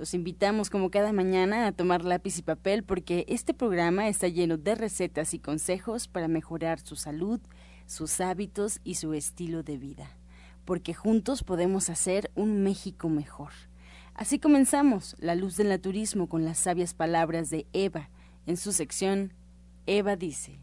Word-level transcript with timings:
Los 0.00 0.14
invitamos 0.14 0.70
como 0.70 0.90
cada 0.90 1.12
mañana 1.12 1.66
a 1.66 1.72
tomar 1.72 2.06
lápiz 2.06 2.38
y 2.38 2.42
papel 2.42 2.84
porque 2.84 3.26
este 3.28 3.52
programa 3.52 4.08
está 4.08 4.28
lleno 4.28 4.56
de 4.56 4.74
recetas 4.74 5.34
y 5.34 5.38
consejos 5.38 6.08
para 6.08 6.26
mejorar 6.26 6.80
su 6.80 6.96
salud, 6.96 7.38
sus 7.84 8.22
hábitos 8.22 8.80
y 8.82 8.94
su 8.94 9.12
estilo 9.12 9.62
de 9.62 9.76
vida, 9.76 10.16
porque 10.64 10.94
juntos 10.94 11.44
podemos 11.44 11.90
hacer 11.90 12.30
un 12.34 12.62
México 12.62 13.10
mejor. 13.10 13.50
Así 14.14 14.38
comenzamos 14.38 15.16
La 15.18 15.34
Luz 15.34 15.58
del 15.58 15.68
Naturismo 15.68 16.30
con 16.30 16.46
las 16.46 16.56
sabias 16.56 16.94
palabras 16.94 17.50
de 17.50 17.66
Eva 17.74 18.08
en 18.46 18.56
su 18.56 18.72
sección 18.72 19.34
Eva 19.84 20.16
dice. 20.16 20.60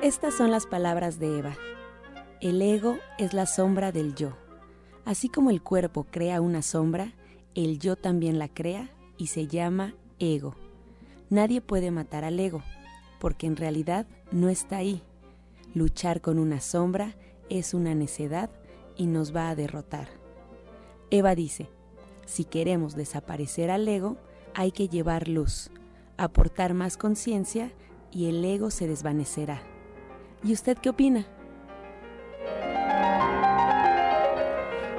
Estas 0.00 0.34
son 0.34 0.50
las 0.50 0.64
palabras 0.64 1.18
de 1.18 1.38
Eva. 1.38 1.54
El 2.40 2.62
ego 2.62 2.96
es 3.18 3.34
la 3.34 3.44
sombra 3.44 3.92
del 3.92 4.14
yo. 4.14 4.47
Así 5.08 5.30
como 5.30 5.48
el 5.48 5.62
cuerpo 5.62 6.04
crea 6.10 6.42
una 6.42 6.60
sombra, 6.60 7.14
el 7.54 7.78
yo 7.78 7.96
también 7.96 8.38
la 8.38 8.46
crea 8.46 8.90
y 9.16 9.28
se 9.28 9.46
llama 9.46 9.94
ego. 10.18 10.54
Nadie 11.30 11.62
puede 11.62 11.90
matar 11.90 12.24
al 12.24 12.38
ego, 12.38 12.62
porque 13.18 13.46
en 13.46 13.56
realidad 13.56 14.06
no 14.32 14.50
está 14.50 14.76
ahí. 14.76 15.00
Luchar 15.72 16.20
con 16.20 16.38
una 16.38 16.60
sombra 16.60 17.16
es 17.48 17.72
una 17.72 17.94
necedad 17.94 18.50
y 18.98 19.06
nos 19.06 19.34
va 19.34 19.48
a 19.48 19.54
derrotar. 19.54 20.08
Eva 21.10 21.34
dice, 21.34 21.70
si 22.26 22.44
queremos 22.44 22.94
desaparecer 22.94 23.70
al 23.70 23.88
ego, 23.88 24.18
hay 24.52 24.72
que 24.72 24.90
llevar 24.90 25.26
luz, 25.26 25.70
aportar 26.18 26.74
más 26.74 26.98
conciencia 26.98 27.72
y 28.12 28.26
el 28.26 28.44
ego 28.44 28.70
se 28.70 28.86
desvanecerá. 28.86 29.62
¿Y 30.44 30.52
usted 30.52 30.76
qué 30.76 30.90
opina? 30.90 31.26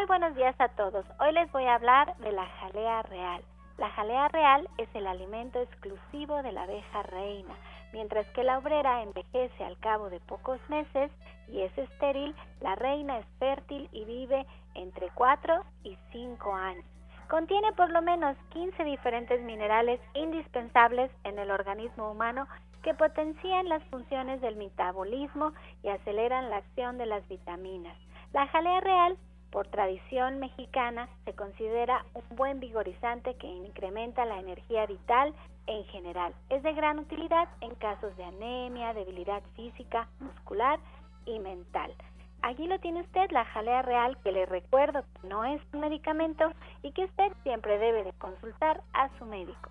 Buenos 0.07 0.37
días 0.37 0.55
a 0.61 0.69
todos. 0.69 1.07
Hoy 1.19 1.33
les 1.33 1.51
voy 1.51 1.65
a 1.65 1.77
hablar 1.77 2.15
de 2.19 2.31
la 2.31 2.45
jalea 2.45 3.03
real. 3.05 3.43
La 3.79 3.89
jalea 3.91 4.29
real 4.29 4.69
es 4.77 4.89
el 4.95 5.07
alimento 5.07 5.61
exclusivo 5.63 6.43
de 6.43 6.53
la 6.53 6.65
abeja 6.65 7.03
reina 7.05 7.55
Mientras 7.93 8.27
que 8.29 8.45
la 8.45 8.59
obrera 8.59 9.03
envejece 9.03 9.65
al 9.65 9.79
cabo 9.79 10.11
de 10.11 10.21
pocos 10.21 10.61
meses 10.69 11.11
y 11.49 11.63
es 11.63 11.77
estéril, 11.79 12.35
la 12.61 12.75
reina 12.75 13.19
es 13.19 13.27
fértil 13.39 13.89
y 13.93 14.05
vive 14.05 14.47
entre 14.75 15.09
4 15.15 15.65
y 15.85 15.97
5 16.13 16.55
años. 16.55 16.85
Contiene 17.31 17.73
por 17.73 17.91
lo 17.91 18.03
menos 18.03 18.37
15 18.51 18.85
diferentes 18.85 19.41
minerales 19.43 20.01
indispensables 20.13 21.11
en 21.25 21.39
el 21.39 21.51
organismo 21.51 22.11
humano 22.11 22.47
que 22.83 22.93
potencian 22.93 23.71
las 23.71 23.83
funciones 23.85 24.43
del 24.43 24.57
metabolismo 24.57 25.53
y 25.83 25.89
aceleran 25.89 26.51
la 26.51 26.59
acción 26.59 26.99
de 26.99 27.07
las 27.07 27.27
vitaminas. 27.27 27.97
La 28.35 28.47
jalea 28.49 28.81
real 28.81 29.17
por 29.55 29.69
tradición 29.69 30.41
mexicana, 30.41 31.09
se 31.25 31.33
considera 31.33 32.05
un 32.13 32.37
buen 32.37 32.59
vigorizante 32.59 33.37
que 33.37 33.47
incrementa 33.47 34.25
la 34.25 34.41
energía 34.41 34.85
vital 34.85 35.33
en 35.69 35.85
general. 35.85 36.35
Es 36.51 36.65
de 36.65 36.73
gran 36.75 36.99
utilidad 36.99 37.49
en 37.61 37.73
casos 37.77 38.17
de 38.17 38.25
anemia, 38.25 38.93
debilidad 38.95 39.45
física, 39.55 40.09
muscular 40.19 40.81
y 41.25 41.39
mental. 41.39 41.95
Allí 42.43 42.67
lo 42.67 42.81
tiene 42.81 43.03
usted, 43.03 43.31
la 43.31 43.45
jalea 43.45 43.83
real, 43.83 44.19
que 44.25 44.33
le 44.33 44.45
recuerdo 44.45 45.05
que 45.23 45.29
no 45.29 45.45
es 45.45 45.63
un 45.73 45.81
medicamento 45.81 46.53
y 46.83 46.91
que 46.91 47.05
usted 47.05 47.33
siempre 47.45 47.79
debe 47.79 48.03
de 48.03 48.13
consultar 48.15 48.83
a 48.93 49.09
su 49.19 49.25
médico. 49.25 49.71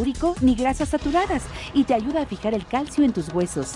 ni 0.41 0.55
grasas 0.55 0.89
saturadas 0.89 1.43
y 1.73 1.83
te 1.83 1.93
ayuda 1.93 2.23
a 2.23 2.25
fijar 2.25 2.53
el 2.53 2.65
calcio 2.65 3.03
en 3.03 3.13
tus 3.13 3.33
huesos. 3.33 3.75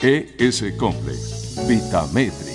ES 0.00 0.64
Complex 0.78 1.66
Vitametric. 1.68 2.52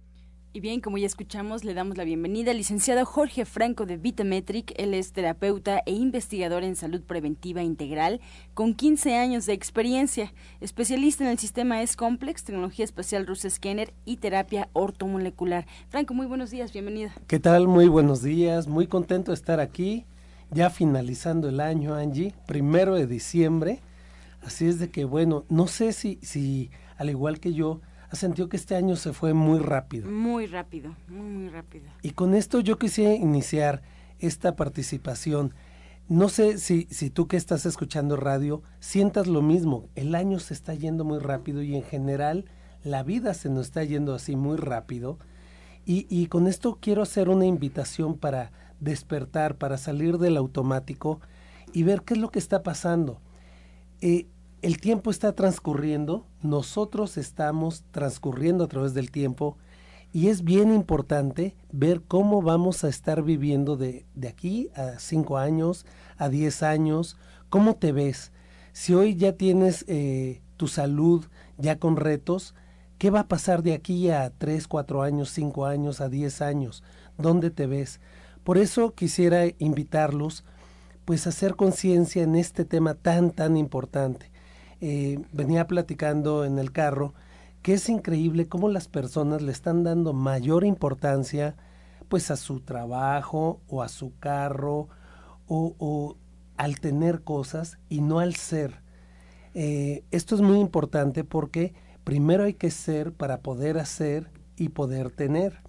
Y 0.56 0.60
bien, 0.60 0.80
como 0.80 0.98
ya 0.98 1.06
escuchamos, 1.06 1.64
le 1.64 1.74
damos 1.74 1.96
la 1.96 2.04
bienvenida 2.04 2.52
al 2.52 2.58
licenciado 2.58 3.04
Jorge 3.04 3.44
Franco 3.44 3.86
de 3.86 3.96
Vitametric. 3.96 4.72
Él 4.76 4.94
es 4.94 5.10
terapeuta 5.10 5.82
e 5.84 5.90
investigador 5.90 6.62
en 6.62 6.76
salud 6.76 7.02
preventiva 7.02 7.64
integral 7.64 8.20
con 8.54 8.72
15 8.72 9.16
años 9.16 9.46
de 9.46 9.52
experiencia, 9.52 10.32
especialista 10.60 11.24
en 11.24 11.30
el 11.30 11.40
sistema 11.40 11.82
S-Complex, 11.82 12.44
tecnología 12.44 12.84
espacial 12.84 13.26
Rusa 13.26 13.50
Scanner 13.50 13.92
y 14.04 14.18
terapia 14.18 14.68
ortomolecular. 14.74 15.66
Franco, 15.88 16.14
muy 16.14 16.26
buenos 16.26 16.52
días, 16.52 16.72
bienvenido. 16.72 17.10
¿Qué 17.26 17.40
tal? 17.40 17.66
Muy 17.66 17.88
buenos 17.88 18.22
días, 18.22 18.68
muy 18.68 18.86
contento 18.86 19.32
de 19.32 19.34
estar 19.34 19.58
aquí, 19.58 20.04
ya 20.52 20.70
finalizando 20.70 21.48
el 21.48 21.58
año, 21.58 21.96
Angie, 21.96 22.32
primero 22.46 22.94
de 22.94 23.08
diciembre. 23.08 23.80
Así 24.40 24.68
es 24.68 24.78
de 24.78 24.88
que, 24.88 25.04
bueno, 25.04 25.44
no 25.48 25.66
sé 25.66 25.92
si, 25.92 26.20
si 26.22 26.70
al 26.96 27.10
igual 27.10 27.40
que 27.40 27.54
yo, 27.54 27.80
sentido 28.12 28.48
que 28.48 28.56
este 28.56 28.76
año 28.76 28.96
se 28.96 29.12
fue 29.12 29.34
muy 29.34 29.58
rápido. 29.58 30.10
Muy 30.10 30.46
rápido, 30.46 30.94
muy, 31.08 31.26
muy 31.26 31.48
rápido. 31.48 31.86
Y 32.02 32.10
con 32.10 32.34
esto 32.34 32.60
yo 32.60 32.78
quisiera 32.78 33.14
iniciar 33.14 33.82
esta 34.18 34.56
participación. 34.56 35.54
No 36.08 36.28
sé 36.28 36.58
si, 36.58 36.86
si 36.90 37.10
tú 37.10 37.26
que 37.28 37.36
estás 37.36 37.66
escuchando 37.66 38.16
radio 38.16 38.62
sientas 38.80 39.26
lo 39.26 39.42
mismo. 39.42 39.88
El 39.94 40.14
año 40.14 40.38
se 40.38 40.54
está 40.54 40.74
yendo 40.74 41.04
muy 41.04 41.18
rápido 41.18 41.62
y 41.62 41.74
en 41.74 41.82
general 41.82 42.44
la 42.82 43.02
vida 43.02 43.34
se 43.34 43.48
nos 43.48 43.66
está 43.66 43.84
yendo 43.84 44.14
así 44.14 44.36
muy 44.36 44.56
rápido. 44.56 45.18
Y, 45.86 46.06
y 46.08 46.26
con 46.26 46.46
esto 46.46 46.78
quiero 46.80 47.02
hacer 47.02 47.28
una 47.28 47.46
invitación 47.46 48.16
para 48.16 48.52
despertar, 48.80 49.56
para 49.56 49.78
salir 49.78 50.18
del 50.18 50.36
automático 50.36 51.20
y 51.72 51.82
ver 51.82 52.02
qué 52.02 52.14
es 52.14 52.20
lo 52.20 52.30
que 52.30 52.38
está 52.38 52.62
pasando. 52.62 53.20
Eh, 54.00 54.26
el 54.64 54.80
tiempo 54.80 55.10
está 55.10 55.34
transcurriendo, 55.34 56.26
nosotros 56.40 57.18
estamos 57.18 57.84
transcurriendo 57.90 58.64
a 58.64 58.66
través 58.66 58.94
del 58.94 59.10
tiempo 59.10 59.58
y 60.10 60.28
es 60.28 60.42
bien 60.42 60.72
importante 60.72 61.54
ver 61.70 62.00
cómo 62.00 62.40
vamos 62.40 62.82
a 62.82 62.88
estar 62.88 63.22
viviendo 63.22 63.76
de, 63.76 64.06
aquí 64.26 64.70
a 64.74 64.98
cinco 64.98 65.36
años, 65.36 65.84
a 66.16 66.30
diez 66.30 66.62
años, 66.62 67.18
cómo 67.50 67.76
te 67.76 67.92
ves. 67.92 68.32
Si 68.72 68.94
hoy 68.94 69.16
ya 69.16 69.34
tienes 69.34 69.84
eh, 69.86 70.40
tu 70.56 70.66
salud 70.66 71.26
ya 71.58 71.78
con 71.78 71.96
retos, 71.96 72.54
¿qué 72.96 73.10
va 73.10 73.20
a 73.20 73.28
pasar 73.28 73.62
de 73.62 73.74
aquí 73.74 74.08
a 74.08 74.30
tres, 74.30 74.66
cuatro 74.66 75.02
años, 75.02 75.28
cinco 75.28 75.66
años, 75.66 76.00
a 76.00 76.08
diez 76.08 76.40
años? 76.40 76.82
¿Dónde 77.18 77.50
te 77.50 77.66
ves? 77.66 78.00
Por 78.44 78.56
eso 78.56 78.94
quisiera 78.94 79.44
invitarlos 79.58 80.42
pues 81.04 81.26
a 81.26 81.28
hacer 81.28 81.54
conciencia 81.54 82.22
en 82.22 82.34
este 82.34 82.64
tema 82.64 82.94
tan, 82.94 83.30
tan 83.30 83.58
importante. 83.58 84.32
Eh, 84.86 85.18
venía 85.32 85.66
platicando 85.66 86.44
en 86.44 86.58
el 86.58 86.70
carro 86.70 87.14
que 87.62 87.72
es 87.72 87.88
increíble 87.88 88.48
cómo 88.48 88.68
las 88.68 88.86
personas 88.86 89.40
le 89.40 89.50
están 89.50 89.82
dando 89.82 90.12
mayor 90.12 90.62
importancia 90.62 91.56
pues 92.10 92.30
a 92.30 92.36
su 92.36 92.60
trabajo 92.60 93.62
o 93.66 93.82
a 93.82 93.88
su 93.88 94.12
carro 94.18 94.90
o, 95.46 96.18
al 96.58 96.80
tener 96.80 97.22
cosas 97.22 97.78
y 97.88 98.02
no 98.02 98.18
al 98.18 98.34
ser. 98.34 98.82
Eh, 99.54 100.04
esto 100.10 100.34
es 100.34 100.42
muy 100.42 100.58
importante 100.58 101.24
porque 101.24 101.72
primero 102.04 102.44
hay 102.44 102.52
que 102.52 102.70
ser 102.70 103.14
para 103.14 103.40
poder 103.40 103.78
hacer 103.78 104.28
y 104.58 104.68
poder 104.68 105.10
tener. 105.10 105.62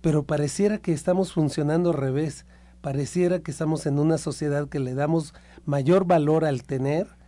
Pero 0.00 0.24
pareciera 0.24 0.78
que 0.78 0.92
estamos 0.92 1.32
funcionando 1.32 1.90
al 1.90 1.98
revés. 1.98 2.46
Pareciera 2.80 3.38
que 3.38 3.52
estamos 3.52 3.86
en 3.86 4.00
una 4.00 4.18
sociedad 4.18 4.68
que 4.68 4.80
le 4.80 4.94
damos 4.94 5.34
mayor 5.64 6.04
valor 6.04 6.44
al 6.44 6.64
tener 6.64 7.19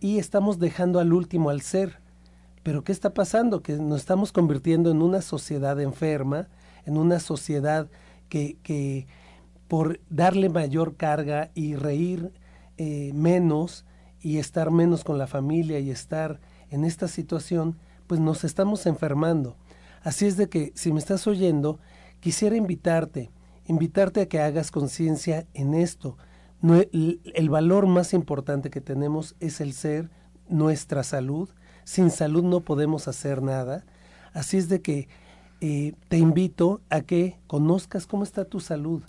y 0.00 0.18
estamos 0.18 0.58
dejando 0.58 1.00
al 1.00 1.12
último 1.12 1.50
al 1.50 1.60
ser. 1.60 2.00
Pero 2.62 2.84
¿qué 2.84 2.92
está 2.92 3.14
pasando? 3.14 3.62
Que 3.62 3.74
nos 3.74 4.00
estamos 4.00 4.32
convirtiendo 4.32 4.90
en 4.90 5.02
una 5.02 5.22
sociedad 5.22 5.80
enferma, 5.80 6.48
en 6.84 6.96
una 6.98 7.20
sociedad 7.20 7.88
que, 8.28 8.58
que 8.62 9.06
por 9.68 10.00
darle 10.10 10.48
mayor 10.48 10.96
carga 10.96 11.50
y 11.54 11.76
reír 11.76 12.32
eh, 12.76 13.12
menos 13.14 13.84
y 14.20 14.38
estar 14.38 14.70
menos 14.70 15.04
con 15.04 15.18
la 15.18 15.26
familia 15.26 15.78
y 15.78 15.90
estar 15.90 16.40
en 16.70 16.84
esta 16.84 17.08
situación, 17.08 17.78
pues 18.06 18.20
nos 18.20 18.44
estamos 18.44 18.86
enfermando. 18.86 19.56
Así 20.02 20.26
es 20.26 20.36
de 20.36 20.48
que 20.48 20.72
si 20.74 20.92
me 20.92 20.98
estás 20.98 21.26
oyendo, 21.26 21.78
quisiera 22.20 22.56
invitarte, 22.56 23.30
invitarte 23.66 24.22
a 24.22 24.28
que 24.28 24.40
hagas 24.40 24.70
conciencia 24.70 25.46
en 25.54 25.74
esto, 25.74 26.16
el, 26.62 27.48
valor 27.50 27.86
más 27.86 28.12
importante 28.12 28.70
que 28.70 28.80
tenemos 28.80 29.36
es 29.40 29.60
el 29.60 29.72
ser, 29.72 30.10
nuestra 30.48 31.02
salud. 31.02 31.48
Sin 31.84 32.10
salud 32.10 32.42
no 32.42 32.60
podemos 32.60 33.08
hacer 33.08 33.42
nada. 33.42 33.84
Así 34.32 34.56
es 34.56 34.68
de 34.68 34.82
que 34.82 35.08
eh, 35.60 35.94
te 36.08 36.18
invito 36.18 36.80
a 36.90 37.00
que 37.00 37.38
conozcas 37.46 38.06
cómo 38.06 38.24
está 38.24 38.44
tu 38.44 38.60
salud. 38.60 39.02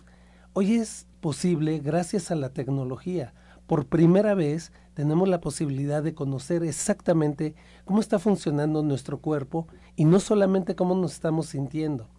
Hoy 0.54 0.76
es 0.76 1.08
posible, 1.22 1.80
gracias 1.80 2.32
a 2.32 2.36
la 2.36 2.50
tecnología, 2.50 3.34
por 3.68 3.86
primera 3.86 4.34
vez 4.34 4.72
tenemos 4.94 5.30
la 5.30 5.42
posibilidad 5.42 6.02
de 6.02 6.16
conocer 6.16 6.64
exactamente 6.64 7.56
cómo 7.86 8.00
está 8.00 8.20
funcionando 8.20 8.82
nuestro 8.82 9.20
cuerpo 9.20 9.68
y 9.96 10.06
no 10.06 10.20
solamente 10.20 10.76
cómo 10.76 10.96
nos 10.96 11.14
estamos 11.14 11.48
sintiendo. 11.48 12.10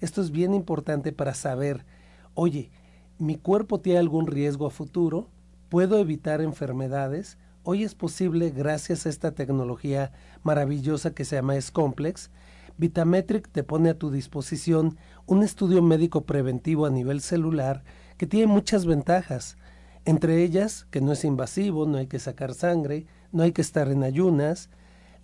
Esto 0.00 0.20
es 0.20 0.30
bien 0.30 0.54
importante 0.54 1.12
para 1.12 1.34
saber, 1.34 1.86
oye, 2.34 2.70
mi 3.18 3.36
cuerpo 3.36 3.80
tiene 3.80 3.98
algún 3.98 4.26
riesgo 4.26 4.66
a 4.66 4.70
futuro, 4.70 5.28
puedo 5.68 5.98
evitar 5.98 6.40
enfermedades. 6.40 7.38
Hoy 7.64 7.82
es 7.82 7.94
posible, 7.94 8.50
gracias 8.50 9.06
a 9.06 9.08
esta 9.08 9.32
tecnología 9.32 10.12
maravillosa 10.42 11.14
que 11.14 11.24
se 11.24 11.36
llama 11.36 11.56
S-Complex, 11.56 12.30
Vitametric 12.78 13.48
te 13.50 13.64
pone 13.64 13.90
a 13.90 13.98
tu 13.98 14.12
disposición 14.12 14.96
un 15.26 15.42
estudio 15.42 15.82
médico 15.82 16.24
preventivo 16.24 16.86
a 16.86 16.90
nivel 16.90 17.20
celular 17.20 17.82
que 18.16 18.26
tiene 18.26 18.46
muchas 18.46 18.86
ventajas, 18.86 19.58
entre 20.04 20.44
ellas 20.44 20.86
que 20.92 21.00
no 21.00 21.12
es 21.12 21.24
invasivo, 21.24 21.86
no 21.86 21.98
hay 21.98 22.06
que 22.06 22.20
sacar 22.20 22.54
sangre, 22.54 23.06
no 23.32 23.42
hay 23.42 23.50
que 23.50 23.62
estar 23.62 23.90
en 23.90 24.04
ayunas, 24.04 24.70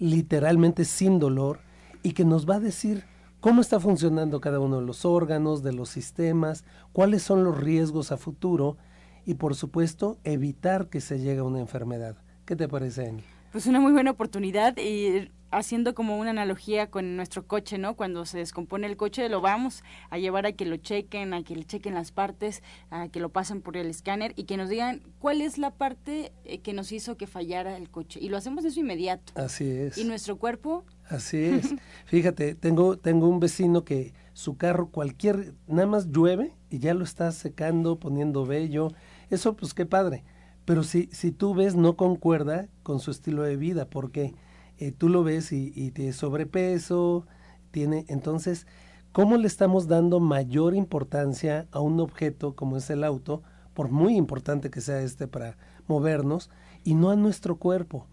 literalmente 0.01 0.85
sin 0.85 1.21
dolor, 1.21 1.61
y 2.03 2.13
que 2.13 2.25
nos 2.25 2.49
va 2.49 2.57
a 2.57 2.61
decir 2.61 3.05
cómo 3.45 3.61
está 3.61 3.79
funcionando 3.79 4.41
cada 4.41 4.59
uno 4.59 4.81
de 4.81 4.87
los 4.87 5.05
órganos, 5.05 5.63
de 5.63 5.75
los 5.75 5.91
sistemas, 5.91 6.65
cuáles 6.95 7.23
son 7.23 7.45
los 7.45 7.61
riesgos 7.61 8.11
a 8.11 8.17
futuro 8.17 8.79
y 9.27 9.35
por 9.35 9.55
supuesto 9.55 10.17
evitar 10.25 10.89
que 10.89 11.03
se 11.03 11.19
llegue 11.19 11.41
a 11.41 11.45
una 11.45 11.61
enfermedad. 11.61 12.17
¿Qué 12.47 12.57
te 12.57 12.69
parece, 12.69 13.07
Annie? 13.07 13.23
Pues 13.53 13.67
una 13.67 13.81
muy 13.81 13.93
buena 13.93 14.13
oportunidad 14.13 14.79
y 14.79 15.31
haciendo 15.51 15.95
como 15.95 16.19
una 16.19 16.31
analogía 16.31 16.91
con 16.91 17.17
nuestro 17.17 17.47
coche, 17.47 17.77
¿no? 17.77 17.97
Cuando 17.97 18.25
se 18.25 18.39
descompone 18.39 18.87
el 18.87 18.97
coche 18.97 19.29
lo 19.29 19.43
vamos 19.43 19.83
a 20.09 20.17
llevar 20.17 20.47
a 20.47 20.53
que 20.53 20.65
lo 20.65 20.79
chequen, 20.79 21.35
a 21.35 21.43
que 21.43 21.55
le 21.55 21.65
chequen 21.65 21.93
las 21.93 22.13
partes, 22.13 22.63
a 22.89 23.09
que 23.09 23.21
lo 23.21 23.29
pasen 23.29 23.61
por 23.61 23.77
el 23.77 23.89
escáner 23.89 24.33
y 24.37 24.45
que 24.45 24.57
nos 24.57 24.71
digan 24.71 25.03
cuál 25.19 25.43
es 25.43 25.59
la 25.59 25.71
parte 25.71 26.33
eh, 26.45 26.61
que 26.61 26.73
nos 26.73 26.93
hizo 26.93 27.19
que 27.19 27.27
fallara 27.27 27.77
el 27.77 27.91
coche. 27.91 28.21
Y 28.23 28.31
lo 28.31 28.39
hacemos 28.39 28.65
de 28.65 28.71
eso 28.71 28.81
inmediato. 28.81 29.35
Así 29.37 29.71
es. 29.71 29.99
Y 29.99 30.05
nuestro 30.05 30.39
cuerpo 30.39 30.87
Así 31.09 31.45
es. 31.45 31.75
Fíjate, 32.07 32.55
tengo, 32.55 32.99
tengo 32.99 33.29
un 33.29 33.41
vecino 33.41 33.85
que 33.85 34.15
su 34.33 34.57
carro 34.57 34.91
cualquier, 34.91 35.55
nada 35.67 35.87
más 35.87 36.11
llueve 36.11 36.55
y 36.71 36.79
ya 36.79 36.95
lo 36.95 37.05
está 37.05 37.31
secando, 37.33 37.99
poniendo 37.99 38.47
bello. 38.47 38.89
Eso 39.31 39.57
pues 39.57 39.75
qué 39.75 39.87
padre. 39.87 40.25
Pero 40.65 40.83
si, 40.83 41.09
si 41.13 41.31
tú 41.31 41.55
ves 41.55 41.75
no 41.77 41.97
concuerda 41.97 42.69
con 42.83 42.99
su 43.01 43.11
estilo 43.11 43.43
de 43.43 43.57
vida, 43.57 43.89
porque 43.89 44.35
eh, 44.79 44.93
tú 44.93 45.09
lo 45.09 45.23
ves 45.23 45.53
y, 45.53 45.73
y 45.75 45.91
tiene 45.91 46.13
sobrepeso, 46.13 47.27
tiene, 47.71 48.07
entonces, 48.09 48.67
¿cómo 49.13 49.37
le 49.37 49.47
estamos 49.47 49.89
dando 49.89 50.21
mayor 50.21 50.75
importancia 50.75 51.69
a 51.71 51.81
un 51.81 52.01
objeto 52.01 52.55
como 52.55 52.77
es 52.77 52.89
el 52.89 53.05
auto, 53.05 53.43
por 53.75 53.91
muy 53.91 54.17
importante 54.17 54.71
que 54.71 54.81
sea 54.81 55.01
este 55.03 55.29
para 55.29 55.59
movernos, 55.87 56.51
y 56.83 56.95
no 56.95 57.11
a 57.11 57.17
nuestro 57.17 57.57
cuerpo? 57.59 58.07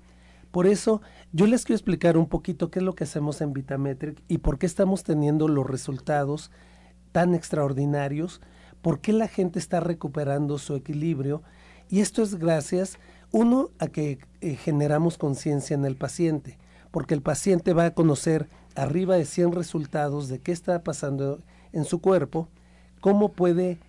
Por 0.52 0.68
eso 0.68 1.02
yo 1.32 1.48
les 1.48 1.64
quiero 1.64 1.78
explicar 1.78 2.18
un 2.18 2.28
poquito 2.28 2.70
qué 2.70 2.80
es 2.80 2.86
lo 2.86 2.94
que 2.94 3.06
hacemos 3.06 3.42
en 3.42 3.54
Vitametric 3.54 4.22
y 4.28 4.40
por 4.40 4.60
qué 4.60 4.66
estamos 4.66 5.04
teniendo 5.04 5.48
los 5.48 5.66
resultados 5.66 6.52
tan 7.14 7.34
extraordinarios, 7.34 8.42
por 8.82 9.00
qué 9.00 9.14
la 9.14 9.28
gente 9.28 9.60
está 9.60 9.80
recuperando 9.80 10.58
su 10.58 10.76
equilibrio. 10.76 11.42
Y 11.90 12.02
esto 12.02 12.22
es 12.22 12.36
gracias, 12.36 12.98
uno, 13.32 13.70
a 13.80 13.88
que 13.88 14.20
eh, 14.42 14.56
generamos 14.56 15.18
conciencia 15.18 15.74
en 15.74 15.86
el 15.86 15.96
paciente, 15.96 16.58
porque 16.92 17.14
el 17.14 17.22
paciente 17.22 17.74
va 17.74 17.86
a 17.86 17.94
conocer 17.94 18.50
arriba 18.76 19.16
de 19.16 19.26
100 19.26 19.54
resultados 19.54 20.28
de 20.28 20.40
qué 20.40 20.52
está 20.52 20.84
pasando 20.84 21.42
en 21.72 21.86
su 21.86 22.00
cuerpo, 22.02 22.50
cómo 23.00 23.32
puede 23.32 23.80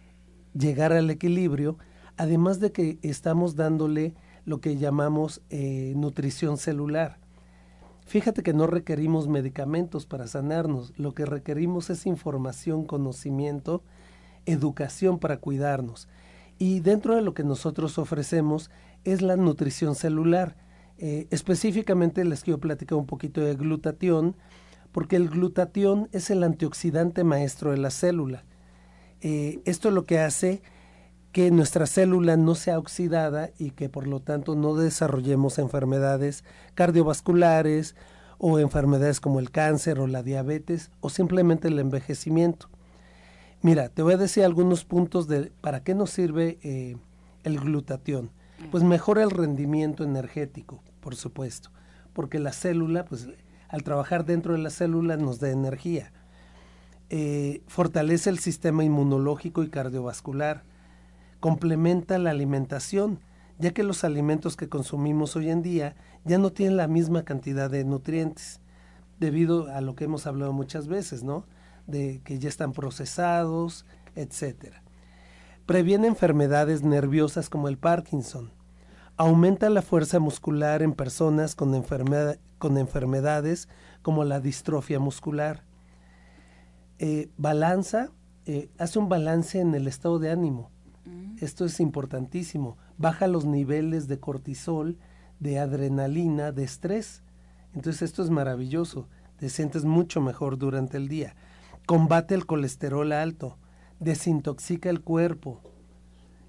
llegar 0.55 0.93
al 0.93 1.11
equilibrio, 1.11 1.77
además 2.17 2.61
de 2.61 2.73
que 2.73 2.99
estamos 3.03 3.57
dándole 3.57 4.15
lo 4.45 4.61
que 4.61 4.77
llamamos 4.77 5.43
eh, 5.51 5.93
nutrición 5.97 6.59
celular. 6.59 7.19
Fíjate 8.07 8.43
que 8.43 8.53
no 8.53 8.67
requerimos 8.67 9.29
medicamentos 9.29 10.07
para 10.07 10.27
sanarnos, 10.27 10.93
lo 10.99 11.15
que 11.15 11.25
requerimos 11.25 11.89
es 11.91 12.07
información, 12.07 12.85
conocimiento, 12.85 13.83
educación 14.45 15.19
para 15.19 15.39
cuidarnos. 15.39 16.09
Y 16.59 16.81
dentro 16.81 17.15
de 17.15 17.23
lo 17.23 17.35
que 17.35 17.45
nosotros 17.45 17.99
ofrecemos 17.99 18.71
es 19.05 19.23
la 19.23 19.37
nutrición 19.37 19.95
celular. 19.95 20.57
Eh, 20.99 21.27
específicamente 21.31 22.25
les 22.25 22.43
quiero 22.43 22.61
platicar 22.61 22.99
un 22.99 23.07
poquito 23.07 23.41
de 23.41 23.55
glutatión, 23.55 24.37
porque 24.93 25.17
el 25.17 25.29
glutatión 25.29 26.09
es 26.13 26.31
el 26.31 26.43
antioxidante 26.43 27.25
maestro 27.25 27.71
de 27.71 27.79
la 27.79 27.91
célula. 27.91 28.45
Eh, 29.21 29.61
esto 29.65 29.89
es 29.89 29.95
lo 29.95 30.05
que 30.05 30.19
hace 30.19 30.63
que 31.33 31.51
nuestra 31.51 31.87
célula 31.87 32.37
no 32.37 32.55
sea 32.55 32.79
oxidada 32.79 33.51
y 33.59 33.71
que 33.71 33.89
por 33.89 34.07
lo 34.07 34.21
tanto 34.21 34.55
no 34.55 34.75
desarrollemos 34.75 35.59
enfermedades 35.59 36.45
cardiovasculares 36.75 37.97
o 38.39 38.59
enfermedades 38.59 39.21
como 39.21 39.41
el 39.41 39.51
cáncer 39.51 39.99
o 39.99 40.07
la 40.07 40.23
diabetes 40.23 40.91
o 41.01 41.09
simplemente 41.09 41.69
el 41.69 41.79
envejecimiento. 41.79 42.69
Mira, 43.63 43.89
te 43.89 44.03
voy 44.03 44.15
a 44.15 44.19
decir 44.19 44.45
algunos 44.45 44.85
puntos 44.85 45.29
de 45.29 45.53
para 45.61 45.83
qué 45.83 45.95
nos 45.95 46.11
sirve 46.11 46.59
eh, 46.63 46.97
el 47.45 47.61
glutatión. 47.61 48.31
Pues 48.71 48.85
mejora 48.85 49.23
el 49.23 49.31
rendimiento 49.31 50.05
energético, 50.05 50.83
por 51.01 51.17
supuesto, 51.17 51.71
porque 52.13 52.39
la 52.39 52.53
célula, 52.53 53.05
pues 53.05 53.29
al 53.69 53.83
trabajar 53.83 54.25
dentro 54.25 54.53
de 54.53 54.59
la 54.59 54.71
célula 54.71 55.17
nos 55.17 55.41
da 55.41 55.51
energía. 55.51 56.13
Eh, 57.11 57.63
fortalece 57.67 58.31
el 58.31 58.39
sistema 58.39 58.85
inmunológico 58.85 59.63
y 59.63 59.71
cardiovascular, 59.71 60.65
complementa 61.43 62.21
la 62.21 62.31
alimentación, 62.31 63.19
ya 63.59 63.73
que 63.73 63.83
los 63.83 64.05
alimentos 64.05 64.57
que 64.57 64.69
consumimos 64.69 65.35
hoy 65.35 65.51
en 65.51 65.61
día 65.61 65.97
ya 66.25 66.39
no 66.39 66.53
tienen 66.53 66.77
la 66.77 66.87
misma 66.87 67.25
cantidad 67.25 67.69
de 67.69 67.85
nutrientes, 67.85 68.61
debido 69.19 69.67
a 69.67 69.81
lo 69.81 69.97
que 69.97 70.05
hemos 70.05 70.29
hablado 70.29 70.53
muchas 70.53 70.87
veces, 70.87 71.25
¿no? 71.25 71.45
De 71.89 72.21
que 72.23 72.39
ya 72.39 72.49
están 72.49 72.73
procesados, 72.73 73.87
etcétera. 74.15 74.85
Previene 75.67 76.07
enfermedades 76.07 76.85
nerviosas 76.85 77.51
como 77.51 77.67
el 77.67 77.77
Parkinson. 77.77 78.53
Aumenta 79.17 79.69
la 79.69 79.83
fuerza 79.83 80.21
muscular 80.21 80.81
en 80.81 80.93
personas 80.93 81.57
con, 81.57 81.73
con 82.59 82.79
enfermedades 82.79 83.69
como 84.03 84.23
la 84.23 84.39
distrofia 84.39 85.01
muscular. 85.01 85.65
Eh, 87.01 87.31
balanza, 87.37 88.11
eh, 88.47 88.71
hace 88.79 89.01
un 89.01 89.09
balance 89.09 89.59
en 89.59 89.75
el 89.75 89.89
estado 89.89 90.21
de 90.21 90.31
ánimo. 90.31 90.71
Mm. 91.05 91.37
Esto 91.41 91.65
es 91.65 91.81
importantísimo. 91.81 92.77
Baja 92.99 93.27
los 93.27 93.45
niveles 93.45 94.09
de 94.09 94.19
cortisol, 94.21 94.99
de 95.41 95.59
adrenalina, 95.59 96.53
de 96.53 96.65
estrés. 96.65 97.23
Entonces 97.75 98.03
esto 98.03 98.23
es 98.23 98.31
maravilloso. 98.31 99.09
Te 99.37 99.49
sientes 99.49 99.85
mucho 99.85 100.21
mejor 100.21 100.59
durante 100.59 100.97
el 100.97 101.09
día. 101.09 101.35
Combate 101.87 102.35
el 102.35 102.47
colesterol 102.47 103.13
alto 103.13 103.59
desintoxica 104.03 104.91
el 104.91 105.01
cuerpo. 105.01 105.61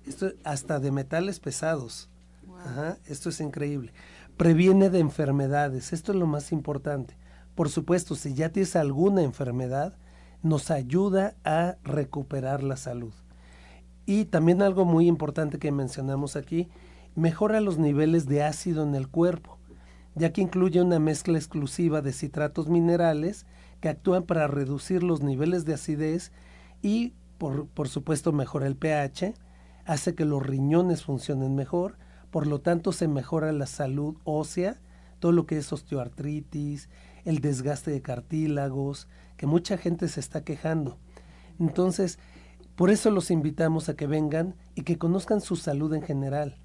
Esto 0.06 0.32
hasta 0.44 0.80
de 0.80 0.92
metales 0.92 1.40
pesados. 1.40 2.10
esto 3.06 3.30
es 3.30 3.40
increíble. 3.40 3.94
Previene 4.38 4.90
de 4.90 5.00
enfermedades. 5.00 5.94
Esto 5.94 6.12
es 6.12 6.18
lo 6.18 6.28
más 6.28 6.52
importante. 6.52 7.16
Por 7.56 7.70
supuesto, 7.70 8.16
si 8.16 8.34
ya 8.34 8.50
tienes 8.50 8.76
alguna 8.76 9.22
enfermedad, 9.22 9.96
nos 10.42 10.72
ayuda 10.72 11.36
a 11.44 11.78
recuperar 11.84 12.64
la 12.64 12.76
salud. 12.76 13.14
Y 14.06 14.26
también 14.26 14.62
algo 14.62 14.86
muy 14.86 15.08
importante 15.08 15.60
que 15.60 15.72
mencionamos 15.72 16.36
aquí, 16.36 16.70
mejora 17.16 17.62
los 17.62 17.78
niveles 17.78 18.28
de 18.28 18.44
ácido 18.44 18.84
en 18.84 18.96
el 18.96 19.08
cuerpo, 19.08 19.58
ya 20.16 20.34
que 20.34 20.42
incluye 20.42 20.82
una 20.82 21.00
mezcla 21.00 21.38
exclusiva 21.38 22.02
de 22.02 22.14
citratos 22.14 22.68
minerales 22.70 23.46
que 23.80 23.90
actúan 23.90 24.24
para 24.24 24.48
reducir 24.48 25.04
los 25.04 25.22
niveles 25.22 25.66
de 25.66 25.74
acidez 25.74 26.32
y 26.82 27.14
por, 27.38 27.90
supuesto 27.90 28.32
mejora 28.32 28.68
el 28.68 28.78
pH, 28.78 29.34
hace 29.86 30.16
que 30.16 30.24
los 30.24 30.42
riñones 30.42 31.04
funcionen 31.04 31.56
mejor, 31.56 31.98
por 32.32 32.48
lo 32.48 32.62
tanto 32.62 32.94
se 32.94 33.08
mejora 33.08 33.52
la 33.52 33.66
salud 33.66 34.16
ósea, 34.24 34.80
todo 35.20 35.34
lo 35.34 35.46
que 35.46 35.58
es 35.58 35.74
osteoartritis, 35.74 36.90
el 37.26 37.40
desgaste 37.40 37.92
de 37.92 38.02
cartílagos, 38.02 39.10
que 39.36 39.46
mucha 39.46 39.78
gente 39.78 40.08
se 40.08 40.22
está 40.22 40.44
quejando. 40.44 40.98
Entonces, 41.60 42.20
por 42.76 42.90
eso 42.90 43.12
los 43.12 43.32
invitamos 43.32 43.90
a 43.90 43.96
que 43.96 44.08
vengan 44.08 44.56
y 44.76 44.84
que 44.84 44.98
conozcan 44.98 45.42
su 45.42 45.56
salud 45.56 45.94
en 45.94 46.02
general. 46.02 46.58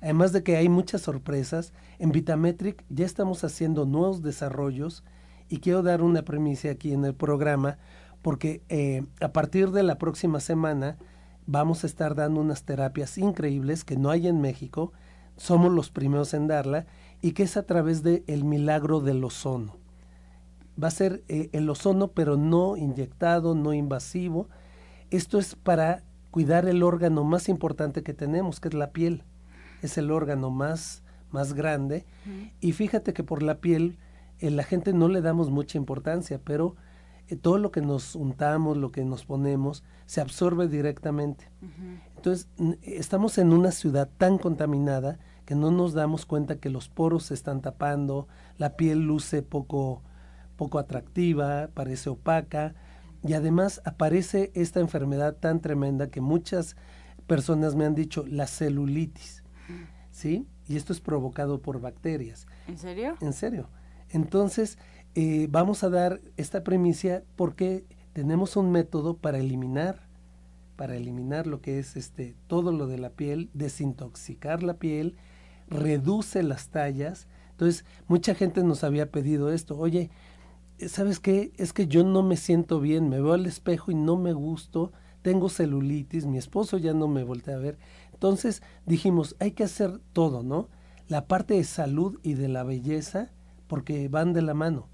Además 0.00 0.32
de 0.32 0.42
que 0.42 0.56
hay 0.56 0.68
muchas 0.68 1.02
sorpresas, 1.02 1.72
en 1.98 2.12
Vitametric 2.12 2.84
ya 2.88 3.04
estamos 3.04 3.42
haciendo 3.42 3.84
nuevos 3.84 4.22
desarrollos 4.22 5.04
y 5.48 5.58
quiero 5.58 5.82
dar 5.82 6.02
una 6.02 6.22
premisa 6.22 6.70
aquí 6.70 6.92
en 6.92 7.04
el 7.04 7.14
programa 7.14 7.78
porque 8.22 8.62
eh, 8.68 9.04
a 9.20 9.32
partir 9.32 9.70
de 9.70 9.82
la 9.82 9.98
próxima 9.98 10.40
semana 10.40 10.98
vamos 11.46 11.82
a 11.82 11.86
estar 11.86 12.14
dando 12.14 12.40
unas 12.40 12.64
terapias 12.64 13.16
increíbles 13.18 13.84
que 13.84 13.96
no 13.96 14.10
hay 14.10 14.28
en 14.28 14.40
México, 14.40 14.92
somos 15.36 15.72
los 15.72 15.90
primeros 15.90 16.34
en 16.34 16.46
darla, 16.46 16.86
y 17.22 17.32
que 17.32 17.44
es 17.44 17.56
a 17.56 17.64
través 17.64 18.02
del 18.02 18.22
el 18.26 18.44
milagro 18.44 19.00
del 19.00 19.24
ozono. 19.24 19.76
Va 20.80 20.88
a 20.88 20.92
ser 20.92 21.24
eh, 21.28 21.48
el 21.52 21.68
ozono, 21.70 22.08
pero 22.08 22.36
no 22.36 22.76
inyectado, 22.76 23.54
no 23.54 23.72
invasivo. 23.72 24.48
Esto 25.10 25.38
es 25.38 25.54
para 25.54 26.02
cuidar 26.30 26.66
el 26.66 26.82
órgano 26.82 27.24
más 27.24 27.48
importante 27.48 28.02
que 28.02 28.14
tenemos, 28.14 28.60
que 28.60 28.68
es 28.68 28.74
la 28.74 28.90
piel. 28.90 29.24
Es 29.82 29.96
el 29.98 30.10
órgano 30.10 30.50
más, 30.50 31.02
más 31.30 31.54
grande. 31.54 32.04
Y 32.60 32.72
fíjate 32.72 33.12
que 33.12 33.24
por 33.24 33.42
la 33.42 33.60
piel 33.60 33.98
eh, 34.38 34.50
la 34.50 34.64
gente 34.64 34.92
no 34.92 35.08
le 35.08 35.20
damos 35.20 35.50
mucha 35.50 35.78
importancia, 35.78 36.40
pero 36.44 36.76
eh, 37.28 37.36
todo 37.36 37.58
lo 37.58 37.70
que 37.70 37.80
nos 37.80 38.14
untamos, 38.14 38.76
lo 38.76 38.90
que 38.90 39.04
nos 39.04 39.24
ponemos, 39.24 39.84
se 40.06 40.20
absorbe 40.20 40.68
directamente. 40.68 41.50
Entonces, 42.16 42.48
estamos 42.82 43.38
en 43.38 43.52
una 43.52 43.70
ciudad 43.70 44.08
tan 44.16 44.38
contaminada 44.38 45.18
que 45.44 45.54
no 45.54 45.70
nos 45.70 45.94
damos 45.94 46.26
cuenta 46.26 46.58
que 46.58 46.70
los 46.70 46.88
poros 46.88 47.24
se 47.24 47.34
están 47.34 47.62
tapando, 47.62 48.28
la 48.58 48.76
piel 48.76 49.00
luce 49.00 49.42
poco, 49.42 50.02
poco 50.56 50.78
atractiva, 50.78 51.70
parece 51.72 52.10
opaca, 52.10 52.74
y 53.26 53.34
además 53.34 53.80
aparece 53.84 54.50
esta 54.54 54.80
enfermedad 54.80 55.36
tan 55.36 55.60
tremenda 55.60 56.08
que 56.10 56.20
muchas 56.20 56.76
personas 57.26 57.74
me 57.74 57.84
han 57.84 57.94
dicho, 57.94 58.24
la 58.26 58.46
celulitis. 58.46 59.42
¿Sí? 60.10 60.46
Y 60.66 60.76
esto 60.76 60.92
es 60.92 61.00
provocado 61.00 61.62
por 61.62 61.80
bacterias. 61.80 62.46
¿En 62.66 62.78
serio? 62.78 63.16
En 63.20 63.32
serio. 63.32 63.68
Entonces, 64.10 64.78
eh, 65.14 65.46
vamos 65.50 65.84
a 65.84 65.90
dar 65.90 66.20
esta 66.36 66.64
premisa 66.64 67.22
porque 67.36 67.84
tenemos 68.12 68.56
un 68.56 68.70
método 68.70 69.16
para 69.16 69.38
eliminar, 69.38 70.06
para 70.76 70.96
eliminar 70.96 71.46
lo 71.46 71.60
que 71.60 71.78
es 71.78 71.96
este, 71.96 72.34
todo 72.46 72.72
lo 72.72 72.86
de 72.86 72.98
la 72.98 73.10
piel, 73.10 73.50
desintoxicar 73.54 74.62
la 74.62 74.74
piel, 74.74 75.16
reduce 75.68 76.42
las 76.42 76.68
tallas. 76.68 77.28
Entonces, 77.52 77.84
mucha 78.06 78.34
gente 78.34 78.62
nos 78.64 78.84
había 78.84 79.10
pedido 79.10 79.52
esto, 79.52 79.78
oye, 79.78 80.10
¿sabes 80.86 81.18
qué? 81.18 81.52
Es 81.56 81.72
que 81.72 81.88
yo 81.88 82.04
no 82.04 82.22
me 82.22 82.36
siento 82.36 82.80
bien, 82.80 83.08
me 83.08 83.20
veo 83.20 83.32
al 83.32 83.46
espejo 83.46 83.90
y 83.90 83.94
no 83.94 84.16
me 84.16 84.32
gusto, 84.32 84.92
tengo 85.22 85.48
celulitis, 85.48 86.26
mi 86.26 86.38
esposo 86.38 86.78
ya 86.78 86.94
no 86.94 87.08
me 87.08 87.24
voltea 87.24 87.56
a 87.56 87.58
ver. 87.58 87.78
Entonces 88.12 88.62
dijimos, 88.86 89.36
hay 89.40 89.52
que 89.52 89.64
hacer 89.64 90.00
todo, 90.12 90.42
¿no? 90.42 90.68
La 91.08 91.26
parte 91.26 91.54
de 91.54 91.64
salud 91.64 92.18
y 92.22 92.34
de 92.34 92.48
la 92.48 92.64
belleza, 92.64 93.30
porque 93.66 94.08
van 94.08 94.32
de 94.32 94.42
la 94.42 94.54
mano. 94.54 94.88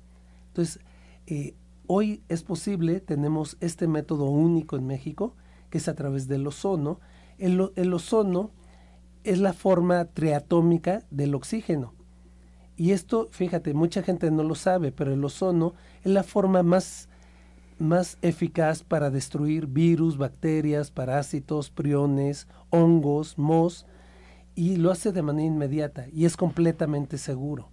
Entonces, 0.49 0.81
eh, 1.27 1.55
hoy 1.87 2.23
es 2.29 2.43
posible, 2.43 3.01
tenemos 3.01 3.57
este 3.61 3.87
método 3.87 4.27
único 4.27 4.77
en 4.77 4.87
México, 4.87 5.35
que 5.71 5.79
es 5.79 5.89
a 5.89 5.95
través 5.95 6.29
del 6.29 6.47
ozono. 6.47 7.01
El, 7.39 7.73
el 7.77 7.93
ozono 7.93 8.53
es 9.25 9.39
la 9.39 9.53
forma 9.53 10.05
triatómica 10.05 11.05
del 11.11 11.35
oxígeno. 11.35 11.94
Y 12.77 12.93
esto, 12.93 13.29
fíjate, 13.31 13.73
mucha 13.75 14.03
gente 14.03 14.31
no 14.31 14.43
lo 14.43 14.55
sabe, 14.55 14.91
pero 14.91 15.13
el 15.13 15.25
ozono 15.25 15.75
es 16.03 16.13
la 16.13 16.23
forma 16.23 16.63
más, 16.63 17.09
más 17.79 18.19
eficaz 18.23 18.83
para 18.83 19.11
destruir 19.11 19.67
virus, 19.67 20.19
bacterias, 20.19 20.91
parásitos, 20.91 21.71
priones, 21.71 22.49
hongos, 22.71 23.39
mos, 23.39 23.87
y 24.57 24.77
lo 24.77 24.91
hace 24.91 25.13
de 25.13 25.23
manera 25.23 25.47
inmediata 25.47 26.07
y 26.13 26.25
es 26.25 26.37
completamente 26.37 27.19
seguro. 27.19 27.69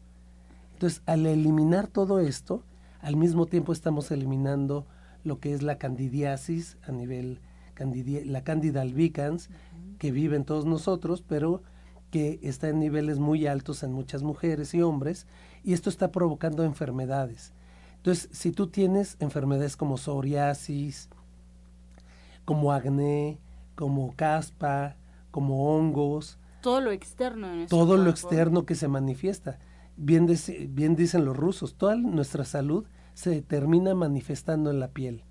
Entonces, 0.73 1.01
al 1.05 1.25
eliminar 1.25 1.87
todo 1.87 2.19
esto, 2.19 2.63
al 3.01 3.15
mismo 3.15 3.45
tiempo 3.45 3.73
estamos 3.73 4.11
eliminando 4.11 4.85
lo 5.23 5.39
que 5.39 5.53
es 5.53 5.61
la 5.61 5.77
candidiasis 5.77 6.77
a 6.83 6.91
nivel 6.91 7.39
la 8.25 8.43
candida 8.43 8.81
albicans 8.81 9.49
que 9.97 10.11
vive 10.11 10.35
en 10.35 10.45
todos 10.45 10.65
nosotros, 10.65 11.23
pero 11.27 11.63
que 12.11 12.39
está 12.43 12.69
en 12.69 12.79
niveles 12.79 13.19
muy 13.19 13.47
altos 13.47 13.83
en 13.83 13.93
muchas 13.93 14.21
mujeres 14.21 14.73
y 14.73 14.81
hombres 14.81 15.25
y 15.63 15.73
esto 15.73 15.89
está 15.89 16.11
provocando 16.11 16.63
enfermedades. 16.63 17.53
Entonces, 17.97 18.29
si 18.31 18.51
tú 18.51 18.67
tienes 18.67 19.17
enfermedades 19.19 19.77
como 19.77 19.97
psoriasis, 19.97 21.09
como 22.45 22.71
acné, 22.71 23.39
como 23.75 24.15
caspa, 24.15 24.97
como 25.31 25.75
hongos, 25.75 26.37
todo 26.61 26.81
lo 26.81 26.91
externo, 26.91 27.47
todo 27.67 27.97
lo 27.97 28.09
externo 28.09 28.65
que 28.65 28.75
se 28.75 28.87
manifiesta 28.87 29.57
bien, 30.01 30.27
bien 30.69 30.95
dicen 30.95 31.25
los 31.25 31.37
rusos, 31.37 31.75
toda 31.75 31.95
nuestra 31.95 32.45
salud 32.45 32.85
se 33.13 33.41
termina 33.41 33.93
manifestando 33.95 34.71
en 34.71 34.79
la 34.79 34.89
piel. 34.89 35.23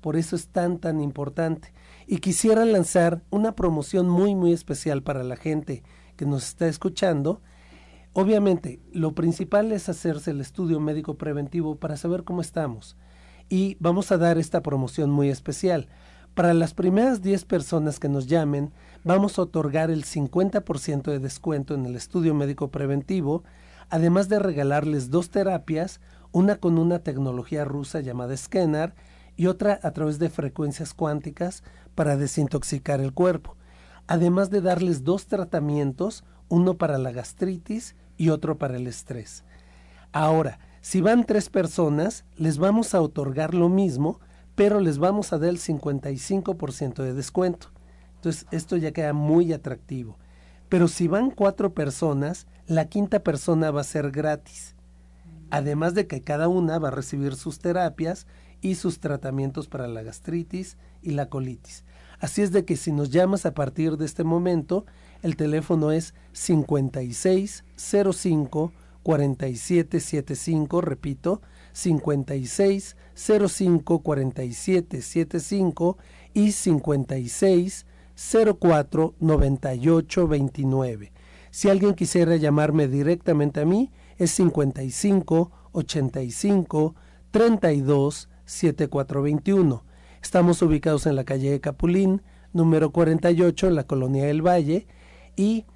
Por 0.00 0.16
eso 0.16 0.36
es 0.36 0.48
tan, 0.48 0.78
tan 0.78 1.00
importante. 1.00 1.72
Y 2.06 2.18
quisiera 2.18 2.64
lanzar 2.64 3.22
una 3.30 3.52
promoción 3.52 4.08
muy, 4.08 4.34
muy 4.34 4.52
especial 4.52 5.02
para 5.02 5.22
la 5.22 5.36
gente 5.36 5.82
que 6.16 6.26
nos 6.26 6.48
está 6.48 6.66
escuchando. 6.66 7.40
Obviamente, 8.12 8.80
lo 8.92 9.14
principal 9.14 9.72
es 9.72 9.88
hacerse 9.88 10.30
el 10.30 10.40
estudio 10.40 10.80
médico 10.80 11.16
preventivo 11.16 11.76
para 11.76 11.96
saber 11.96 12.24
cómo 12.24 12.40
estamos. 12.40 12.96
Y 13.48 13.76
vamos 13.78 14.10
a 14.10 14.18
dar 14.18 14.38
esta 14.38 14.62
promoción 14.62 15.10
muy 15.10 15.28
especial. 15.28 15.88
Para 16.34 16.52
las 16.52 16.74
primeras 16.74 17.22
10 17.22 17.44
personas 17.44 17.98
que 17.98 18.08
nos 18.08 18.26
llamen, 18.26 18.72
vamos 19.04 19.38
a 19.38 19.42
otorgar 19.42 19.90
el 19.90 20.04
50% 20.04 21.10
de 21.10 21.18
descuento 21.18 21.74
en 21.74 21.86
el 21.86 21.96
estudio 21.96 22.34
médico 22.34 22.70
preventivo, 22.70 23.44
además 23.88 24.28
de 24.28 24.38
regalarles 24.38 25.10
dos 25.10 25.30
terapias, 25.30 26.00
una 26.32 26.56
con 26.56 26.78
una 26.78 26.98
tecnología 26.98 27.64
rusa 27.64 28.00
llamada 28.00 28.36
Scanner 28.36 28.94
y 29.36 29.46
otra 29.46 29.80
a 29.82 29.90
través 29.92 30.18
de 30.18 30.28
frecuencias 30.28 30.92
cuánticas 30.92 31.62
para 31.94 32.16
desintoxicar 32.16 33.00
el 33.00 33.14
cuerpo, 33.14 33.56
además 34.06 34.50
de 34.50 34.60
darles 34.60 35.04
dos 35.04 35.26
tratamientos, 35.26 36.24
uno 36.48 36.74
para 36.74 36.98
la 36.98 37.12
gastritis 37.12 37.96
y 38.16 38.30
otro 38.30 38.58
para 38.58 38.76
el 38.76 38.86
estrés. 38.86 39.44
Ahora, 40.12 40.58
si 40.80 41.00
van 41.00 41.24
tres 41.24 41.50
personas, 41.50 42.24
les 42.36 42.58
vamos 42.58 42.94
a 42.94 43.00
otorgar 43.00 43.54
lo 43.54 43.68
mismo, 43.68 44.20
pero 44.54 44.80
les 44.80 44.98
vamos 44.98 45.32
a 45.32 45.38
dar 45.38 45.50
el 45.50 45.58
55% 45.58 47.02
de 47.02 47.12
descuento. 47.12 47.68
Entonces, 48.14 48.46
esto 48.50 48.76
ya 48.76 48.92
queda 48.92 49.12
muy 49.12 49.52
atractivo. 49.52 50.16
Pero 50.68 50.88
si 50.88 51.06
van 51.06 51.30
cuatro 51.30 51.74
personas, 51.74 52.46
la 52.66 52.86
quinta 52.86 53.20
persona 53.20 53.70
va 53.70 53.82
a 53.82 53.84
ser 53.84 54.10
gratis. 54.10 54.74
Además 55.50 55.94
de 55.94 56.06
que 56.06 56.22
cada 56.22 56.48
una 56.48 56.78
va 56.78 56.88
a 56.88 56.92
recibir 56.92 57.36
sus 57.36 57.58
terapias 57.58 58.26
y 58.60 58.74
sus 58.76 58.98
tratamientos 58.98 59.68
para 59.68 59.86
la 59.86 60.02
gastritis 60.02 60.76
y 61.02 61.10
la 61.12 61.28
colitis. 61.28 61.84
Así 62.18 62.42
es 62.42 62.50
de 62.52 62.64
que 62.64 62.76
si 62.76 62.92
nos 62.92 63.10
llamas 63.10 63.44
a 63.46 63.54
partir 63.54 63.96
de 63.96 64.04
este 64.06 64.24
momento, 64.24 64.84
el 65.22 65.36
teléfono 65.36 65.92
es 65.92 66.14
5605 66.32 68.72
4775, 69.02 70.80
repito, 70.80 71.42
5605 71.72 74.02
4775 74.02 75.98
y 76.34 76.52
5604 76.52 79.14
9829. 79.20 81.12
Si 81.52 81.68
alguien 81.68 81.94
quisiera 81.94 82.34
llamarme 82.36 82.88
directamente 82.88 83.60
a 83.60 83.64
mí, 83.64 83.92
es 84.18 84.32
55 84.32 85.52
85 85.72 86.94
32 87.30 88.28
7421. 88.44 89.84
Estamos 90.22 90.62
ubicados 90.62 91.06
en 91.06 91.16
la 91.16 91.24
calle 91.24 91.50
de 91.50 91.60
Capulín, 91.60 92.22
número 92.52 92.90
48, 92.90 93.68
en 93.68 93.74
la 93.74 93.84
colonia 93.84 94.24
del 94.24 94.46
Valle, 94.46 94.86
y 95.36 95.66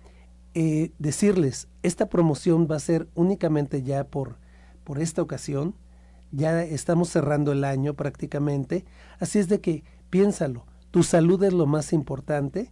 eh, 0.54 0.92
decirles, 0.98 1.68
esta 1.82 2.08
promoción 2.08 2.66
va 2.70 2.76
a 2.76 2.80
ser 2.80 3.08
únicamente 3.14 3.82
ya 3.82 4.04
por, 4.04 4.38
por 4.84 5.00
esta 5.00 5.22
ocasión, 5.22 5.74
ya 6.32 6.62
estamos 6.62 7.08
cerrando 7.10 7.52
el 7.52 7.64
año 7.64 7.94
prácticamente, 7.94 8.84
así 9.18 9.38
es 9.38 9.48
de 9.48 9.60
que 9.60 9.84
piénsalo, 10.10 10.64
tu 10.90 11.02
salud 11.02 11.42
es 11.44 11.52
lo 11.52 11.66
más 11.66 11.92
importante 11.92 12.70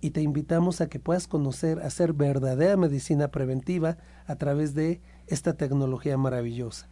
y 0.00 0.10
te 0.10 0.22
invitamos 0.22 0.80
a 0.80 0.88
que 0.88 0.98
puedas 0.98 1.28
conocer, 1.28 1.80
hacer 1.80 2.14
verdadera 2.14 2.76
medicina 2.76 3.28
preventiva 3.28 3.98
a 4.26 4.36
través 4.36 4.74
de 4.74 5.00
esta 5.26 5.54
tecnología 5.54 6.16
maravillosa. 6.16 6.88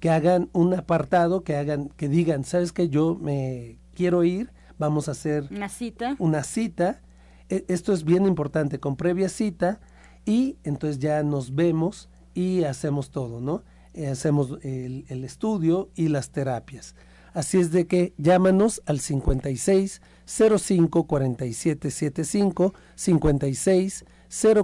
que 0.01 0.11
hagan 0.11 0.51
un 0.53 0.75
apartado, 0.75 1.45
que 1.45 1.55
hagan, 1.55 1.89
que 1.91 2.09
digan, 2.09 2.43
¿sabes 2.43 2.73
que 2.73 2.89
Yo 2.89 3.15
me 3.15 3.77
quiero 3.95 4.25
ir, 4.25 4.51
vamos 4.77 5.07
a 5.07 5.13
hacer 5.13 5.47
una 5.53 5.69
cita. 5.69 6.17
Una 6.19 6.43
cita. 6.43 7.01
E, 7.49 7.65
esto 7.69 7.93
es 7.93 8.03
bien 8.03 8.27
importante, 8.27 8.81
con 8.81 8.97
previa 8.97 9.29
cita, 9.29 9.79
y 10.27 10.57
entonces 10.65 10.99
ya 10.99 11.23
nos 11.23 11.55
vemos 11.55 12.09
y 12.35 12.65
hacemos 12.65 13.11
todo, 13.11 13.41
¿no? 13.41 13.63
Eh, 13.95 14.09
hacemos 14.09 14.59
el, 14.63 15.07
el, 15.09 15.25
estudio 15.25 15.89
y 15.95 16.09
las 16.09 16.31
terapias. 16.31 16.95
Así 17.33 17.59
es 17.59 17.71
de 17.71 17.87
que 17.87 18.13
llámanos 18.19 18.83
al 18.87 18.99
56 19.01 20.03
05 20.27 21.07
47 21.07 21.91
75 21.91 22.75
56 22.97 24.05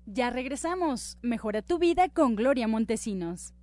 Ya 0.05 0.29
regresamos. 0.29 1.17
Mejora 1.21 1.61
tu 1.61 1.79
vida 1.79 2.09
con 2.09 2.35
Gloria 2.35 2.67
Montesinos. 2.67 3.53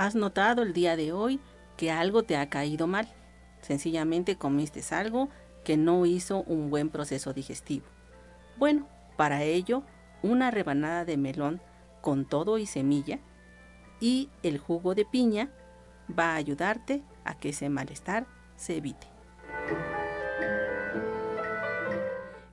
¿Has 0.00 0.14
notado 0.14 0.62
el 0.62 0.72
día 0.72 0.96
de 0.96 1.12
hoy 1.12 1.40
que 1.76 1.90
algo 1.90 2.22
te 2.22 2.38
ha 2.38 2.48
caído 2.48 2.86
mal? 2.86 3.06
Sencillamente 3.60 4.38
comiste 4.38 4.80
algo 4.94 5.28
que 5.62 5.76
no 5.76 6.06
hizo 6.06 6.42
un 6.44 6.70
buen 6.70 6.88
proceso 6.88 7.34
digestivo. 7.34 7.84
Bueno, 8.56 8.88
para 9.18 9.42
ello, 9.42 9.82
una 10.22 10.50
rebanada 10.50 11.04
de 11.04 11.18
melón 11.18 11.60
con 12.00 12.24
todo 12.24 12.56
y 12.56 12.64
semilla 12.64 13.18
y 14.00 14.30
el 14.42 14.56
jugo 14.56 14.94
de 14.94 15.04
piña 15.04 15.50
va 16.18 16.32
a 16.32 16.36
ayudarte 16.36 17.02
a 17.26 17.38
que 17.38 17.50
ese 17.50 17.68
malestar 17.68 18.26
se 18.56 18.78
evite. 18.78 19.09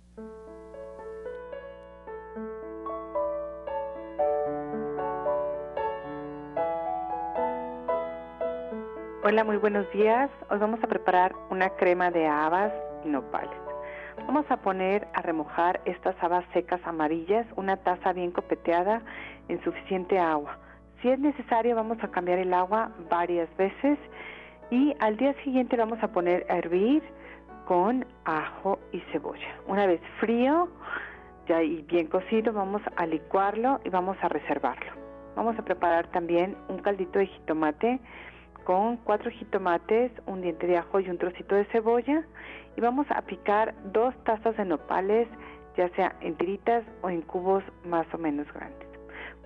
Hola, 9.22 9.44
muy 9.44 9.58
buenos 9.58 9.84
días. 9.92 10.30
Hoy 10.48 10.58
vamos 10.58 10.82
a 10.82 10.86
preparar 10.86 11.36
una 11.50 11.68
crema 11.76 12.10
de 12.10 12.26
habas 12.26 12.72
y 13.04 13.08
nopales. 13.10 13.50
Vamos 14.26 14.46
a 14.48 14.56
poner 14.56 15.06
a 15.12 15.20
remojar 15.20 15.82
estas 15.84 16.16
habas 16.22 16.42
secas 16.54 16.80
amarillas, 16.86 17.46
una 17.56 17.76
taza 17.76 18.14
bien 18.14 18.30
copeteada 18.30 19.02
en 19.48 19.62
suficiente 19.62 20.18
agua. 20.18 20.56
Si 21.02 21.10
es 21.10 21.18
necesario, 21.18 21.76
vamos 21.76 21.98
a 22.02 22.10
cambiar 22.10 22.38
el 22.38 22.54
agua 22.54 22.92
varias 23.10 23.54
veces 23.58 23.98
y 24.70 24.96
al 25.00 25.18
día 25.18 25.34
siguiente 25.44 25.76
vamos 25.76 26.02
a 26.02 26.08
poner 26.08 26.46
a 26.48 26.56
hervir 26.56 27.02
con 27.66 28.06
ajo 28.24 28.78
y 28.90 29.00
cebolla. 29.12 29.54
Una 29.66 29.84
vez 29.84 30.00
frío 30.18 30.70
ya 31.46 31.62
y 31.62 31.82
bien 31.82 32.06
cocido, 32.06 32.54
vamos 32.54 32.80
a 32.96 33.04
licuarlo 33.04 33.80
y 33.84 33.90
vamos 33.90 34.16
a 34.22 34.30
reservarlo. 34.30 34.92
Vamos 35.36 35.58
a 35.58 35.62
preparar 35.62 36.06
también 36.06 36.56
un 36.68 36.78
caldito 36.78 37.18
de 37.18 37.26
jitomate 37.26 38.00
con 38.70 38.98
cuatro 38.98 39.32
jitomates, 39.32 40.12
un 40.26 40.42
diente 40.42 40.68
de 40.68 40.76
ajo 40.76 41.00
y 41.00 41.10
un 41.10 41.18
trocito 41.18 41.56
de 41.56 41.64
cebolla 41.72 42.22
y 42.76 42.80
vamos 42.80 43.04
a 43.10 43.20
picar 43.22 43.74
dos 43.86 44.14
tazas 44.22 44.56
de 44.56 44.64
nopales, 44.64 45.26
ya 45.76 45.88
sea 45.96 46.14
en 46.20 46.36
tiritas 46.36 46.84
o 47.02 47.10
en 47.10 47.20
cubos 47.22 47.64
más 47.84 48.06
o 48.14 48.18
menos 48.18 48.46
grandes. 48.52 48.86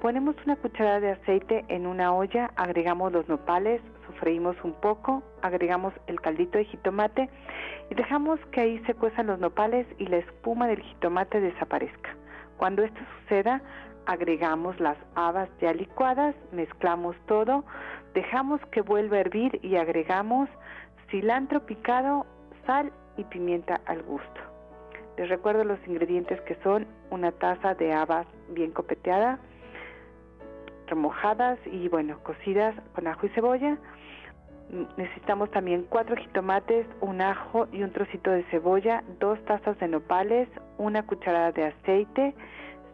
Ponemos 0.02 0.36
una 0.44 0.56
cucharada 0.56 1.00
de 1.00 1.12
aceite 1.12 1.64
en 1.68 1.86
una 1.86 2.14
olla, 2.14 2.50
agregamos 2.56 3.12
los 3.12 3.26
nopales, 3.26 3.80
sofreímos 4.06 4.56
un 4.62 4.74
poco, 4.74 5.22
agregamos 5.40 5.94
el 6.06 6.20
caldito 6.20 6.58
de 6.58 6.66
jitomate 6.66 7.30
y 7.90 7.94
dejamos 7.94 8.38
que 8.52 8.60
ahí 8.60 8.78
se 8.84 8.92
cuezan 8.92 9.28
los 9.28 9.38
nopales 9.38 9.86
y 9.96 10.06
la 10.06 10.18
espuma 10.18 10.66
del 10.66 10.82
jitomate 10.82 11.40
desaparezca. 11.40 12.14
Cuando 12.58 12.82
esto 12.82 13.00
suceda, 13.20 13.62
agregamos 14.06 14.78
las 14.80 14.96
habas 15.14 15.48
ya 15.60 15.72
licuadas, 15.72 16.34
mezclamos 16.52 17.16
todo, 17.26 17.64
dejamos 18.14 18.60
que 18.70 18.80
vuelva 18.80 19.16
a 19.16 19.20
hervir 19.20 19.58
y 19.62 19.76
agregamos 19.76 20.48
cilantro 21.10 21.64
picado, 21.66 22.26
sal 22.66 22.92
y 23.16 23.24
pimienta 23.24 23.80
al 23.86 24.02
gusto. 24.02 24.40
Les 25.16 25.28
recuerdo 25.28 25.64
los 25.64 25.78
ingredientes 25.86 26.40
que 26.42 26.56
son 26.62 26.86
una 27.10 27.30
taza 27.32 27.74
de 27.74 27.92
habas 27.92 28.26
bien 28.48 28.72
copeteada, 28.72 29.38
remojadas 30.86 31.58
y 31.66 31.88
bueno, 31.88 32.18
cocidas 32.22 32.74
con 32.94 33.06
ajo 33.06 33.26
y 33.26 33.28
cebolla. 33.30 33.78
Necesitamos 34.96 35.50
también 35.50 35.86
cuatro 35.88 36.16
jitomates, 36.16 36.86
un 37.00 37.20
ajo 37.20 37.68
y 37.70 37.82
un 37.82 37.92
trocito 37.92 38.30
de 38.30 38.42
cebolla, 38.44 39.04
dos 39.20 39.38
tazas 39.44 39.78
de 39.78 39.88
nopales, 39.88 40.48
una 40.78 41.06
cucharada 41.06 41.52
de 41.52 41.66
aceite, 41.66 42.34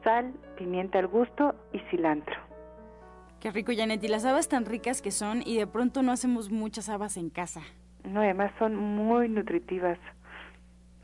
sal, 0.03 0.33
pimienta 0.57 0.99
al 0.99 1.07
gusto 1.07 1.55
y 1.73 1.79
cilantro. 1.91 2.37
Qué 3.41 3.51
rico, 3.51 3.73
Janet. 3.75 4.03
Y 4.05 4.09
las 4.09 4.25
habas 4.25 4.49
tan 4.49 4.67
ricas 4.67 5.01
que 5.01 5.11
son 5.11 5.43
y 5.45 5.57
de 5.57 5.67
pronto 5.67 6.03
no 6.03 6.13
hacemos 6.13 6.51
muchas 6.51 6.89
habas 6.89 7.17
en 7.17 7.31
casa. 7.31 7.63
No, 8.05 8.21
además 8.21 8.53
son 8.59 8.77
muy 8.77 9.29
nutritivas. 9.29 9.99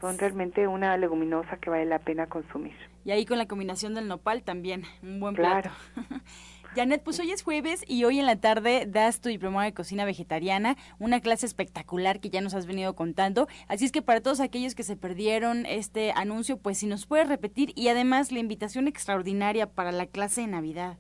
Son 0.00 0.18
realmente 0.18 0.68
una 0.68 0.96
leguminosa 0.98 1.56
que 1.56 1.70
vale 1.70 1.87
la 1.87 1.98
pena 1.98 2.26
consumir. 2.26 2.74
Y 3.04 3.12
ahí 3.12 3.24
con 3.24 3.38
la 3.38 3.46
combinación 3.46 3.94
del 3.94 4.09
nopal 4.09 4.42
también, 4.42 4.82
un 5.02 5.20
buen 5.20 5.35
plato. 5.35 5.70
Janet, 6.76 7.02
pues 7.02 7.18
hoy 7.20 7.30
es 7.30 7.42
jueves 7.42 7.82
y 7.88 8.04
hoy 8.04 8.20
en 8.20 8.26
la 8.26 8.36
tarde 8.36 8.84
das 8.86 9.22
tu 9.22 9.30
diplomado 9.30 9.64
de 9.64 9.72
cocina 9.72 10.04
vegetariana, 10.04 10.76
una 10.98 11.20
clase 11.20 11.46
espectacular 11.46 12.20
que 12.20 12.28
ya 12.28 12.42
nos 12.42 12.54
has 12.54 12.66
venido 12.66 12.94
contando. 12.94 13.48
Así 13.66 13.86
es 13.86 13.92
que 13.92 14.02
para 14.02 14.20
todos 14.20 14.40
aquellos 14.40 14.74
que 14.74 14.82
se 14.82 14.94
perdieron 14.94 15.64
este 15.64 16.12
anuncio, 16.14 16.58
pues 16.58 16.76
si 16.76 16.86
nos 16.86 17.06
puedes 17.06 17.30
repetir 17.30 17.72
y 17.76 17.88
además 17.88 18.30
la 18.30 18.40
invitación 18.40 18.88
extraordinaria 18.88 19.66
para 19.66 19.90
la 19.90 20.04
clase 20.04 20.42
de 20.42 20.48
Navidad. 20.48 20.98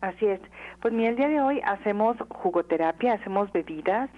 Así 0.00 0.26
es. 0.26 0.40
Pues 0.82 0.92
mira, 0.92 1.10
el 1.10 1.16
día 1.16 1.28
de 1.28 1.40
hoy 1.40 1.60
hacemos 1.64 2.16
jugoterapia, 2.28 3.12
hacemos 3.12 3.52
bebidas 3.52 4.10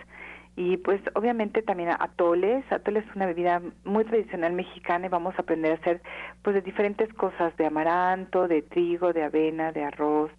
y 0.57 0.79
pues 0.79 1.03
obviamente 1.15 1.61
también 1.61 1.91
atoles. 1.91 2.65
Atoles 2.73 3.07
es 3.07 3.15
una 3.15 3.27
bebida 3.27 3.61
muy 3.85 4.07
tradicional 4.07 4.55
mexicana 4.55 5.05
y 5.05 5.11
vamos 5.11 5.35
a 5.37 5.43
aprender 5.43 5.73
a 5.73 5.75
hacer 5.75 6.01
pues 6.43 6.55
de 6.55 6.63
diferentes 6.63 7.13
cosas, 7.13 7.55
de 7.59 7.67
amaranto, 7.67 8.49
de 8.49 8.63
trigo, 8.63 9.13
de 9.13 9.23
avena, 9.23 9.71
de 9.71 9.85
arroz, 9.85 10.31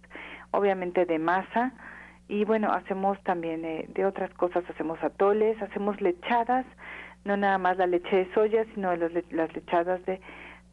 obviamente 0.52 1.06
de 1.06 1.18
masa. 1.18 1.72
Y 2.28 2.44
bueno, 2.44 2.72
hacemos 2.72 3.20
también 3.24 3.64
eh, 3.64 3.86
de 3.88 4.04
otras 4.06 4.32
cosas, 4.34 4.64
hacemos 4.70 5.02
atoles, 5.02 5.60
hacemos 5.62 6.00
lechadas, 6.00 6.64
no 7.24 7.36
nada 7.36 7.58
más 7.58 7.76
la 7.76 7.86
leche 7.86 8.16
de 8.16 8.34
soya, 8.34 8.64
sino 8.74 8.94
las 8.94 9.52
lechadas 9.54 10.04
de, 10.06 10.20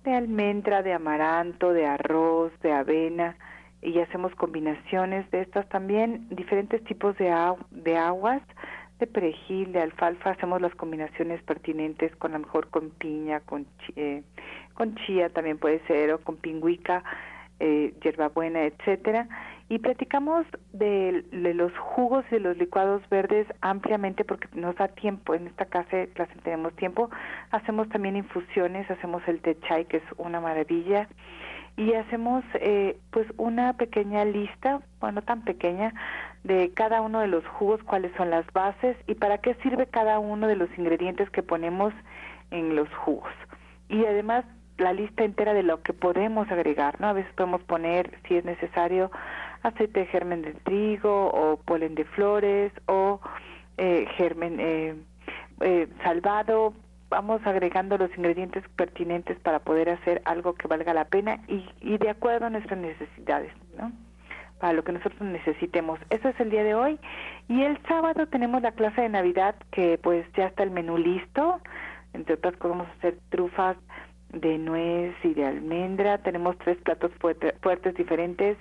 de 0.03 0.13
almendra, 0.13 0.83
de 0.83 0.93
amaranto, 0.93 1.73
de 1.73 1.85
arroz, 1.85 2.51
de 2.61 2.71
avena 2.71 3.35
y 3.81 3.99
hacemos 3.99 4.33
combinaciones 4.35 5.29
de 5.31 5.41
estas 5.41 5.67
también, 5.69 6.27
diferentes 6.29 6.83
tipos 6.83 7.17
de, 7.17 7.33
de 7.71 7.97
aguas, 7.97 8.41
de 8.99 9.07
perejil, 9.07 9.71
de 9.71 9.81
alfalfa, 9.81 10.31
hacemos 10.31 10.61
las 10.61 10.73
combinaciones 10.75 11.41
pertinentes 11.43 12.15
con 12.15 12.31
a 12.31 12.39
lo 12.39 12.45
mejor 12.45 12.69
con 12.69 12.89
piña, 12.89 13.41
con, 13.41 13.67
eh, 13.95 14.23
con 14.73 14.95
chía 14.95 15.29
también 15.29 15.59
puede 15.59 15.79
ser, 15.85 16.11
o 16.13 16.19
con 16.19 16.37
pingüica, 16.37 17.03
eh, 17.59 17.93
hierbabuena, 18.01 18.63
etcétera 18.63 19.27
y 19.69 19.80
platicamos 19.80 20.45
de, 20.71 21.25
los 21.32 21.77
jugos 21.77 22.23
y 22.32 22.39
los 22.39 22.58
licuados 22.58 23.01
verdes 23.10 23.47
ampliamente 23.62 24.23
porque 24.23 24.47
nos 24.53 24.75
da 24.75 24.88
tiempo. 24.88 25.34
En 25.34 25.47
esta 25.47 25.65
clase, 25.65 26.10
clase 26.13 26.34
tenemos 26.43 26.73
tiempo. 26.75 27.10
Hacemos 27.51 27.89
también 27.89 28.15
infusiones, 28.15 28.89
hacemos 28.89 29.21
el 29.27 29.41
té 29.41 29.58
chai, 29.67 29.86
que 29.86 29.97
es 29.97 30.03
una 30.17 30.39
maravilla. 30.39 31.10
Y 31.75 31.93
hacemos 31.93 32.43
eh, 32.56 32.97
pues 33.12 33.27
una 33.38 33.73
pequeña 33.73 34.23
lista, 34.25 34.82
bueno, 34.99 35.21
tan 35.21 35.43
pequeña, 35.43 35.93
de 36.43 36.71
cada 36.73 37.01
uno 37.01 37.19
de 37.19 37.27
los 37.27 37.45
jugos, 37.45 37.84
cuáles 37.84 38.12
son 38.15 38.30
las 38.30 38.51
bases 38.53 38.95
y 39.06 39.15
para 39.15 39.39
qué 39.39 39.53
sirve 39.56 39.86
cada 39.86 40.17
uno 40.17 40.47
de 40.47 40.56
los 40.56 40.69
ingredientes 40.77 41.30
que 41.30 41.43
ponemos 41.43 41.93
en 42.51 42.75
los 42.75 42.89
jugos. 42.95 43.32
Y 43.89 44.06
además 44.06 44.45
la 44.77 44.93
lista 44.93 45.23
entera 45.23 45.53
de 45.53 45.63
lo 45.63 45.82
que 45.82 45.93
podemos 45.93 46.49
agregar, 46.51 46.99
¿no? 47.01 47.08
A 47.08 47.13
veces 47.13 47.32
podemos 47.34 47.62
poner, 47.63 48.19
si 48.27 48.38
es 48.38 48.45
necesario, 48.45 49.12
aceite 49.67 50.01
de 50.01 50.06
germen 50.08 50.41
de 50.41 50.53
trigo 50.53 51.27
o 51.27 51.58
polen 51.58 51.95
de 51.95 52.06
flores 52.06 52.71
o 52.88 53.19
eh, 53.77 54.06
germen 54.17 54.60
eh, 54.60 54.95
eh, 55.62 55.88
salvado. 56.03 56.73
Vamos 57.10 57.41
agregando 57.45 57.97
los 57.97 58.10
ingredientes 58.17 58.63
pertinentes 58.75 59.39
para 59.39 59.60
poder 59.60 59.89
hacer 59.89 60.21
algo 60.25 60.56
que 60.56 60.67
valga 60.67 60.93
la 60.93 61.06
pena 61.06 61.39
y, 61.47 61.65
y 61.82 61.97
de 61.97 62.10
acuerdo 62.10 62.47
a 62.47 62.49
nuestras 62.49 62.80
necesidades, 62.80 63.53
¿no? 63.77 63.91
Para 64.60 64.73
lo 64.73 64.84
que 64.84 64.91
nosotros 64.91 65.21
necesitemos. 65.21 65.99
Eso 66.10 66.30
es 66.30 66.39
el 66.39 66.49
día 66.49 66.63
de 66.63 66.73
hoy. 66.75 66.99
Y 67.47 67.62
el 67.62 67.80
sábado 67.88 68.27
tenemos 68.27 68.62
la 68.62 68.71
clase 68.71 69.01
de 69.01 69.10
Navidad 69.10 69.56
que 69.71 69.99
pues 69.99 70.25
ya 70.36 70.47
está 70.47 70.63
el 70.63 70.71
menú 70.71 70.97
listo. 70.97 71.62
Entre 72.13 72.34
otras 72.34 72.58
cosas 72.58 72.77
vamos 72.77 72.88
a 72.88 72.97
hacer 72.97 73.19
trufas 73.30 73.77
de 74.34 74.58
nuez 74.58 75.15
y 75.23 75.34
de 75.34 75.45
almendra. 75.45 76.17
Tenemos 76.17 76.58
tres 76.58 76.77
platos 76.77 77.12
fuertes 77.19 77.95
diferentes 77.95 78.58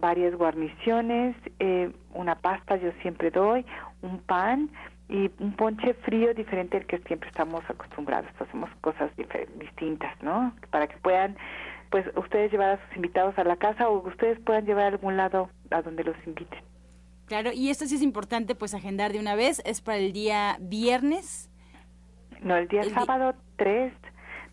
varias 0.00 0.34
guarniciones, 0.34 1.36
eh, 1.58 1.92
una 2.14 2.36
pasta 2.36 2.76
yo 2.76 2.90
siempre 3.02 3.30
doy, 3.30 3.64
un 4.02 4.18
pan 4.18 4.70
y 5.08 5.30
un 5.38 5.54
ponche 5.54 5.94
frío 5.94 6.34
diferente 6.34 6.76
al 6.76 6.86
que 6.86 6.98
siempre 6.98 7.28
estamos 7.30 7.62
acostumbrados. 7.68 8.30
Hacemos 8.38 8.70
cosas 8.80 9.10
distintas, 9.58 10.22
¿no? 10.22 10.54
Para 10.70 10.86
que 10.86 10.96
puedan, 10.98 11.36
pues, 11.90 12.04
ustedes 12.16 12.52
llevar 12.52 12.78
a 12.78 12.86
sus 12.86 12.96
invitados 12.96 13.38
a 13.38 13.44
la 13.44 13.56
casa 13.56 13.88
o 13.88 14.06
ustedes 14.06 14.38
puedan 14.40 14.66
llevar 14.66 14.84
a 14.84 14.88
algún 14.88 15.16
lado 15.16 15.48
a 15.70 15.82
donde 15.82 16.04
los 16.04 16.16
inviten. 16.26 16.60
Claro, 17.26 17.50
y 17.52 17.70
esto 17.70 17.86
sí 17.86 17.94
es 17.94 18.02
importante, 18.02 18.54
pues, 18.54 18.74
agendar 18.74 19.12
de 19.12 19.20
una 19.20 19.34
vez. 19.34 19.62
Es 19.64 19.80
para 19.80 19.98
el 19.98 20.12
día 20.12 20.56
viernes. 20.60 21.50
No, 22.42 22.56
el 22.56 22.68
día 22.68 22.84
sábado 22.84 23.34
3 23.56 23.92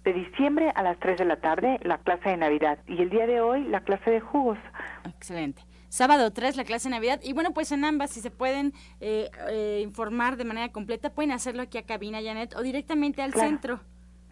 de 0.05 0.13
diciembre 0.13 0.71
a 0.75 0.83
las 0.83 0.97
3 0.99 1.17
de 1.17 1.25
la 1.25 1.37
tarde, 1.37 1.79
la 1.83 1.97
clase 1.97 2.29
de 2.29 2.37
Navidad. 2.37 2.79
Y 2.87 3.01
el 3.01 3.09
día 3.09 3.27
de 3.27 3.41
hoy, 3.41 3.63
la 3.63 3.81
clase 3.81 4.09
de 4.09 4.19
jugos. 4.19 4.57
Excelente. 5.05 5.61
Sábado 5.89 6.31
3, 6.33 6.57
la 6.57 6.65
clase 6.65 6.89
de 6.89 6.95
Navidad. 6.95 7.21
Y 7.23 7.33
bueno, 7.33 7.53
pues 7.53 7.71
en 7.71 7.85
ambas, 7.85 8.11
si 8.11 8.19
se 8.19 8.31
pueden 8.31 8.73
eh, 8.99 9.29
eh, 9.49 9.79
informar 9.83 10.35
de 10.35 10.43
manera 10.43 10.69
completa, 10.69 11.09
pueden 11.09 11.31
hacerlo 11.31 11.61
aquí 11.61 11.77
a 11.77 11.83
Cabina, 11.83 12.19
Janet, 12.21 12.55
o 12.55 12.61
directamente 12.61 13.21
al 13.21 13.33
centro. 13.33 13.79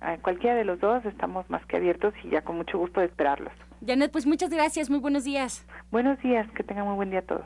A 0.02 0.18
cualquiera 0.18 0.56
de 0.56 0.66
los 0.66 0.80
dos 0.82 1.06
estamos 1.06 1.50
más 1.50 1.66
que 1.66 1.78
abiertos 1.78 2.14
y 2.24 2.30
ya 2.32 2.42
con 2.42 2.58
mucho 2.58 2.78
gusto 2.78 3.00
de 3.00 3.06
esperarlos. 3.06 3.54
Janet, 3.86 4.12
pues 4.12 4.26
muchas 4.26 4.50
gracias, 4.50 4.90
muy 4.90 5.00
buenos 5.00 5.24
días. 5.24 5.66
Buenos 5.92 6.20
días, 6.22 6.50
que 6.52 6.64
tengan 6.64 6.86
muy 6.86 6.96
buen 6.96 7.10
día 7.10 7.20
a 7.20 7.24
todos. 7.24 7.46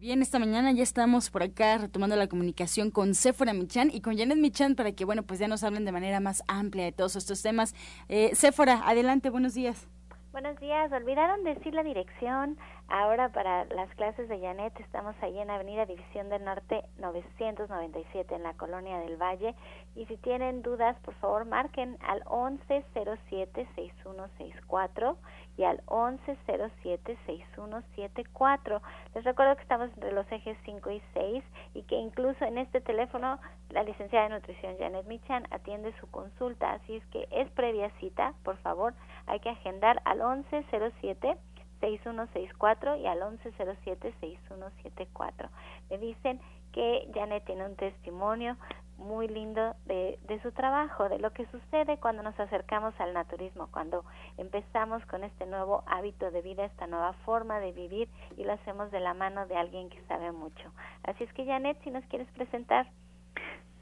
Bien, 0.00 0.22
esta 0.22 0.38
mañana 0.38 0.70
ya 0.70 0.84
estamos 0.84 1.28
por 1.28 1.42
acá 1.42 1.76
retomando 1.76 2.14
la 2.14 2.28
comunicación 2.28 2.92
con 2.92 3.16
Sephora 3.16 3.52
Michan 3.52 3.90
y 3.92 4.00
con 4.00 4.16
Janet 4.16 4.38
Michan 4.38 4.76
para 4.76 4.92
que, 4.92 5.04
bueno, 5.04 5.24
pues 5.24 5.40
ya 5.40 5.48
nos 5.48 5.64
hablen 5.64 5.84
de 5.84 5.90
manera 5.90 6.20
más 6.20 6.44
amplia 6.46 6.84
de 6.84 6.92
todos 6.92 7.16
estos 7.16 7.42
temas. 7.42 7.74
Eh, 8.08 8.30
Sephora, 8.36 8.88
adelante, 8.88 9.28
buenos 9.28 9.54
días. 9.54 9.88
Buenos 10.30 10.60
días, 10.60 10.92
olvidaron 10.92 11.42
decir 11.42 11.74
la 11.74 11.82
dirección. 11.82 12.58
Ahora 12.86 13.30
para 13.30 13.64
las 13.64 13.92
clases 13.96 14.28
de 14.28 14.38
Janet 14.38 14.78
estamos 14.78 15.16
allí 15.20 15.40
en 15.40 15.50
Avenida 15.50 15.84
División 15.84 16.28
del 16.28 16.44
Norte 16.44 16.84
997 16.98 18.36
en 18.36 18.44
la 18.44 18.54
Colonia 18.54 18.98
del 18.98 19.16
Valle 19.16 19.56
y 19.96 20.06
si 20.06 20.16
tienen 20.18 20.62
dudas, 20.62 20.96
por 21.00 21.14
favor 21.14 21.44
marquen 21.44 21.98
al 22.02 22.22
1107-6164 22.22 25.16
y 25.58 25.64
al 25.64 25.84
1107-6174. 25.86 28.80
Les 29.14 29.24
recuerdo 29.24 29.56
que 29.56 29.62
estamos 29.62 29.90
entre 29.90 30.12
los 30.12 30.30
ejes 30.32 30.56
5 30.64 30.90
y 30.92 31.02
6 31.12 31.44
y 31.74 31.82
que 31.82 31.96
incluso 31.96 32.44
en 32.44 32.58
este 32.58 32.80
teléfono 32.80 33.40
la 33.70 33.82
licenciada 33.82 34.28
de 34.28 34.36
nutrición 34.36 34.78
Janet 34.78 35.04
Michan 35.06 35.48
atiende 35.50 35.92
su 36.00 36.08
consulta, 36.10 36.72
así 36.72 36.96
es 36.96 37.04
que 37.06 37.26
es 37.32 37.50
previa 37.50 37.90
cita, 37.98 38.34
por 38.44 38.58
favor, 38.58 38.94
hay 39.26 39.40
que 39.40 39.50
agendar 39.50 40.00
al 40.04 40.18
1107 40.18 41.36
6164 41.80 42.96
y 42.96 43.06
al 43.06 43.18
1107 43.18 44.14
6174. 44.20 45.48
Me 45.90 45.98
dicen 45.98 46.40
que 46.72 47.08
Janet 47.14 47.44
tiene 47.44 47.64
un 47.64 47.76
testimonio 47.76 48.56
muy 48.98 49.28
lindo 49.28 49.76
de, 49.86 50.18
de 50.26 50.42
su 50.42 50.52
trabajo, 50.52 51.08
de 51.08 51.18
lo 51.18 51.32
que 51.32 51.46
sucede 51.46 51.98
cuando 51.98 52.22
nos 52.22 52.38
acercamos 52.38 52.92
al 52.98 53.14
naturismo, 53.14 53.68
cuando 53.70 54.04
empezamos 54.36 55.04
con 55.06 55.24
este 55.24 55.46
nuevo 55.46 55.84
hábito 55.86 56.30
de 56.30 56.42
vida, 56.42 56.64
esta 56.64 56.86
nueva 56.86 57.12
forma 57.24 57.60
de 57.60 57.72
vivir 57.72 58.08
y 58.36 58.44
lo 58.44 58.52
hacemos 58.52 58.90
de 58.90 59.00
la 59.00 59.14
mano 59.14 59.46
de 59.46 59.56
alguien 59.56 59.88
que 59.88 60.02
sabe 60.08 60.32
mucho. 60.32 60.72
Así 61.04 61.24
es 61.24 61.32
que 61.32 61.46
Janet, 61.46 61.78
si 61.84 61.90
nos 61.90 62.04
quieres 62.06 62.28
presentar. 62.32 62.88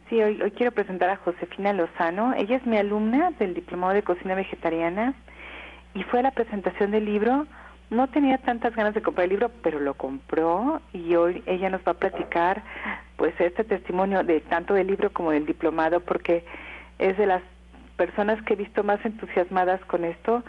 Sí, 0.09 0.23
hoy, 0.23 0.41
hoy 0.41 0.51
quiero 0.53 0.71
presentar 0.71 1.11
a 1.11 1.17
Josefina 1.17 1.73
Lozano. 1.73 2.35
Ella 2.35 2.57
es 2.57 2.67
mi 2.67 2.77
alumna 2.77 3.33
del 3.33 3.55
Diplomado 3.55 3.95
de 3.95 4.03
Cocina 4.03 4.35
Vegetariana 4.35 5.15
y 5.95 6.03
fue 6.05 6.21
a 6.21 6.25
la 6.25 6.31
presentación 6.31 6.91
del 6.91 7.07
libro. 7.07 7.47
No 7.89 8.09
tenía 8.09 8.39
tantas 8.39 8.75
ganas 8.75 8.95
de 8.95 9.03
comprar 9.03 9.25
el 9.25 9.31
libro, 9.31 9.51
pero 9.63 9.79
lo 9.79 9.95
compró 9.95 10.81
y 10.93 11.15
hoy 11.15 11.43
ella 11.47 11.71
nos 11.71 11.83
va 11.83 11.93
a 11.93 11.95
platicar 11.95 12.63
pues 13.17 13.33
este 13.41 13.63
testimonio 13.63 14.25
de 14.25 14.41
tanto 14.41 14.75
del 14.75 14.89
libro 14.89 15.13
como 15.13 15.31
del 15.31 15.47
diplomado 15.47 16.01
porque 16.01 16.45
es 16.99 17.17
de 17.17 17.27
las 17.27 17.43
personas 17.97 18.43
que 18.43 18.55
he 18.55 18.57
visto 18.57 18.83
más 18.83 19.05
entusiasmadas 19.05 19.81
con 19.85 20.05
esto 20.05 20.43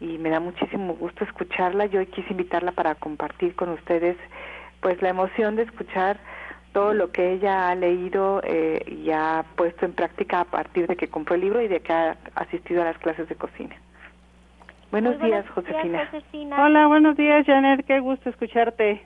y 0.00 0.16
me 0.16 0.30
da 0.30 0.40
muchísimo 0.40 0.94
gusto 0.94 1.24
escucharla. 1.24 1.84
Yo 1.86 2.00
hoy 2.00 2.06
quise 2.06 2.30
invitarla 2.30 2.72
para 2.72 2.94
compartir 2.94 3.54
con 3.54 3.68
ustedes 3.68 4.16
pues 4.80 5.00
la 5.02 5.10
emoción 5.10 5.56
de 5.56 5.64
escuchar 5.64 6.18
todo 6.72 6.94
lo 6.94 7.10
que 7.12 7.32
ella 7.32 7.68
ha 7.68 7.74
leído 7.74 8.40
eh, 8.44 8.82
y 8.86 9.10
ha 9.10 9.44
puesto 9.56 9.84
en 9.84 9.92
práctica 9.92 10.40
a 10.40 10.44
partir 10.44 10.86
de 10.86 10.96
que 10.96 11.08
compró 11.08 11.34
el 11.34 11.42
libro 11.42 11.60
y 11.60 11.68
de 11.68 11.80
que 11.80 11.92
ha 11.92 12.16
asistido 12.36 12.80
a 12.80 12.86
las 12.86 12.98
clases 12.98 13.28
de 13.28 13.34
cocina. 13.34 13.76
Buenos, 14.90 15.20
días, 15.20 15.48
Josefina. 15.50 16.08
Hola, 16.64 16.88
buenos 16.88 17.16
días, 17.16 17.46
Janet. 17.46 17.86
Qué 17.86 18.00
gusto 18.00 18.28
escucharte. 18.28 19.00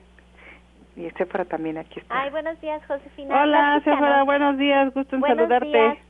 Y 0.96 1.10
Sephora 1.10 1.44
también 1.44 1.76
aquí 1.76 2.00
está. 2.00 2.22
Ay, 2.22 2.30
buenos 2.30 2.58
días, 2.60 2.80
Josefina. 2.86 3.42
Hola, 3.42 3.80
Sephora, 3.84 4.22
buenos 4.24 4.56
días. 4.56 4.94
Gusto 4.94 5.16
en 5.16 5.22
saludarte. 5.22 6.00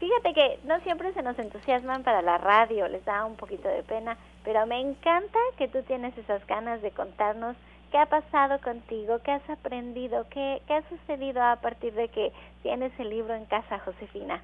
Fíjate 0.00 0.34
que 0.34 0.58
no 0.64 0.80
siempre 0.80 1.12
se 1.12 1.22
nos 1.22 1.38
entusiasman 1.38 2.02
para 2.02 2.22
la 2.22 2.38
radio, 2.38 2.88
les 2.88 3.04
da 3.04 3.24
un 3.24 3.36
poquito 3.36 3.68
de 3.68 3.84
pena, 3.84 4.16
pero 4.42 4.66
me 4.66 4.80
encanta 4.80 5.38
que 5.56 5.68
tú 5.68 5.82
tienes 5.82 6.18
esas 6.18 6.44
ganas 6.48 6.82
de 6.82 6.90
contarnos 6.90 7.54
qué 7.92 7.98
ha 7.98 8.06
pasado 8.06 8.60
contigo, 8.60 9.20
qué 9.22 9.30
has 9.30 9.48
aprendido, 9.48 10.26
qué, 10.30 10.60
qué 10.66 10.74
ha 10.74 10.82
sucedido 10.88 11.40
a 11.40 11.54
partir 11.56 11.92
de 11.92 12.08
que 12.08 12.32
tienes 12.62 12.90
el 12.98 13.10
libro 13.10 13.34
en 13.34 13.44
casa, 13.44 13.78
Josefina. 13.78 14.42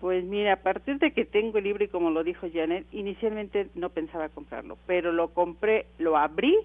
Pues 0.00 0.24
mira, 0.24 0.54
a 0.54 0.56
partir 0.56 0.98
de 0.98 1.12
que 1.12 1.26
tengo 1.26 1.58
el 1.58 1.64
libro 1.64 1.84
y 1.84 1.88
como 1.88 2.10
lo 2.10 2.24
dijo 2.24 2.46
Janet, 2.52 2.86
inicialmente 2.90 3.68
no 3.74 3.90
pensaba 3.90 4.30
comprarlo, 4.30 4.78
pero 4.86 5.12
lo 5.12 5.28
compré, 5.28 5.86
lo 5.98 6.16
abrí 6.16 6.56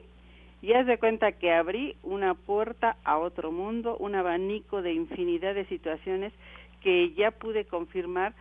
y 0.62 0.74
haz 0.74 0.88
de 0.88 0.98
cuenta 0.98 1.34
que 1.34 1.54
abrí 1.54 1.98
una 2.02 2.34
puerta 2.34 2.96
a 3.04 3.18
otro 3.18 3.52
mundo, 3.52 3.98
un 3.98 4.16
abanico 4.16 4.82
de 4.82 4.94
infinidad 4.94 5.54
de 5.54 5.66
situaciones 5.66 6.32
que 6.82 7.12
ya 7.14 7.32
pude 7.32 7.66
confirmar 7.66 8.34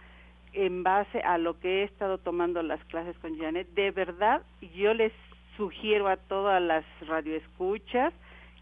en 0.53 0.85
base 0.85 1.21
a 1.23 1.39
lo 1.39 1.59
que 1.59 1.81
he 1.81 1.83
estado 1.83 2.19
tomando 2.19 2.63
las 2.63 2.83
clases 2.85 3.19
con 3.19 3.37
Janet. 3.37 3.69
De 3.75 3.91
verdad, 3.91 4.43
yo 4.77 4.95
les 4.95 5.13
sugiero 5.57 6.07
a 6.07 6.17
todas 6.17 6.63
las 6.63 6.85
radioescuchas 7.01 8.15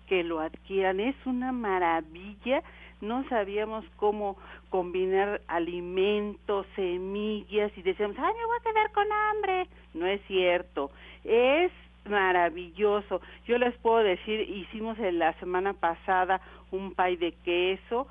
que 0.08 0.24
lo 0.24 0.40
adquieran. 0.40 0.98
Es 0.98 1.16
una 1.26 1.52
maravilla 1.52 2.62
no 3.02 3.28
sabíamos 3.28 3.84
cómo 3.96 4.38
combinar 4.70 5.42
alimentos, 5.48 6.66
semillas 6.76 7.70
y 7.76 7.82
decíamos, 7.82 8.16
ay, 8.18 8.32
me 8.34 8.46
voy 8.46 8.56
a 8.58 8.72
quedar 8.72 8.92
con 8.92 9.06
hambre. 9.12 9.66
No 9.92 10.06
es 10.06 10.22
cierto, 10.28 10.90
es 11.24 11.70
maravilloso. 12.08 13.20
Yo 13.46 13.58
les 13.58 13.76
puedo 13.78 13.98
decir, 13.98 14.48
hicimos 14.48 14.98
en 14.98 15.18
la 15.18 15.34
semana 15.34 15.74
pasada 15.74 16.40
un 16.70 16.94
pay 16.94 17.16
de 17.16 17.32
queso 17.44 18.06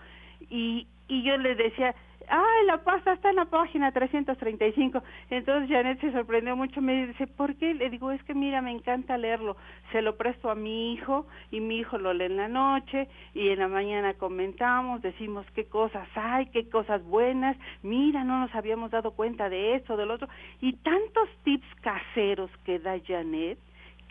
y, 0.50 0.86
y 1.08 1.24
yo 1.24 1.38
les 1.38 1.58
decía, 1.58 1.96
ay, 2.32 2.66
la 2.66 2.78
pasta 2.78 3.12
está 3.14 3.30
en 3.30 3.36
la 3.36 3.46
página 3.46 3.92
335. 3.92 5.04
Entonces 5.30 5.70
Janet 5.70 6.00
se 6.00 6.12
sorprendió 6.14 6.56
mucho, 6.56 6.82
me 6.82 7.08
dice, 7.08 7.28
¿por 7.28 7.56
qué? 7.56 7.74
Le 7.74 7.90
digo, 7.90 8.10
es 8.12 8.24
que 8.24 8.34
mira, 8.34 8.62
me 8.62 8.72
encanta 8.72 9.18
leerlo. 9.18 9.58
Se 9.92 10.02
lo 10.02 10.16
presto 10.16 10.50
a 10.50 10.56
mi 10.56 10.94
hijo 10.94 11.28
y 11.52 11.60
mi 11.60 11.80
hijo 11.80 11.98
lo 11.98 12.14
lee 12.14 12.26
en 12.26 12.38
la 12.38 12.48
noche 12.48 13.10
y 13.34 13.50
en 13.50 13.60
la 13.60 13.68
mañana 13.68 14.14
comentamos, 14.14 15.02
decimos 15.02 15.46
qué 15.54 15.66
cosas 15.66 16.08
hay, 16.16 16.46
qué 16.48 16.70
cosas 16.70 17.04
buenas, 17.04 17.58
mira, 17.84 18.24
no 18.24 18.40
nos 18.40 18.56
habíamos 18.56 18.92
dado 18.92 19.12
cuenta 19.12 19.50
de 19.50 19.76
esto, 19.76 19.98
del 19.98 20.12
otro. 20.12 20.30
Y 20.62 20.74
tantos 20.78 21.30
tips 21.44 21.68
caseros 21.82 22.50
que 22.64 22.80
da 22.80 22.98
Janet 23.06 23.60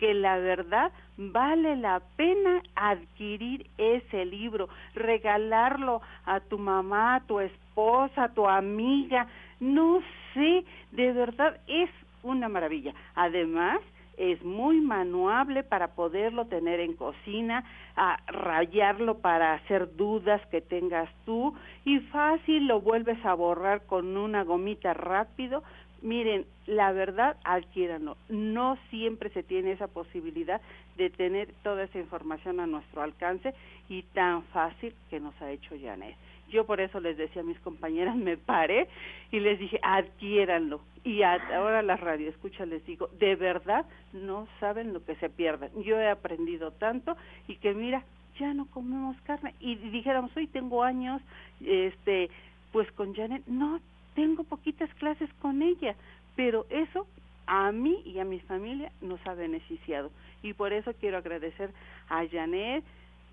que 0.01 0.15
la 0.15 0.39
verdad 0.39 0.91
vale 1.15 1.75
la 1.75 2.01
pena 2.15 2.63
adquirir 2.73 3.67
ese 3.77 4.25
libro, 4.25 4.67
regalarlo 4.95 6.01
a 6.25 6.39
tu 6.39 6.57
mamá, 6.57 7.17
a 7.17 7.19
tu 7.19 7.39
esposa, 7.39 8.23
a 8.23 8.33
tu 8.33 8.47
amiga, 8.47 9.27
no 9.59 10.01
sé, 10.33 10.65
de 10.91 11.13
verdad 11.13 11.55
es 11.67 11.91
una 12.23 12.49
maravilla. 12.49 12.95
Además, 13.13 13.79
es 14.17 14.43
muy 14.43 14.81
manuable 14.81 15.61
para 15.61 15.89
poderlo 15.89 16.45
tener 16.45 16.79
en 16.79 16.95
cocina, 16.95 17.63
a 17.95 18.17
rayarlo 18.25 19.19
para 19.19 19.53
hacer 19.53 19.95
dudas 19.95 20.41
que 20.47 20.61
tengas 20.61 21.09
tú 21.25 21.53
y 21.85 21.99
fácil 21.99 22.65
lo 22.65 22.81
vuelves 22.81 23.23
a 23.23 23.35
borrar 23.35 23.85
con 23.85 24.17
una 24.17 24.43
gomita 24.43 24.95
rápido 24.95 25.61
Miren, 26.01 26.45
la 26.65 26.91
verdad, 26.91 27.37
adquiéranlo. 27.43 28.17
No 28.29 28.77
siempre 28.89 29.29
se 29.29 29.43
tiene 29.43 29.73
esa 29.73 29.87
posibilidad 29.87 30.61
de 30.97 31.09
tener 31.09 31.53
toda 31.63 31.83
esa 31.83 31.99
información 31.99 32.59
a 32.59 32.67
nuestro 32.67 33.01
alcance 33.01 33.53
y 33.87 34.03
tan 34.13 34.43
fácil 34.45 34.93
que 35.09 35.19
nos 35.19 35.39
ha 35.41 35.51
hecho 35.51 35.75
Janet. 35.79 36.15
Yo 36.49 36.65
por 36.65 36.81
eso 36.81 36.99
les 36.99 37.17
decía 37.17 37.41
a 37.41 37.45
mis 37.45 37.59
compañeras, 37.59 38.15
me 38.17 38.37
paré 38.37 38.87
y 39.31 39.39
les 39.39 39.59
dije, 39.59 39.79
adquiéranlo. 39.83 40.81
Y 41.03 41.23
ahora 41.23 41.81
las 41.81 41.99
radioescuchas 41.99 42.67
les 42.67 42.85
digo, 42.85 43.09
de 43.19 43.35
verdad 43.35 43.85
no 44.13 44.47
saben 44.59 44.93
lo 44.93 45.03
que 45.03 45.15
se 45.15 45.29
pierden. 45.29 45.71
Yo 45.83 45.99
he 45.99 46.09
aprendido 46.09 46.71
tanto 46.71 47.15
y 47.47 47.55
que 47.55 47.73
mira, 47.73 48.03
ya 48.39 48.53
no 48.53 48.65
comemos 48.67 49.19
carne. 49.21 49.53
Y 49.59 49.75
dijéramos, 49.75 50.35
hoy 50.35 50.47
tengo 50.47 50.83
años, 50.83 51.21
este, 51.63 52.29
pues 52.71 52.91
con 52.91 53.13
Janet, 53.15 53.43
no 53.47 53.79
tengo 54.15 54.43
poquitas 54.43 54.93
clases 54.95 55.29
con 55.41 55.61
ella, 55.61 55.95
pero 56.35 56.65
eso 56.69 57.07
a 57.47 57.71
mí 57.71 58.01
y 58.05 58.19
a 58.19 58.25
mi 58.25 58.39
familia 58.39 58.91
nos 59.01 59.25
ha 59.27 59.33
beneficiado. 59.33 60.11
Y 60.41 60.53
por 60.53 60.73
eso 60.73 60.93
quiero 60.99 61.17
agradecer 61.17 61.71
a 62.09 62.25
Janet, 62.27 62.83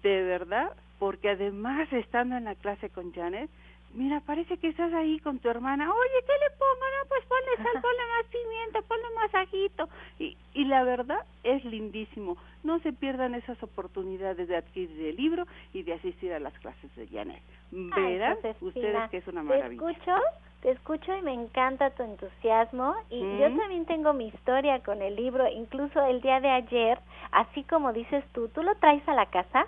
de 0.03 0.23
verdad, 0.23 0.73
porque 0.99 1.31
además 1.31 1.93
estando 1.93 2.37
en 2.37 2.45
la 2.45 2.55
clase 2.55 2.91
con 2.91 3.13
Janet, 3.13 3.49
mira, 3.95 4.21
parece 4.21 4.59
que 4.59 4.69
estás 4.69 4.93
ahí 4.93 5.19
con 5.21 5.39
tu 5.39 5.49
hermana, 5.49 5.91
oye, 5.91 6.27
¿qué 6.27 6.33
le 6.33 6.51
pongo? 6.57 6.75
No, 6.75 7.09
pues 7.09 7.25
ponle 7.27 7.57
sal, 7.57 7.83
ponle 7.83 8.03
más 8.17 8.27
pimienta, 8.31 8.83
ponle 8.83 9.05
más 9.15 9.35
ajito. 9.35 9.89
Y, 10.19 10.37
y 10.55 10.65
la 10.65 10.83
verdad 10.83 11.25
es 11.45 11.65
lindísimo. 11.65 12.37
No 12.65 12.81
se 12.81 12.93
pierdan 12.93 13.35
esas 13.35 13.63
oportunidades 13.63 14.49
de 14.49 14.57
adquirir 14.57 15.07
el 15.07 15.17
libro 15.17 15.47
y 15.73 15.83
de 15.83 15.95
asistir 15.95 16.33
a 16.33 16.41
las 16.41 16.53
clases 16.59 16.95
de 16.97 17.07
Janet. 17.07 17.43
Verán 17.71 18.39
ustedes 18.61 19.11
que 19.11 19.19
es 19.19 19.27
una 19.29 19.43
maravilla. 19.43 19.81
¿Te 19.81 19.93
escucho? 19.93 20.17
Te 20.63 20.73
escucho 20.73 21.15
y 21.17 21.23
me 21.23 21.33
encanta 21.33 21.91
tu 21.91 22.03
entusiasmo 22.03 22.95
y 23.11 23.21
yo 23.39 23.57
también 23.57 23.87
tengo 23.87 24.13
mi 24.13 24.27
historia 24.27 24.81
con 24.81 25.03
el 25.03 25.15
libro, 25.15 25.47
incluso 25.49 26.05
el 26.05 26.21
día 26.21 26.41
de 26.41 26.51
ayer, 26.51 26.99
así 27.31 27.63
como 27.63 27.93
dices 27.93 28.25
tú, 28.33 28.49
tú 28.49 28.65
lo 28.65 28.75
traes 28.77 29.07
a 29.09 29.15
la 29.15 29.27
casa 29.27 29.67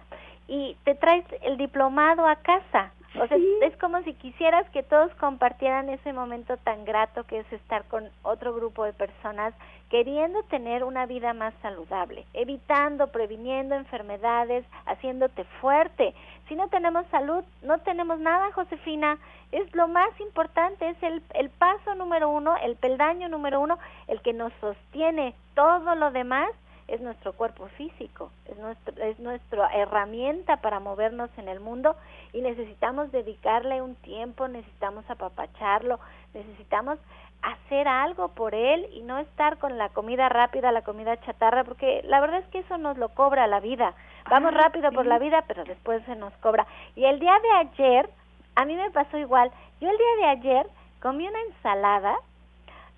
y 0.49 0.77
te 0.85 0.97
traes 0.97 1.25
el 1.43 1.57
diplomado 1.57 2.27
a 2.27 2.37
casa. 2.37 2.93
O 3.21 3.27
sea, 3.27 3.37
es 3.63 3.77
como 3.79 4.01
si 4.03 4.15
quisieras 4.15 4.69
que 4.71 4.85
todos 4.85 5.13
compartieran 5.17 5.89
ese 5.89 6.13
momento 6.13 6.57
tan 6.59 6.85
grato 6.85 7.25
que 7.25 7.41
es 7.41 7.53
estar 7.53 7.85
con 7.87 8.09
otro 8.23 8.55
grupo 8.55 8.85
de 8.85 8.93
personas 8.93 9.53
queriendo 9.91 10.45
tener 10.45 10.85
una 10.85 11.07
vida 11.07 11.35
más 11.35 11.53
saludable, 11.61 12.25
evitando, 12.35 13.09
previniendo 13.09 13.75
enfermedades, 13.75 14.65
haciéndote 14.87 15.43
fuerte. 15.61 16.15
Si 16.51 16.57
no 16.57 16.67
tenemos 16.67 17.07
salud, 17.13 17.45
no 17.63 17.79
tenemos 17.79 18.19
nada, 18.19 18.51
Josefina. 18.51 19.19
Es 19.53 19.73
lo 19.73 19.87
más 19.87 20.09
importante, 20.19 20.89
es 20.89 21.01
el, 21.01 21.23
el 21.35 21.49
paso 21.49 21.95
número 21.95 22.29
uno, 22.29 22.57
el 22.57 22.75
peldaño 22.75 23.29
número 23.29 23.61
uno, 23.61 23.79
el 24.09 24.21
que 24.21 24.33
nos 24.33 24.53
sostiene. 24.55 25.37
Todo 25.55 25.95
lo 25.95 26.11
demás 26.11 26.51
es 26.91 27.01
nuestro 27.01 27.33
cuerpo 27.35 27.69
físico, 27.77 28.33
es, 28.47 28.59
nuestro, 28.59 28.95
es 29.03 29.19
nuestra 29.21 29.69
herramienta 29.69 30.57
para 30.57 30.81
movernos 30.81 31.31
en 31.37 31.49
el 31.49 31.61
mundo 31.61 31.95
y 32.33 32.43
necesitamos 32.43 33.13
dedicarle 33.13 33.81
un 33.81 33.95
tiempo, 33.95 34.49
necesitamos 34.49 35.09
apapacharlo, 35.09 36.01
necesitamos 36.35 36.99
hacer 37.43 37.87
algo 37.87 38.29
por 38.29 38.55
él 38.55 38.89
y 38.93 39.03
no 39.03 39.19
estar 39.19 39.59
con 39.59 39.79
la 39.79 39.89
comida 39.91 40.29
rápida, 40.29 40.73
la 40.73 40.83
comida 40.83 41.21
chatarra, 41.21 41.65
porque 41.65 42.03
la 42.05 42.21
verdad 42.21 42.41
es 42.41 42.47
que 42.49 42.59
eso 42.59 42.77
nos 42.77 42.99
lo 42.99 43.11
cobra 43.11 43.47
la 43.47 43.61
vida. 43.61 43.95
Vamos 44.29 44.53
ah, 44.55 44.59
rápido 44.59 44.91
por 44.91 45.07
la 45.07 45.19
vida, 45.19 45.45
pero 45.47 45.65
después 45.65 46.03
se 46.05 46.17
nos 46.17 46.33
cobra. 46.39 46.67
Y 46.97 47.05
el 47.05 47.21
día 47.21 47.39
de 47.41 47.51
ayer, 47.53 48.11
a 48.57 48.65
mí 48.65 48.75
me 48.75 48.91
pasó 48.91 49.17
igual. 49.17 49.51
Yo 49.81 49.89
el 49.89 49.97
día 49.97 50.17
de 50.19 50.25
ayer 50.27 50.67
comí 51.01 51.27
una 51.27 51.41
ensalada 51.43 52.17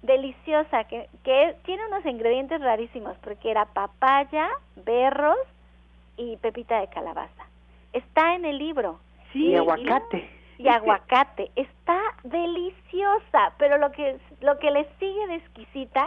deliciosa 0.03 0.85
que, 0.85 1.09
que 1.25 1.57
tiene 1.65 1.87
unos 1.87 2.05
ingredientes 2.05 2.61
rarísimos 2.61 3.17
porque 3.19 3.51
era 3.51 3.67
papaya, 3.67 4.49
berros 4.85 5.39
y 6.17 6.37
pepita 6.39 6.81
de 6.81 6.89
calabaza. 6.89 7.47
Está 7.93 8.35
en 8.35 8.45
el 8.45 8.59
libro. 8.59 8.99
Sí, 9.33 9.47
y 9.47 9.57
aguacate. 9.57 10.29
Y, 10.59 10.69
aguacate. 10.69 11.51
Está 11.57 11.99
deliciosa, 12.25 13.53
pero 13.59 13.79
lo 13.79 13.91
que 13.93 14.19
lo 14.41 14.59
que 14.59 14.71
le 14.71 14.87
sigue 14.99 15.27
de 15.29 15.37
exquisita 15.37 16.07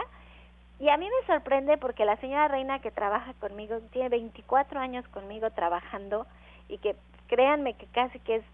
y 0.78 0.88
a 0.90 0.96
mí 0.96 1.06
me 1.06 1.26
sorprende 1.26 1.78
porque 1.78 2.04
la 2.04 2.16
señora 2.16 2.48
Reina 2.48 2.80
que 2.80 2.90
trabaja 2.90 3.32
conmigo 3.34 3.78
tiene 3.92 4.10
24 4.10 4.78
años 4.78 5.06
conmigo 5.08 5.50
trabajando 5.50 6.26
y 6.68 6.78
que 6.78 6.96
créanme 7.28 7.74
que 7.74 7.86
casi 7.86 8.18
que 8.20 8.36
es 8.36 8.44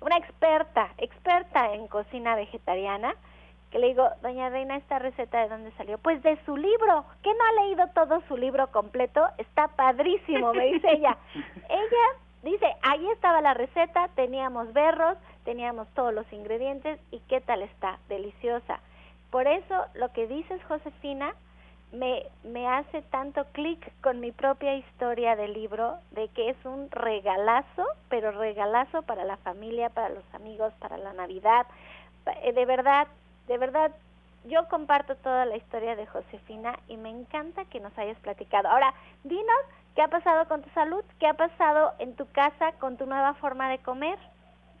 una 0.00 0.16
experta, 0.16 0.90
experta 0.98 1.74
en 1.74 1.86
cocina 1.88 2.34
vegetariana 2.36 3.14
que 3.70 3.78
le 3.78 3.88
digo, 3.88 4.08
doña 4.22 4.48
Reina, 4.48 4.76
¿esta 4.76 4.98
receta 4.98 5.40
de 5.40 5.48
dónde 5.48 5.70
salió? 5.72 5.98
Pues 5.98 6.22
de 6.22 6.38
su 6.44 6.56
libro, 6.56 7.04
que 7.22 7.30
no 7.30 7.44
ha 7.44 7.64
leído 7.64 7.86
todo 7.94 8.20
su 8.26 8.36
libro 8.36 8.66
completo, 8.72 9.26
está 9.38 9.68
padrísimo, 9.68 10.52
me 10.52 10.66
dice 10.72 10.88
ella. 10.92 11.16
ella 11.68 12.18
dice, 12.42 12.66
ahí 12.82 13.08
estaba 13.10 13.40
la 13.40 13.54
receta, 13.54 14.08
teníamos 14.16 14.72
berros, 14.72 15.16
teníamos 15.44 15.88
todos 15.94 16.12
los 16.12 16.30
ingredientes 16.32 16.98
y 17.10 17.20
qué 17.28 17.40
tal 17.40 17.62
está, 17.62 17.98
deliciosa. 18.08 18.80
Por 19.30 19.46
eso 19.46 19.84
lo 19.94 20.12
que 20.12 20.26
dices, 20.26 20.60
Josefina, 20.64 21.34
me, 21.92 22.24
me 22.44 22.68
hace 22.68 23.02
tanto 23.02 23.44
clic 23.52 23.92
con 24.00 24.20
mi 24.20 24.32
propia 24.32 24.74
historia 24.74 25.36
del 25.36 25.52
libro, 25.52 25.98
de 26.12 26.28
que 26.28 26.50
es 26.50 26.56
un 26.64 26.90
regalazo, 26.90 27.84
pero 28.08 28.32
regalazo 28.32 29.02
para 29.02 29.24
la 29.24 29.36
familia, 29.38 29.90
para 29.90 30.08
los 30.08 30.24
amigos, 30.34 30.72
para 30.80 30.98
la 30.98 31.12
Navidad. 31.12 31.66
Eh, 32.42 32.52
de 32.52 32.64
verdad, 32.64 33.08
de 33.50 33.58
verdad, 33.58 33.90
yo 34.44 34.68
comparto 34.68 35.16
toda 35.16 35.44
la 35.44 35.56
historia 35.56 35.96
de 35.96 36.06
Josefina 36.06 36.78
y 36.86 36.96
me 36.96 37.10
encanta 37.10 37.64
que 37.64 37.80
nos 37.80 37.96
hayas 37.98 38.16
platicado. 38.20 38.68
Ahora, 38.68 38.94
dinos 39.24 39.62
qué 39.96 40.02
ha 40.02 40.08
pasado 40.08 40.46
con 40.46 40.62
tu 40.62 40.70
salud, 40.70 41.02
qué 41.18 41.26
ha 41.26 41.34
pasado 41.34 41.92
en 41.98 42.14
tu 42.14 42.30
casa 42.30 42.70
con 42.78 42.96
tu 42.96 43.06
nueva 43.06 43.34
forma 43.34 43.68
de 43.68 43.78
comer. 43.78 44.16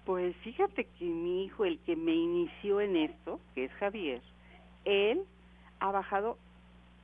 Pues 0.06 0.36
fíjate 0.36 0.84
que 0.84 1.04
mi 1.04 1.46
hijo, 1.46 1.64
el 1.64 1.80
que 1.80 1.96
me 1.96 2.14
inició 2.14 2.80
en 2.80 2.96
esto, 2.96 3.40
que 3.56 3.64
es 3.64 3.72
Javier, 3.72 4.22
él 4.84 5.24
ha 5.80 5.90
bajado 5.90 6.38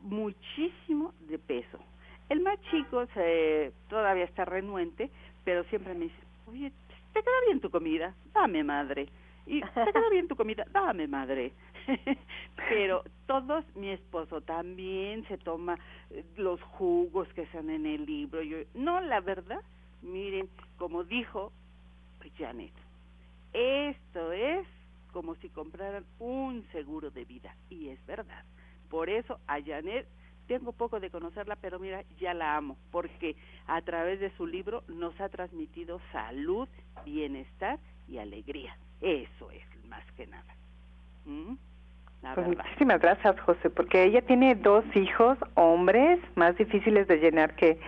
muchísimo 0.02 1.12
de 1.29 1.40
peso. 1.40 1.81
El 2.29 2.40
más 2.42 2.61
chico 2.70 3.07
se, 3.12 3.72
todavía 3.88 4.24
está 4.24 4.44
renuente, 4.44 5.11
pero 5.44 5.64
siempre 5.64 5.94
me 5.94 6.05
dice, 6.05 6.22
oye, 6.48 6.70
¿te 7.12 7.20
queda 7.20 7.40
bien 7.46 7.61
tu 7.61 7.70
comida? 7.70 8.14
Dame, 8.33 8.62
madre 8.62 9.09
y 9.46 9.61
te 9.61 9.92
queda 9.92 10.11
bien 10.11 10.28
tu 10.28 10.37
comida, 10.37 10.66
dame 10.72 11.06
madre. 11.06 11.52
Pero 12.68 13.04
todos, 13.26 13.64
mi 13.76 13.90
esposo 13.90 14.40
también 14.40 15.26
se 15.28 15.38
toma 15.38 15.78
eh, 16.11 16.24
los 16.37 16.61
jugos 16.62 17.28
que 17.35 17.42
están 17.42 17.70
en 17.70 17.87
el 17.87 18.04
libro. 18.04 18.42
Yo, 18.42 18.59
no, 18.74 19.00
la 19.00 19.20
verdad, 19.20 19.61
miren, 20.02 20.48
como 20.76 21.04
dijo 21.04 21.52
Janet, 22.38 22.72
esto 23.52 24.32
es 24.32 24.66
como 25.12 25.35
si 25.37 25.48
compraran 25.48 26.04
un 26.18 26.66
seguro 26.72 27.11
de 27.11 27.24
vida. 27.24 27.54
Y 27.70 27.88
es 27.88 28.04
verdad. 28.06 28.44
Por 28.90 29.09
eso 29.09 29.38
a 29.46 29.62
Janet 29.62 30.06
tengo 30.46 30.72
poco 30.72 31.00
de 31.00 31.11
conocerla, 31.11 31.56
pero 31.56 31.78
mira, 31.78 32.04
ya 32.20 32.35
la 32.35 32.56
amo, 32.56 32.76
porque 32.90 33.37
a 33.66 33.80
través 33.82 34.20
de 34.20 34.30
su 34.37 34.46
libro 34.46 34.82
nos 34.88 35.18
ha 35.20 35.28
transmitido 35.28 36.00
salud, 36.12 36.68
bienestar 37.04 37.78
y 38.09 38.18
alegría. 38.18 38.76
Eso 39.00 39.50
es 39.50 39.85
más 39.88 40.04
que 40.12 40.26
nada. 40.26 40.54
¿Mm? 41.24 41.54
Pues 42.35 42.48
muchísimas 42.48 43.00
gracias, 43.00 43.38
José, 43.40 43.70
porque 43.70 44.04
ella 44.04 44.20
tiene 44.22 44.54
dos 44.56 44.85
hijos, 44.96 45.38
hombres, 45.54 46.18
más 46.35 46.56
difíciles 46.56 47.06
de 47.06 47.18
llenar 47.18 47.54
que 47.54 47.78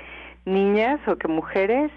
niñas 0.45 1.01
o 1.09 1.17
que 1.17 1.29
mujeres, 1.29 1.91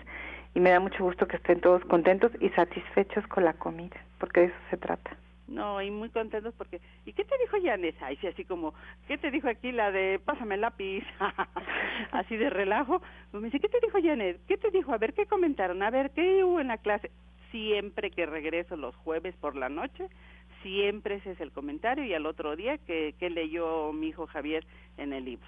y 0.56 0.60
me 0.60 0.72
da 0.72 0.80
mucho 0.80 1.04
gusto 1.04 1.28
que 1.28 1.38
estén 1.38 1.62
todos 1.62 1.84
contentos 1.86 2.32
y 2.40 2.50
satisfechos 2.50 3.26
con 3.28 3.46
la 3.46 3.54
comida, 3.54 3.98
porque 4.18 4.42
de 4.42 4.46
eso 4.48 4.56
se 4.70 4.78
trata. 4.78 5.16
No, 5.48 5.82
y 5.82 5.92
muy 5.92 6.10
contentos 6.10 6.54
porque, 6.58 6.80
¿y 7.06 7.14
qué 7.14 7.26
te 7.26 7.38
dijo 7.38 7.58
Janet? 7.62 7.96
Ay, 8.02 8.18
sí, 8.18 8.28
así 8.28 8.46
como, 8.46 8.74
¿qué 9.08 9.18
te 9.18 9.32
dijo 9.32 9.50
aquí 9.50 9.72
la 9.72 9.92
de 9.92 10.20
pásame 10.24 10.56
el 10.56 10.62
lápiz? 10.62 11.04
así 12.12 12.38
de 12.38 12.50
relajo. 12.50 13.02
Pues 13.32 13.42
me 13.42 13.48
dice, 13.48 13.60
¿qué 13.60 13.68
te 13.68 13.80
dijo 13.82 13.98
Janet? 14.02 14.40
¿Qué 14.48 14.58
te 14.58 14.72
dijo? 14.72 14.94
A 14.94 14.98
ver, 14.98 15.14
¿qué 15.14 15.26
comentaron? 15.26 15.84
A 15.84 15.90
ver, 15.90 16.12
¿qué 16.12 16.44
hubo 16.46 16.62
en 16.62 16.70
la 16.70 16.78
clase? 16.78 17.12
Siempre 17.52 18.12
que 18.12 18.26
regreso 18.26 18.76
los 18.76 18.96
jueves 18.98 19.36
por 19.38 19.56
la 19.56 19.70
noche, 19.70 20.08
siempre 20.64 21.16
ese 21.16 21.32
es 21.32 21.42
el 21.42 21.52
comentario 21.52 22.04
y 22.06 22.14
al 22.14 22.26
otro 22.26 22.56
día 22.56 22.78
que, 22.80 23.14
que 23.20 23.30
leyó 23.30 23.94
mi 23.94 24.08
hijo 24.08 24.28
Javier 24.28 24.66
en 24.98 25.14
el 25.14 25.26
libro. 25.26 25.48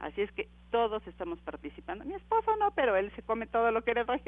Así 0.00 0.20
es 0.20 0.32
que 0.32 0.48
todos 0.72 1.06
estamos 1.06 1.40
participando. 1.42 2.04
Mi 2.04 2.14
esposo 2.14 2.56
no, 2.56 2.72
pero 2.72 2.96
él 2.96 3.12
se 3.14 3.22
come 3.22 3.46
todo 3.46 3.70
lo 3.70 3.82
que 3.82 3.94
le 3.94 4.02
doy. 4.04 4.20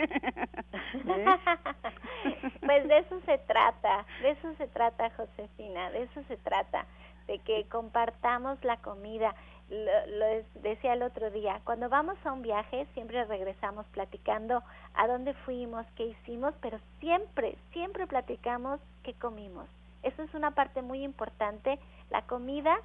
pues 2.65 2.87
de 2.87 2.99
eso 2.99 3.21
se 3.27 3.39
trata, 3.39 4.07
de 4.23 4.31
eso 4.31 4.55
se 4.57 4.69
trata, 4.69 5.11
Josefina, 5.11 5.91
de 5.91 6.05
eso 6.05 6.23
se 6.29 6.37
trata, 6.37 6.87
de 7.27 7.41
que 7.41 7.67
compartamos 7.69 8.63
la 8.63 8.77
comida 8.77 9.35
lo, 9.75 10.61
decía 10.63 10.95
el 10.95 11.03
otro 11.03 11.31
día, 11.31 11.61
cuando 11.65 11.89
vamos 11.89 12.17
a 12.25 12.33
un 12.33 12.43
viaje 12.43 12.87
siempre 12.95 13.25
regresamos 13.25 13.87
platicando 13.89 14.63
a 14.95 15.07
dónde 15.07 15.35
fuimos, 15.35 15.87
qué 15.97 16.07
hicimos, 16.07 16.55
pero 16.61 16.79
siempre, 17.01 17.57
siempre 17.73 18.07
platicamos 18.07 18.81
qué 19.03 19.15
comimos. 19.15 19.67
Eso 20.03 20.23
es 20.23 20.35
una 20.35 20.51
parte 20.53 20.83
muy 20.83 21.03
importante. 21.03 21.79
La 22.11 22.23
comida, 22.23 22.77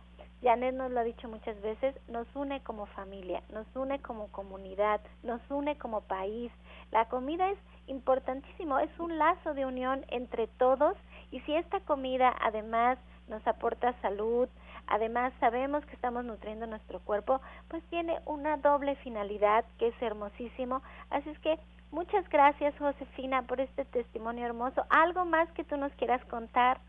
Janet 0.42 0.74
nos 0.74 0.92
lo 0.92 1.02
ha 1.02 1.04
dicho 1.04 1.28
muchas 1.28 1.60
veces, 1.62 1.96
nos 2.08 2.28
une 2.36 2.62
como 2.62 2.86
familia, 2.88 3.44
nos 3.52 3.68
une 3.76 4.02
como 4.02 4.28
comunidad, 4.30 5.02
nos 5.24 5.42
une 5.50 5.78
como 5.78 6.02
país. 6.02 6.52
La 6.92 7.06
comida 7.06 7.50
es 7.50 7.60
importantísimo, 7.88 8.80
es 8.80 9.00
un 9.00 9.18
lazo 9.18 9.54
de 9.54 9.66
unión 9.66 10.06
entre 10.10 10.48
todos 10.48 10.96
y 11.32 11.42
si 11.42 11.56
esta 11.56 11.82
comida 11.82 12.34
además 12.42 12.98
nos 13.28 13.46
aporta 13.48 13.94
salud, 14.02 14.50
además 14.90 15.34
sabemos 15.40 15.86
que 15.86 15.96
estamos 15.96 16.26
nutriendo 16.26 16.68
nuestro 16.68 17.00
cuerpo, 17.00 17.42
pues 17.70 17.84
tiene 17.90 18.20
una 18.26 18.58
doble 18.58 18.96
finalidad 18.98 19.66
que 19.78 19.88
es 19.88 20.02
hermosísimo. 20.02 20.82
Así 21.10 21.30
es 21.30 21.40
que 21.40 21.58
muchas 21.92 22.28
gracias 22.30 22.78
Josefina 22.78 23.44
por 23.44 23.62
este 23.62 23.86
testimonio 23.86 24.46
hermoso. 24.46 24.84
¿Algo 24.90 25.26
más 25.26 25.50
que 25.52 25.64
tú 25.64 25.78
nos 25.78 25.92
quieras 25.94 26.24
contar? 26.26 26.80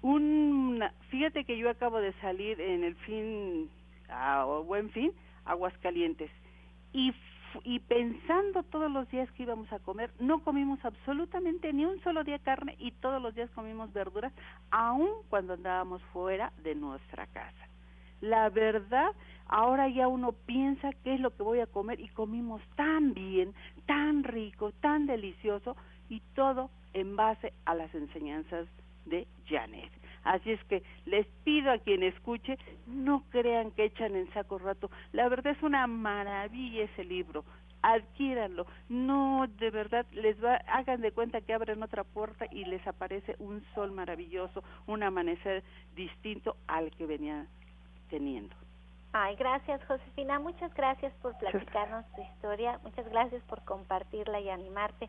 Un, 0.00 0.82
fíjate 1.10 1.44
que 1.44 1.58
yo 1.58 1.68
acabo 1.68 1.98
de 1.98 2.12
salir 2.20 2.60
en 2.60 2.84
el 2.84 2.94
fin, 2.96 3.68
a 4.08 4.44
buen 4.44 4.90
fin, 4.90 5.12
aguas 5.44 5.76
calientes. 5.78 6.30
Y 6.92 7.12
y 7.64 7.80
pensando 7.80 8.62
todos 8.64 8.90
los 8.90 9.08
días 9.10 9.30
que 9.32 9.44
íbamos 9.44 9.72
a 9.72 9.78
comer, 9.78 10.10
no 10.20 10.42
comimos 10.42 10.84
absolutamente 10.84 11.72
ni 11.72 11.84
un 11.84 12.00
solo 12.02 12.24
día 12.24 12.38
carne 12.38 12.76
y 12.78 12.92
todos 12.92 13.20
los 13.20 13.34
días 13.34 13.50
comimos 13.50 13.92
verduras, 13.92 14.32
aun 14.70 15.08
cuando 15.28 15.54
andábamos 15.54 16.02
fuera 16.12 16.52
de 16.62 16.74
nuestra 16.74 17.26
casa. 17.26 17.68
La 18.20 18.50
verdad, 18.50 19.10
ahora 19.46 19.88
ya 19.88 20.08
uno 20.08 20.32
piensa 20.32 20.92
qué 21.04 21.14
es 21.14 21.20
lo 21.20 21.34
que 21.36 21.42
voy 21.42 21.60
a 21.60 21.66
comer 21.66 22.00
y 22.00 22.08
comimos 22.08 22.60
tan 22.74 23.14
bien, 23.14 23.54
tan 23.86 24.24
rico, 24.24 24.72
tan 24.80 25.06
delicioso 25.06 25.76
y 26.08 26.20
todo 26.34 26.70
en 26.94 27.16
base 27.16 27.52
a 27.64 27.74
las 27.74 27.94
enseñanzas 27.94 28.66
de 29.04 29.26
Janet. 29.46 29.97
Así 30.24 30.52
es 30.52 30.62
que 30.64 30.82
les 31.06 31.26
pido 31.44 31.70
a 31.70 31.78
quien 31.78 32.02
escuche, 32.02 32.58
no 32.86 33.24
crean 33.30 33.70
que 33.72 33.84
echan 33.84 34.16
en 34.16 34.32
saco 34.32 34.58
rato. 34.58 34.90
La 35.12 35.28
verdad 35.28 35.54
es 35.56 35.62
una 35.62 35.86
maravilla 35.86 36.84
ese 36.84 37.04
libro. 37.04 37.44
adquíranlo. 37.82 38.66
No, 38.88 39.46
de 39.46 39.70
verdad, 39.70 40.04
les 40.12 40.42
va, 40.42 40.56
hagan 40.66 41.00
de 41.00 41.12
cuenta 41.12 41.40
que 41.40 41.54
abren 41.54 41.82
otra 41.82 42.04
puerta 42.04 42.46
y 42.50 42.64
les 42.64 42.84
aparece 42.86 43.36
un 43.38 43.64
sol 43.74 43.92
maravilloso, 43.92 44.62
un 44.86 45.02
amanecer 45.02 45.62
distinto 45.94 46.56
al 46.66 46.90
que 46.90 47.06
venían 47.06 47.46
teniendo. 48.10 48.54
Ay, 49.12 49.36
gracias 49.36 49.82
Josefina, 49.86 50.38
muchas 50.38 50.72
gracias 50.74 51.14
por 51.22 51.36
platicarnos 51.38 52.04
tu 52.14 52.20
historia, 52.22 52.78
muchas 52.82 53.08
gracias 53.08 53.42
por 53.44 53.64
compartirla 53.64 54.38
y 54.38 54.50
animarte 54.50 55.08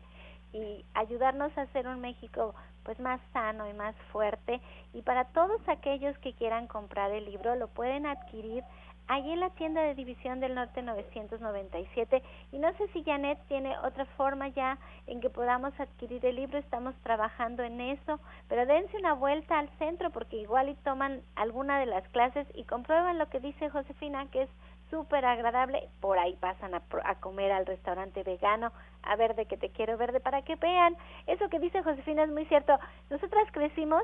y 0.52 0.84
ayudarnos 0.94 1.56
a 1.56 1.62
hacer 1.62 1.86
un 1.86 2.00
México 2.00 2.54
pues 2.84 2.98
más 2.98 3.20
sano 3.32 3.68
y 3.68 3.74
más 3.74 3.94
fuerte. 4.12 4.60
Y 4.94 5.02
para 5.02 5.26
todos 5.26 5.60
aquellos 5.68 6.16
que 6.18 6.32
quieran 6.32 6.66
comprar 6.66 7.10
el 7.12 7.26
libro 7.26 7.54
lo 7.56 7.68
pueden 7.68 8.06
adquirir 8.06 8.64
allí 9.10 9.32
en 9.32 9.40
la 9.40 9.50
tienda 9.50 9.82
de 9.82 9.96
División 9.96 10.38
del 10.38 10.54
Norte 10.54 10.82
997 10.82 12.22
y 12.52 12.58
no 12.58 12.72
sé 12.74 12.86
si 12.92 13.02
Janet 13.02 13.40
tiene 13.48 13.76
otra 13.80 14.04
forma 14.16 14.48
ya 14.48 14.78
en 15.08 15.20
que 15.20 15.28
podamos 15.28 15.72
adquirir 15.80 16.24
el 16.24 16.36
libro, 16.36 16.58
estamos 16.58 16.94
trabajando 17.02 17.64
en 17.64 17.80
eso, 17.80 18.20
pero 18.48 18.66
dense 18.66 18.96
una 18.96 19.14
vuelta 19.14 19.58
al 19.58 19.68
centro 19.78 20.10
porque 20.10 20.36
igual 20.36 20.68
y 20.68 20.76
toman 20.76 21.22
alguna 21.34 21.80
de 21.80 21.86
las 21.86 22.06
clases 22.10 22.46
y 22.54 22.62
comprueban 22.62 23.18
lo 23.18 23.28
que 23.28 23.40
dice 23.40 23.68
Josefina 23.68 24.26
que 24.30 24.42
es 24.42 24.50
súper 24.90 25.24
agradable, 25.24 25.88
por 26.00 26.18
ahí 26.18 26.36
pasan 26.36 26.74
a, 26.74 26.82
a, 27.04 27.14
comer 27.16 27.52
al 27.52 27.66
restaurante 27.66 28.22
vegano, 28.22 28.72
a 29.02 29.16
ver 29.16 29.34
de 29.34 29.46
qué 29.46 29.56
te 29.56 29.70
quiero 29.70 29.96
verde, 29.96 30.20
para 30.20 30.42
que 30.42 30.56
vean, 30.56 30.96
eso 31.26 31.48
que 31.48 31.58
dice 31.58 31.82
Josefina 31.82 32.24
es 32.24 32.30
muy 32.30 32.44
cierto, 32.46 32.78
nosotras 33.08 33.46
crecimos 33.52 34.02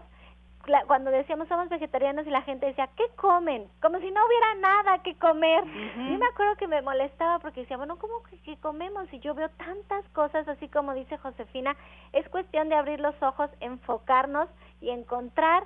cuando 0.87 1.11
decíamos 1.11 1.49
somos 1.49 1.69
vegetarianos 1.69 2.27
y 2.27 2.31
la 2.31 2.43
gente 2.43 2.67
decía, 2.67 2.89
¿qué 2.97 3.05
comen? 3.17 3.69
Como 3.81 3.99
si 3.99 4.11
no 4.11 4.21
hubiera 4.27 4.55
nada 4.57 4.99
que 5.03 5.15
comer. 5.17 5.65
Y 5.65 6.17
me 6.17 6.27
acuerdo 6.27 6.57
que 6.57 6.67
me 6.67 6.83
molestaba 6.83 7.39
porque 7.39 7.61
decía, 7.61 7.77
bueno, 7.77 7.97
¿cómo 7.99 8.23
que, 8.25 8.39
que, 8.39 8.57
comemos? 8.59 9.13
Y 9.13 9.21
yo 9.21 9.35
veo 9.35 9.49
tantas 9.51 10.05
cosas, 10.09 10.49
así 10.49 10.69
como 10.69 10.95
dice 10.95 11.19
Josefina, 11.19 11.77
es 12.13 12.29
cuestión 12.29 12.69
de 12.69 12.75
abrir 12.75 13.01
los 13.01 13.15
ojos, 13.23 13.51
enfocarnos 13.61 14.49
y 14.81 14.91
encontrar, 14.91 15.65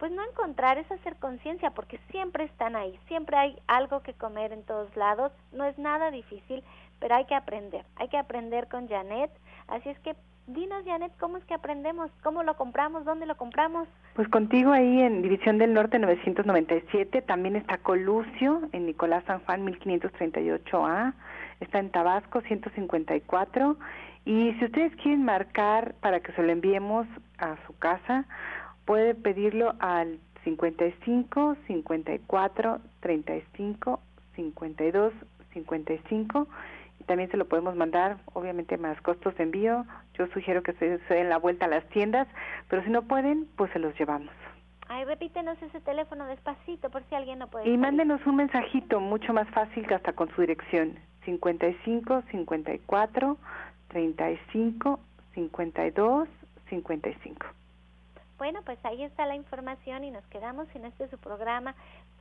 pues 0.00 0.10
no 0.10 0.24
encontrar, 0.24 0.78
es 0.78 0.90
hacer 0.90 1.16
conciencia, 1.16 1.70
porque 1.72 2.00
siempre 2.10 2.44
están 2.44 2.74
ahí, 2.74 2.98
siempre 3.06 3.36
hay 3.36 3.56
algo 3.66 4.02
que 4.02 4.14
comer 4.14 4.50
en 4.52 4.64
todos 4.64 4.96
lados, 4.96 5.30
no 5.52 5.66
es 5.66 5.78
nada 5.78 6.10
difícil, 6.10 6.64
pero 6.98 7.14
hay 7.14 7.26
que 7.26 7.34
aprender, 7.34 7.84
hay 7.96 8.08
que 8.08 8.16
aprender 8.16 8.66
con 8.68 8.88
Janet, 8.88 9.30
así 9.68 9.90
es 9.90 9.98
que 10.00 10.16
Dinos, 10.46 10.84
Janet, 10.84 11.12
¿cómo 11.20 11.36
es 11.36 11.44
que 11.44 11.54
aprendemos? 11.54 12.10
¿Cómo 12.24 12.42
lo 12.42 12.56
compramos? 12.56 13.04
¿Dónde 13.04 13.24
lo 13.24 13.36
compramos? 13.36 13.86
Pues 14.14 14.26
contigo 14.28 14.72
ahí 14.72 15.00
en 15.00 15.22
División 15.22 15.58
del 15.58 15.74
Norte 15.74 15.98
997, 15.98 17.22
también 17.22 17.54
está 17.54 17.78
Colucio 17.78 18.62
en 18.72 18.86
Nicolás 18.86 19.22
San 19.26 19.40
Juan 19.40 19.64
1538A, 19.66 21.12
está 21.60 21.78
en 21.78 21.90
Tabasco 21.90 22.40
154 22.40 23.76
y 24.24 24.52
si 24.54 24.64
ustedes 24.64 24.96
quieren 24.96 25.24
marcar 25.24 25.94
para 26.00 26.20
que 26.20 26.32
se 26.32 26.42
lo 26.42 26.50
enviemos 26.50 27.06
a 27.38 27.56
su 27.66 27.76
casa, 27.78 28.24
puede 28.84 29.14
pedirlo 29.14 29.74
al 29.78 30.18
55 30.44 31.56
54 31.66 32.80
35 33.00 34.00
52 34.36 35.12
55 35.52 36.48
también 37.10 37.28
se 37.32 37.36
lo 37.36 37.48
podemos 37.48 37.74
mandar, 37.74 38.18
obviamente 38.34 38.78
más 38.78 39.00
costos 39.00 39.34
de 39.34 39.42
envío. 39.42 39.84
Yo 40.14 40.28
sugiero 40.28 40.62
que 40.62 40.74
se, 40.74 40.98
den 41.12 41.28
la 41.28 41.38
vuelta 41.38 41.64
a 41.64 41.68
las 41.68 41.84
tiendas, 41.88 42.28
pero 42.68 42.84
si 42.84 42.90
no 42.90 43.02
pueden, 43.02 43.48
pues 43.56 43.68
se 43.72 43.80
los 43.80 43.98
llevamos. 43.98 44.30
Ay, 44.88 45.04
repítenos 45.04 45.60
ese 45.60 45.80
teléfono 45.80 46.26
despacito 46.26 46.88
por 46.88 47.02
si 47.08 47.16
alguien 47.16 47.40
no 47.40 47.48
puede. 47.48 47.68
Y 47.68 47.76
mándenos 47.76 48.24
un 48.26 48.36
mensajito 48.36 49.00
mucho 49.00 49.32
más 49.32 49.48
fácil 49.50 49.88
que 49.88 49.94
hasta 49.94 50.12
con 50.12 50.32
su 50.36 50.40
dirección. 50.40 51.00
55 51.24 52.22
54 52.30 53.36
35 53.88 55.00
52 55.34 56.28
55. 56.68 57.46
Bueno, 58.40 58.60
pues 58.64 58.82
ahí 58.86 59.02
está 59.02 59.26
la 59.26 59.34
información 59.34 60.02
y 60.02 60.10
nos 60.10 60.24
quedamos 60.28 60.66
en 60.74 60.86
este 60.86 61.06
su 61.08 61.18
programa 61.18 61.74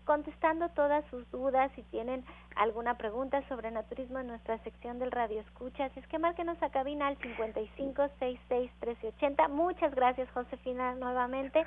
contestando 0.03 0.67
todas 0.67 1.05
sus 1.05 1.31
dudas, 1.31 1.71
si 1.75 1.83
tienen 1.83 2.25
alguna 2.57 2.97
pregunta 2.97 3.41
sobre 3.47 3.71
naturismo 3.71 4.19
en 4.19 4.27
nuestra 4.27 4.57
sección 4.65 4.99
del 4.99 5.13
Radio 5.13 5.39
Escucha, 5.39 5.85
así 5.85 6.01
es 6.01 6.07
que 6.07 6.19
márquenos 6.19 6.61
a 6.61 6.71
cabina 6.71 7.07
al 7.07 7.17
55661380. 7.19 9.47
Muchas 9.47 9.95
gracias, 9.95 10.29
Josefina, 10.31 10.93
nuevamente. 10.95 11.63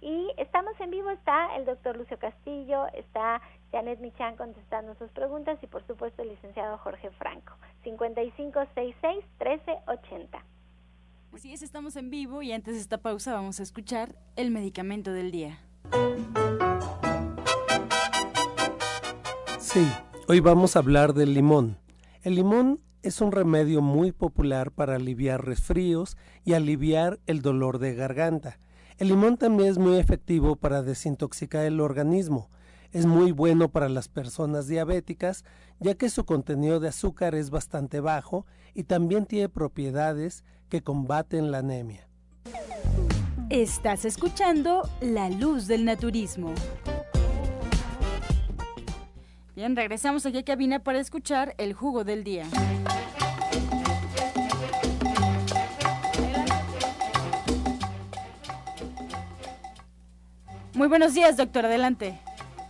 Y 0.00 0.32
estamos 0.38 0.72
en 0.80 0.92
vivo, 0.92 1.10
está 1.10 1.54
el 1.56 1.66
doctor 1.66 1.98
Lucio 1.98 2.18
Castillo, 2.18 2.86
está 2.94 3.42
Janet 3.70 4.00
Michan 4.00 4.36
contestando 4.36 4.94
sus 4.94 5.10
preguntas 5.10 5.62
y 5.62 5.66
por 5.66 5.86
supuesto 5.86 6.22
el 6.22 6.30
licenciado 6.30 6.78
Jorge 6.78 7.10
Franco. 7.10 7.52
5566-1380. 7.84 10.40
Así 11.32 11.52
es, 11.52 11.62
estamos 11.62 11.94
en 11.96 12.10
vivo 12.10 12.42
y 12.42 12.52
antes 12.52 12.74
de 12.74 12.80
esta 12.80 12.98
pausa 12.98 13.32
vamos 13.32 13.60
a 13.60 13.62
escuchar 13.62 14.16
el 14.34 14.50
medicamento 14.50 15.12
del 15.12 15.30
día. 15.30 15.60
Sí, 19.60 19.86
hoy 20.26 20.40
vamos 20.40 20.74
a 20.74 20.80
hablar 20.80 21.14
del 21.14 21.32
limón. 21.32 21.78
El 22.22 22.34
limón 22.34 22.80
es 23.02 23.20
un 23.20 23.30
remedio 23.30 23.80
muy 23.80 24.10
popular 24.10 24.72
para 24.72 24.96
aliviar 24.96 25.46
resfríos 25.46 26.16
y 26.44 26.54
aliviar 26.54 27.20
el 27.26 27.42
dolor 27.42 27.78
de 27.78 27.94
garganta. 27.94 28.58
El 28.98 29.08
limón 29.08 29.36
también 29.36 29.70
es 29.70 29.78
muy 29.78 29.98
efectivo 29.98 30.56
para 30.56 30.82
desintoxicar 30.82 31.64
el 31.64 31.80
organismo. 31.80 32.50
Es 32.92 33.06
muy 33.06 33.30
bueno 33.30 33.70
para 33.70 33.88
las 33.88 34.08
personas 34.08 34.66
diabéticas 34.66 35.44
ya 35.78 35.94
que 35.94 36.10
su 36.10 36.24
contenido 36.24 36.80
de 36.80 36.88
azúcar 36.88 37.34
es 37.34 37.50
bastante 37.50 38.00
bajo 38.00 38.46
y 38.74 38.82
también 38.84 39.26
tiene 39.26 39.48
propiedades 39.48 40.44
que 40.70 40.82
combaten 40.82 41.50
la 41.50 41.58
anemia. 41.58 42.06
Estás 43.50 44.04
escuchando 44.04 44.88
La 45.00 45.28
Luz 45.28 45.66
del 45.66 45.84
Naturismo. 45.84 46.54
Bien, 49.56 49.74
regresamos 49.74 50.24
aquí 50.24 50.38
a 50.38 50.44
cabina 50.44 50.78
para 50.78 51.00
escuchar 51.00 51.54
el 51.58 51.74
jugo 51.74 52.04
del 52.04 52.22
día. 52.24 52.44
Muy 60.72 60.88
buenos 60.88 61.12
días, 61.12 61.36
doctor, 61.36 61.66
adelante. 61.66 62.20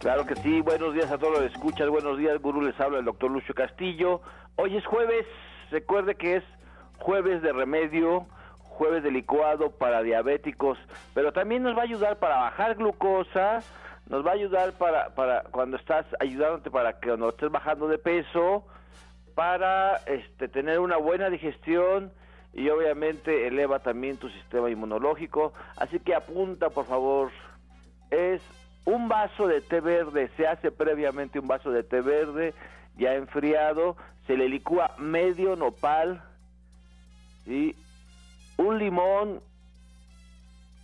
Claro 0.01 0.25
que 0.25 0.35
sí, 0.37 0.63
buenos 0.63 0.95
días 0.95 1.13
a 1.13 1.19
todos 1.19 1.39
los 1.39 1.53
escuchas, 1.53 1.89
buenos 1.91 2.17
días, 2.17 2.41
gurú, 2.41 2.63
les 2.63 2.81
habla 2.81 2.99
el 3.01 3.05
doctor 3.05 3.31
Lucio 3.31 3.55
Castillo. 3.55 4.23
Hoy 4.57 4.79
es 4.79 4.87
jueves, 4.87 5.27
recuerde 5.71 6.15
que 6.15 6.37
es 6.37 6.45
jueves 7.01 7.43
de 7.43 7.53
remedio, 7.53 8.27
jueves 8.59 9.03
de 9.03 9.11
licuado 9.11 9.71
para 9.71 10.03
diabéticos, 10.03 10.79
pero 11.15 11.33
también 11.33 11.63
nos 11.63 11.77
va 11.77 11.81
a 11.81 11.85
ayudar 11.85 12.19
para 12.19 12.37
bajar 12.37 12.77
glucosa, 12.77 13.61
nos 14.09 14.25
va 14.25 14.31
a 14.31 14.35
ayudar 14.35 14.73
para, 14.73 15.15
para 15.15 15.43
cuando 15.45 15.77
estás 15.77 16.07
ayudándote 16.19 16.71
para 16.71 16.99
que 16.99 17.09
cuando 17.09 17.31
estés 17.31 17.51
bajando 17.51 17.89
de 17.89 17.99
peso, 17.99 18.65
para 19.35 19.97
este, 20.07 20.49
tener 20.49 20.81
una 20.81 20.97
buena 20.97 21.31
digestión 21.31 22.13
y 22.53 22.69
obviamente 22.69 23.47
eleva 23.47 23.79
también 23.79 24.17
tu 24.17 24.29
sistema 24.29 24.71
inmunológico. 24.71 25.53
Así 25.77 26.01
que 26.01 26.15
apunta, 26.15 26.71
por 26.71 26.87
favor, 26.87 27.31
es 28.11 28.43
un 28.85 29.09
vaso 29.09 29.47
de 29.47 29.61
té 29.61 29.81
verde, 29.81 30.31
se 30.37 30.47
hace 30.47 30.71
previamente 30.71 31.39
un 31.39 31.47
vaso 31.47 31.71
de 31.71 31.83
té 31.83 32.01
verde 32.01 32.55
ya 32.97 33.15
enfriado, 33.15 33.97
se 34.27 34.37
le 34.37 34.49
licúa 34.49 34.95
medio 34.99 35.57
nopal, 35.57 36.23
y 37.47 37.75
un 38.57 38.79
limón 38.79 39.41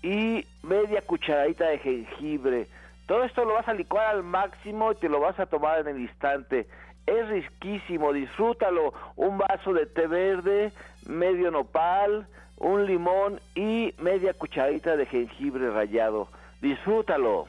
y 0.02 0.46
media 0.62 1.02
cucharadita 1.02 1.68
de 1.68 1.78
jengibre 1.78 2.68
todo 3.06 3.22
esto 3.22 3.44
lo 3.44 3.54
vas 3.54 3.68
a 3.68 3.74
licuar 3.74 4.06
al 4.06 4.24
máximo 4.24 4.90
y 4.90 4.96
te 4.96 5.08
lo 5.08 5.20
vas 5.20 5.38
a 5.38 5.46
tomar 5.46 5.80
en 5.80 5.88
el 5.88 6.00
instante. 6.00 6.66
Es 7.06 7.28
riquísimo, 7.28 8.12
disfrútalo. 8.12 8.92
Un 9.14 9.38
vaso 9.38 9.72
de 9.72 9.86
té 9.86 10.08
verde, 10.08 10.72
medio 11.06 11.52
nopal, 11.52 12.26
un 12.58 12.84
limón 12.84 13.40
y 13.54 13.94
media 13.98 14.34
cucharadita 14.34 14.96
de 14.96 15.06
jengibre 15.06 15.70
rallado. 15.70 16.28
Disfrútalo. 16.60 17.46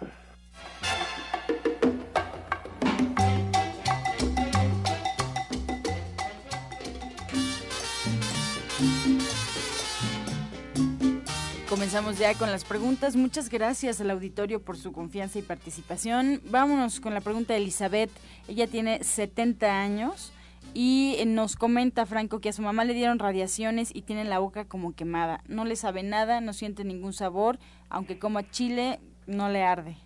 Comenzamos 11.70 12.18
ya 12.18 12.34
con 12.34 12.50
las 12.50 12.64
preguntas. 12.64 13.18
Muchas 13.18 13.50
gracias 13.50 14.00
al 14.00 14.10
auditorio 14.10 14.62
por 14.62 14.78
su 14.78 14.94
confianza 14.94 15.38
y 15.38 15.42
participación. 15.42 16.42
Vámonos 16.50 17.02
con 17.02 17.14
la 17.14 17.20
pregunta 17.20 17.54
de 17.54 17.60
Elizabeth. 17.60 18.10
Ella 18.48 18.68
tiene 18.68 19.04
70 19.04 19.82
años 19.82 20.32
y 20.74 21.18
nos 21.28 21.58
comenta 21.58 22.06
Franco 22.06 22.40
que 22.40 22.50
a 22.50 22.54
su 22.54 22.62
mamá 22.62 22.86
le 22.86 22.94
dieron 22.94 23.20
radiaciones 23.20 23.94
y 23.94 24.04
tiene 24.04 24.24
la 24.24 24.40
boca 24.40 24.64
como 24.64 24.96
quemada. 24.96 25.44
No 25.50 25.66
le 25.66 25.76
sabe 25.76 26.04
nada, 26.04 26.40
no 26.40 26.54
siente 26.54 26.86
ningún 26.86 27.12
sabor, 27.12 27.60
aunque 27.90 28.18
coma 28.18 28.50
chile 28.50 29.02
no 29.26 29.50
le 29.50 29.64
arde. 29.64 29.98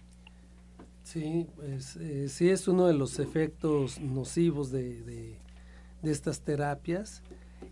Sí, 1.03 1.45
pues 1.55 1.95
eh, 1.97 2.27
sí 2.27 2.49
es 2.49 2.67
uno 2.67 2.87
de 2.87 2.95
los 2.95 3.19
efectos 3.19 3.99
nocivos 3.99 4.71
de, 4.71 5.03
de 6.01 6.11
estas 6.11 6.41
terapias 6.41 7.21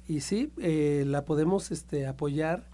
y 0.08 0.22
sí, 0.22 0.52
eh, 0.58 1.04
la 1.08 1.26
podemos 1.26 1.72
este, 1.72 2.08
apoyar. 2.08 2.69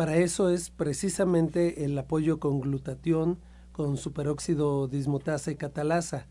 Para 0.00 0.16
eso 0.16 0.48
es 0.48 0.70
precisamente 0.70 1.84
el 1.84 1.98
apoyo 1.98 2.40
con 2.40 2.62
glutatión, 2.62 3.38
con 3.70 3.98
superóxido 3.98 4.88
dismutasa 4.88 5.50
y 5.50 5.56
catalasa. 5.56 6.26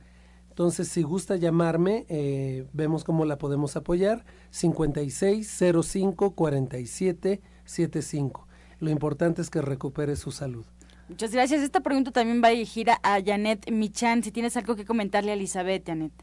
Entonces, 0.49 0.87
si 0.87 1.03
gusta 1.03 1.35
llamarme, 1.35 2.07
eh, 2.09 2.65
vemos 2.73 3.03
cómo 3.03 3.25
la 3.25 3.37
podemos 3.37 3.75
apoyar. 3.75 4.25
5605 4.49 6.33
4775. 6.33 8.47
Lo 8.79 8.89
importante 8.89 9.43
es 9.43 9.51
que 9.51 9.61
recupere 9.61 10.15
su 10.15 10.31
salud. 10.31 10.65
Muchas 11.07 11.31
gracias. 11.31 11.61
Esta 11.61 11.81
pregunta 11.81 12.09
también 12.09 12.41
va 12.43 12.47
a 12.47 12.51
dirigir 12.51 12.89
a 12.89 13.19
Janet 13.23 13.69
Michan. 13.69 14.23
Si 14.23 14.31
tienes 14.31 14.57
algo 14.57 14.75
que 14.75 14.83
comentarle 14.83 15.29
a 15.29 15.35
Elizabeth, 15.35 15.85
Janet. 15.85 16.13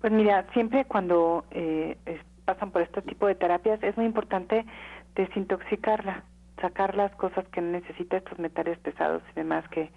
Pues 0.00 0.12
mira, 0.12 0.46
siempre 0.52 0.84
cuando 0.84 1.44
eh, 1.50 1.98
pasan 2.44 2.70
por 2.70 2.82
este 2.82 3.02
tipo 3.02 3.26
de 3.26 3.34
terapias 3.34 3.82
es 3.82 3.96
muy 3.96 4.06
importante 4.06 4.64
desintoxicarla, 5.14 6.24
sacar 6.60 6.96
las 6.96 7.14
cosas 7.16 7.46
que 7.48 7.60
necesita, 7.60 8.16
estos 8.16 8.38
metales 8.38 8.78
pesados 8.78 9.22
y 9.32 9.34
demás 9.34 9.68
que 9.68 9.90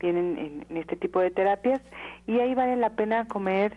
vienen 0.00 0.64
en, 0.68 0.76
este 0.76 0.96
tipo 0.96 1.20
de 1.20 1.30
terapias. 1.30 1.80
Y 2.26 2.40
ahí 2.40 2.54
vale 2.54 2.76
la 2.76 2.90
pena 2.90 3.26
comer 3.28 3.76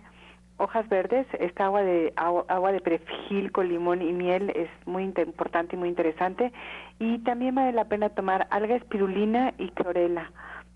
hojas 0.58 0.88
verdes, 0.88 1.28
esta 1.40 1.66
agua 1.66 1.84
de 1.84 2.14
agua, 2.16 2.72
de 2.72 2.80
perejil 2.80 3.52
con 3.52 3.68
limón 3.68 4.02
y 4.02 4.14
miel 4.14 4.52
es 4.56 4.70
muy 4.86 5.04
importante 5.04 5.76
y 5.76 5.80
muy 5.80 5.90
interesante 5.90 6.54
y 6.98 7.20
también 7.20 7.56
vale 7.56 7.74
la 7.74 7.86
pena 7.86 8.10
tomar 8.10 8.48
alga 8.52 8.76
espirulina 8.76 9.54
y 9.58 9.70
clorela. 9.72 10.32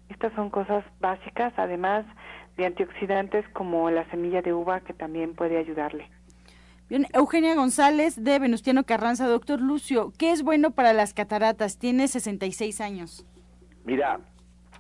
Estas 0.10 0.34
son 0.34 0.50
cosas 0.50 0.84
básicas, 1.00 1.54
además 1.56 2.06
de 2.58 2.66
antioxidantes 2.66 3.48
como 3.50 3.90
la 3.90 4.04
semilla 4.10 4.42
de 4.42 4.54
uva 4.54 4.82
que 4.82 4.94
también 4.94 5.34
puede 5.34 5.58
ayudarle. 5.58 6.10
Bien, 6.90 7.06
Eugenia 7.14 7.54
González 7.54 8.24
de 8.24 8.40
Venustiano 8.40 8.84
Carranza, 8.84 9.28
doctor 9.28 9.62
Lucio, 9.62 10.12
¿qué 10.18 10.32
es 10.32 10.42
bueno 10.42 10.72
para 10.72 10.92
las 10.92 11.14
cataratas? 11.14 11.78
Tiene 11.78 12.08
66 12.08 12.82
años. 12.82 13.28
Mira, 13.86 14.20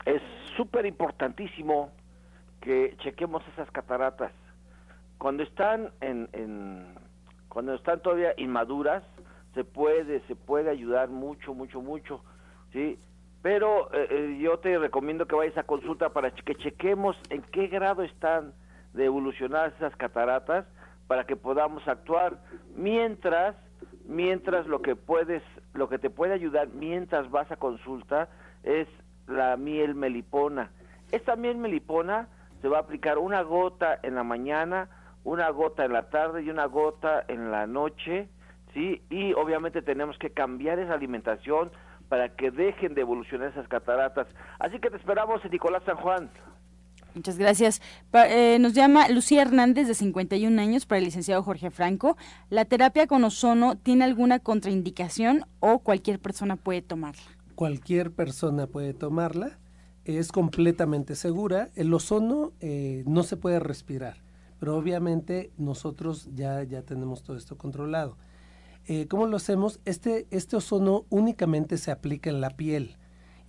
es 0.05 0.19
súper 0.57 0.87
importantísimo 0.87 1.91
que 2.61 2.95
chequemos 3.03 3.43
esas 3.53 3.69
cataratas 3.69 4.31
cuando 5.19 5.43
están 5.43 5.91
en, 6.01 6.95
cuando 7.47 7.75
están 7.75 8.01
todavía 8.01 8.33
inmaduras 8.37 9.03
se 9.53 9.63
puede 9.63 10.21
se 10.27 10.35
puede 10.35 10.69
ayudar 10.69 11.09
mucho 11.09 11.53
mucho 11.53 11.81
mucho 11.81 12.21
sí 12.73 12.99
pero 13.41 13.93
eh, 13.93 14.07
eh, 14.09 14.37
yo 14.41 14.59
te 14.59 14.77
recomiendo 14.77 15.25
que 15.25 15.35
vayas 15.35 15.57
a 15.57 15.63
consulta 15.63 16.09
para 16.09 16.31
que 16.31 16.55
chequemos 16.55 17.15
en 17.29 17.41
qué 17.43 17.67
grado 17.67 18.03
están 18.03 18.53
de 18.93 19.05
evolucionar 19.05 19.73
esas 19.77 19.95
cataratas 19.95 20.65
para 21.09 21.25
que 21.25 21.35
podamos 21.35 21.85
actuar 21.89 22.39
mientras 22.77 23.57
mientras 24.05 24.65
lo 24.67 24.81
que 24.81 24.95
puedes 24.95 25.43
lo 25.73 25.89
que 25.89 25.99
te 25.99 26.09
puede 26.09 26.33
ayudar 26.33 26.69
mientras 26.69 27.29
vas 27.29 27.51
a 27.51 27.57
consulta 27.57 28.29
es 28.63 28.87
la 29.27 29.57
miel 29.57 29.95
melipona 29.95 30.71
esta 31.11 31.35
miel 31.35 31.57
melipona 31.57 32.29
se 32.61 32.69
va 32.69 32.77
a 32.77 32.81
aplicar 32.81 33.17
una 33.17 33.41
gota 33.41 33.99
en 34.03 34.15
la 34.15 34.23
mañana 34.23 34.87
una 35.23 35.49
gota 35.49 35.85
en 35.85 35.93
la 35.93 36.09
tarde 36.09 36.43
y 36.43 36.49
una 36.49 36.65
gota 36.65 37.23
en 37.27 37.51
la 37.51 37.67
noche, 37.67 38.29
¿sí? 38.73 39.01
Y 39.09 39.33
obviamente 39.33 39.81
tenemos 39.81 40.17
que 40.17 40.31
cambiar 40.31 40.79
esa 40.79 40.93
alimentación 40.93 41.71
para 42.07 42.29
que 42.29 42.51
dejen 42.51 42.95
de 42.95 43.01
evolucionar 43.01 43.49
esas 43.49 43.67
cataratas. 43.67 44.27
Así 44.57 44.79
que 44.79 44.89
te 44.89 44.97
esperamos 44.97 45.43
en 45.45 45.51
Nicolás 45.51 45.83
San 45.85 45.97
Juan. 45.97 46.29
Muchas 47.15 47.37
gracias. 47.37 47.81
Eh, 48.13 48.57
nos 48.59 48.73
llama 48.73 49.09
Lucía 49.09 49.41
Hernández, 49.41 49.87
de 49.87 49.93
51 49.93 50.61
años, 50.61 50.85
para 50.85 50.99
el 50.99 51.05
licenciado 51.05 51.43
Jorge 51.43 51.71
Franco. 51.71 52.17
¿La 52.49 52.65
terapia 52.65 53.07
con 53.07 53.23
ozono 53.23 53.75
tiene 53.77 54.03
alguna 54.03 54.39
contraindicación 54.39 55.45
o 55.59 55.79
cualquier 55.79 56.19
persona 56.19 56.55
puede 56.55 56.81
tomarla? 56.81 57.21
Cualquier 57.55 58.11
persona 58.11 58.67
puede 58.67 58.93
tomarla. 58.93 59.59
Es 60.05 60.31
completamente 60.31 61.15
segura. 61.15 61.69
El 61.75 61.93
ozono 61.93 62.53
eh, 62.59 63.03
no 63.05 63.23
se 63.23 63.37
puede 63.37 63.59
respirar 63.59 64.17
pero 64.59 64.77
obviamente 64.77 65.51
nosotros 65.57 66.29
ya, 66.35 66.63
ya 66.63 66.81
tenemos 66.81 67.23
todo 67.23 67.37
esto 67.37 67.57
controlado. 67.57 68.17
Eh, 68.87 69.07
¿Cómo 69.07 69.25
lo 69.25 69.37
hacemos? 69.37 69.79
Este, 69.85 70.27
este 70.31 70.57
ozono 70.57 71.05
únicamente 71.09 71.77
se 71.77 71.91
aplica 71.91 72.29
en 72.29 72.41
la 72.41 72.51
piel 72.51 72.97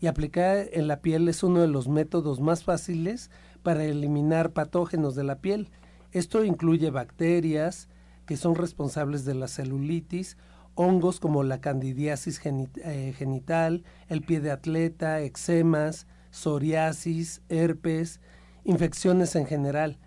y 0.00 0.06
aplicar 0.06 0.68
en 0.72 0.86
la 0.86 1.00
piel 1.00 1.28
es 1.28 1.42
uno 1.42 1.60
de 1.60 1.68
los 1.68 1.88
métodos 1.88 2.40
más 2.40 2.64
fáciles 2.64 3.30
para 3.62 3.84
eliminar 3.84 4.52
patógenos 4.52 5.14
de 5.14 5.24
la 5.24 5.36
piel. 5.36 5.70
Esto 6.12 6.44
incluye 6.44 6.90
bacterias 6.90 7.88
que 8.26 8.36
son 8.36 8.54
responsables 8.54 9.24
de 9.24 9.34
la 9.34 9.48
celulitis, 9.48 10.36
hongos 10.74 11.20
como 11.20 11.42
la 11.42 11.60
candidiasis 11.60 12.40
eh, 12.44 13.14
genital, 13.16 13.84
el 14.08 14.22
pie 14.22 14.40
de 14.40 14.50
atleta, 14.50 15.20
eczemas, 15.20 16.06
psoriasis, 16.30 17.42
herpes, 17.48 18.20
infecciones 18.64 19.34
en 19.36 19.46
general 19.46 19.98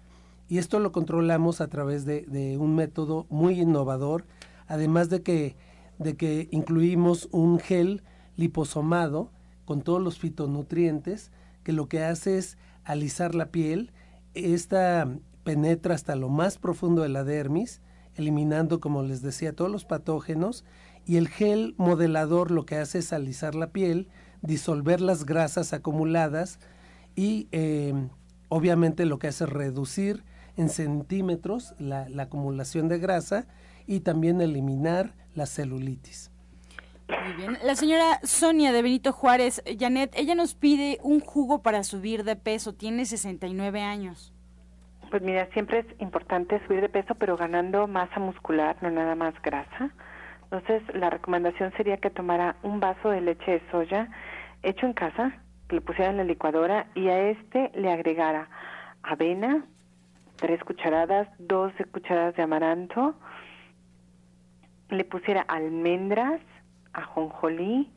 y 0.53 0.59
esto 0.59 0.79
lo 0.79 0.91
controlamos 0.91 1.61
a 1.61 1.67
través 1.67 2.05
de, 2.05 2.57
un 2.59 2.75
método 2.75 3.25
muy 3.29 3.59
innovador, 3.59 4.25
además 4.67 5.09
de 5.09 5.23
que, 5.23 5.55
de 5.99 6.15
que 6.15 6.47
incluimos 6.51 7.27
un 7.31 7.59
gel 7.59 8.03
liposomado 8.35 9.31
con 9.65 9.81
todos 9.81 10.01
los 10.01 10.19
fitonutrientes 10.19 11.31
que 11.63 11.71
lo 11.71 11.87
que 11.87 12.03
hace 12.03 12.37
es 12.37 12.57
alisar 12.83 13.35
la 13.35 13.47
piel. 13.47 13.91
Esta 14.33 15.07
penetra 15.43 15.95
hasta 15.95 16.15
lo 16.15 16.29
más 16.29 16.57
profundo 16.57 17.01
de 17.01 17.09
la 17.09 17.23
dermis, 17.23 17.81
eliminando, 18.15 18.79
como 18.79 19.03
les 19.03 19.21
decía, 19.21 19.53
todos 19.53 19.71
los 19.71 19.85
patógenos. 19.85 20.65
Y 21.05 21.17
el 21.17 21.27
gel 21.27 21.75
modelador 21.77 22.51
lo 22.51 22.65
que 22.65 22.77
hace 22.77 22.99
es 22.99 23.11
alisar 23.11 23.55
la 23.55 23.71
piel, 23.71 24.07
disolver 24.41 25.01
las 25.01 25.25
grasas 25.25 25.73
acumuladas 25.73 26.59
y 27.15 27.47
eh, 27.51 27.93
obviamente 28.49 29.05
lo 29.05 29.19
que 29.19 29.27
hace 29.27 29.45
es 29.45 29.49
reducir 29.49 30.23
en 30.57 30.69
centímetros 30.69 31.73
la, 31.79 32.07
acumulación 32.19 32.87
de 32.87 32.99
grasa 32.99 33.47
y 33.87 34.01
también 34.01 34.41
eliminar 34.41 35.15
la 35.33 35.45
celulitis. 35.45 36.31
Muy 37.07 37.33
bien. 37.33 37.57
La 37.63 37.75
señora 37.75 38.19
Sonia 38.23 38.71
de 38.71 38.81
Benito 38.81 39.11
Juárez, 39.11 39.63
Janet, 39.79 40.13
ella 40.15 40.35
nos 40.35 40.55
pide 40.55 40.99
un 41.03 41.19
jugo 41.19 41.61
para 41.61 41.83
subir 41.83 42.23
de 42.23 42.35
peso, 42.35 42.73
tiene 42.73 43.05
69 43.05 43.81
años. 43.81 44.33
Pues 45.09 45.21
mira, 45.21 45.47
siempre 45.53 45.79
es 45.79 45.85
importante 45.99 46.59
subir 46.65 46.81
de 46.81 46.89
peso, 46.89 47.15
pero 47.15 47.37
ganando 47.37 47.87
masa 47.87 48.19
muscular, 48.19 48.77
no 48.81 48.89
nada 48.89 49.15
más 49.15 49.33
grasa. 49.41 49.91
Entonces, 50.43 50.81
la 50.95 51.09
recomendación 51.09 51.71
sería 51.77 51.97
que 51.97 52.09
tomara 52.09 52.55
un 52.63 52.79
vaso 52.79 53.09
de 53.09 53.21
leche 53.21 53.51
de 53.51 53.61
soya 53.71 54.09
hecho 54.63 54.85
en 54.85 54.93
casa, 54.93 55.33
que 55.67 55.75
lo 55.75 55.81
pusiera 55.81 56.11
en 56.11 56.17
la 56.17 56.23
licuadora 56.23 56.87
y 56.95 57.09
a 57.09 57.29
este 57.29 57.71
le 57.75 57.91
agregara 57.91 58.49
avena, 59.03 59.65
tres 60.37 60.63
cucharadas, 60.63 61.27
dos 61.37 61.73
cucharadas 61.91 62.35
de 62.35 62.43
amaranto, 62.43 63.15
le 64.89 65.03
pusiera 65.05 65.41
almendras, 65.41 66.41
ajonjolí 66.93 67.91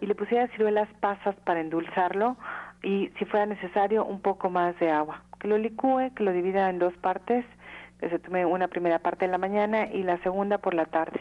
y 0.00 0.06
le 0.06 0.14
pusiera 0.14 0.48
ciruelas 0.48 0.88
pasas 1.00 1.34
para 1.44 1.60
endulzarlo 1.60 2.36
y 2.82 3.08
si 3.18 3.24
fuera 3.24 3.46
necesario 3.46 4.04
un 4.04 4.20
poco 4.20 4.50
más 4.50 4.78
de 4.80 4.90
agua. 4.90 5.22
Que 5.40 5.48
lo 5.48 5.58
licúe, 5.58 6.12
que 6.14 6.24
lo 6.24 6.32
divida 6.32 6.68
en 6.70 6.78
dos 6.78 6.94
partes, 6.98 7.44
que 8.00 8.10
se 8.10 8.18
tome 8.18 8.44
una 8.44 8.68
primera 8.68 8.98
parte 8.98 9.24
en 9.24 9.30
la 9.30 9.38
mañana 9.38 9.86
y 9.86 10.02
la 10.02 10.20
segunda 10.22 10.58
por 10.58 10.74
la 10.74 10.86
tarde. 10.86 11.20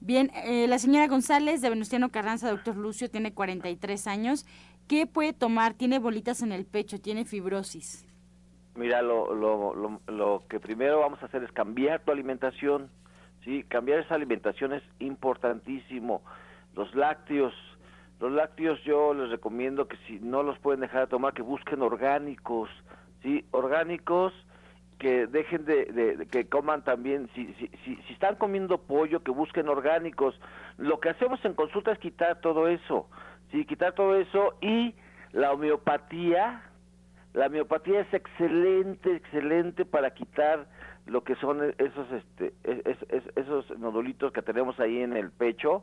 Bien, 0.00 0.30
eh, 0.44 0.66
la 0.66 0.78
señora 0.78 1.08
González 1.08 1.60
de 1.60 1.68
Venustiano 1.68 2.10
Carranza, 2.10 2.50
doctor 2.50 2.76
Lucio, 2.76 3.10
tiene 3.10 3.34
43 3.34 4.06
años. 4.06 4.46
¿Qué 4.88 5.06
puede 5.06 5.32
tomar? 5.32 5.74
Tiene 5.74 5.98
bolitas 5.98 6.42
en 6.42 6.52
el 6.52 6.64
pecho, 6.64 7.00
tiene 7.00 7.24
fibrosis. 7.24 8.06
Mira, 8.76 9.02
lo, 9.02 9.34
lo, 9.34 10.00
lo, 10.06 10.42
que 10.48 10.58
primero 10.58 11.00
vamos 11.00 11.22
a 11.22 11.26
hacer 11.26 11.42
es 11.42 11.52
cambiar 11.52 12.00
tu 12.02 12.12
alimentación, 12.12 12.90
¿sí? 13.44 13.64
Cambiar 13.64 14.00
esa 14.00 14.14
alimentación 14.14 14.72
es 14.72 14.82
importantísimo. 14.98 16.22
Los 16.74 16.94
lácteos, 16.94 17.54
los 18.20 18.32
lácteos 18.32 18.82
yo 18.84 19.14
les 19.14 19.30
recomiendo 19.30 19.88
que 19.88 19.96
si 20.06 20.18
no 20.20 20.42
los 20.42 20.58
pueden 20.58 20.80
dejar 20.80 21.02
de 21.02 21.06
tomar, 21.08 21.32
que 21.34 21.42
busquen 21.42 21.82
orgánicos, 21.82 22.70
¿sí? 23.22 23.44
Orgánicos 23.50 24.32
que 24.98 25.26
dejen 25.26 25.64
de, 25.64 26.28
que 26.30 26.46
coman 26.46 26.84
también, 26.84 27.30
si, 27.34 27.46
si, 27.54 27.68
si, 27.84 27.96
si, 27.96 28.12
están 28.12 28.36
comiendo 28.36 28.76
pollo, 28.76 29.22
que 29.22 29.30
busquen 29.30 29.68
orgánicos. 29.68 30.38
Lo 30.76 31.00
que 31.00 31.08
hacemos 31.08 31.42
en 31.44 31.54
consulta 31.54 31.90
es 31.92 31.98
quitar 31.98 32.40
todo 32.42 32.68
eso, 32.68 33.08
sí, 33.50 33.64
quitar 33.64 33.94
todo 33.94 34.14
eso 34.16 34.56
y 34.60 34.94
la 35.32 35.52
homeopatía, 35.52 36.62
la 37.32 37.48
miopatía 37.48 38.00
es 38.00 38.12
excelente, 38.12 39.16
excelente 39.16 39.86
para 39.86 40.10
quitar 40.10 40.66
lo 41.10 41.24
que 41.24 41.34
son 41.36 41.74
esos, 41.78 42.06
este, 42.12 42.54
esos 43.34 43.78
nodulitos 43.78 44.32
que 44.32 44.42
tenemos 44.42 44.78
ahí 44.78 45.02
en 45.02 45.16
el 45.16 45.32
pecho. 45.32 45.82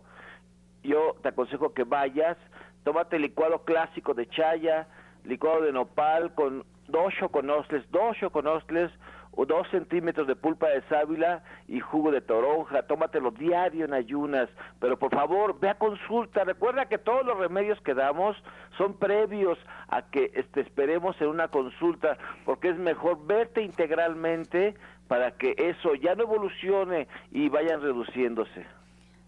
Yo 0.84 1.16
te 1.22 1.30
aconsejo 1.30 1.74
que 1.74 1.84
vayas, 1.84 2.38
tómate 2.84 3.20
licuado 3.20 3.66
clásico 3.66 4.14
de 4.14 4.28
chaya, 4.30 4.88
licuado 5.26 5.62
de 5.62 5.74
nopal 5.74 6.34
con 6.34 6.64
dos 6.88 7.14
choconostles, 7.20 7.84
dos 7.92 8.16
choconostles, 8.18 8.90
o 9.38 9.46
dos 9.46 9.68
centímetros 9.70 10.26
de 10.26 10.36
pulpa 10.36 10.68
de 10.68 10.82
sábila 10.90 11.44
y 11.68 11.80
jugo 11.80 12.12
de 12.12 12.22
toronja, 12.22 12.82
tómatelo 12.88 13.30
diario 13.30 13.86
en 13.86 13.94
ayunas, 13.94 14.50
pero 14.80 14.98
por 14.98 15.12
favor 15.12 15.60
ve 15.60 15.70
a 15.70 15.78
consulta, 15.78 16.44
recuerda 16.44 16.88
que 16.88 16.98
todos 16.98 17.24
los 17.24 17.38
remedios 17.38 17.80
que 17.82 17.94
damos 17.94 18.36
son 18.80 18.98
previos 18.98 19.60
a 19.90 20.02
que 20.02 20.32
este, 20.34 20.62
esperemos 20.62 21.22
en 21.22 21.28
una 21.28 21.50
consulta, 21.50 22.18
porque 22.46 22.70
es 22.70 22.78
mejor 22.78 23.28
verte 23.28 23.62
integralmente 23.62 24.74
para 25.08 25.32
que 25.38 25.56
eso 25.58 25.96
ya 25.96 26.16
no 26.16 26.24
evolucione 26.24 27.08
y 27.32 27.50
vayan 27.50 27.82
reduciéndose. 27.82 28.66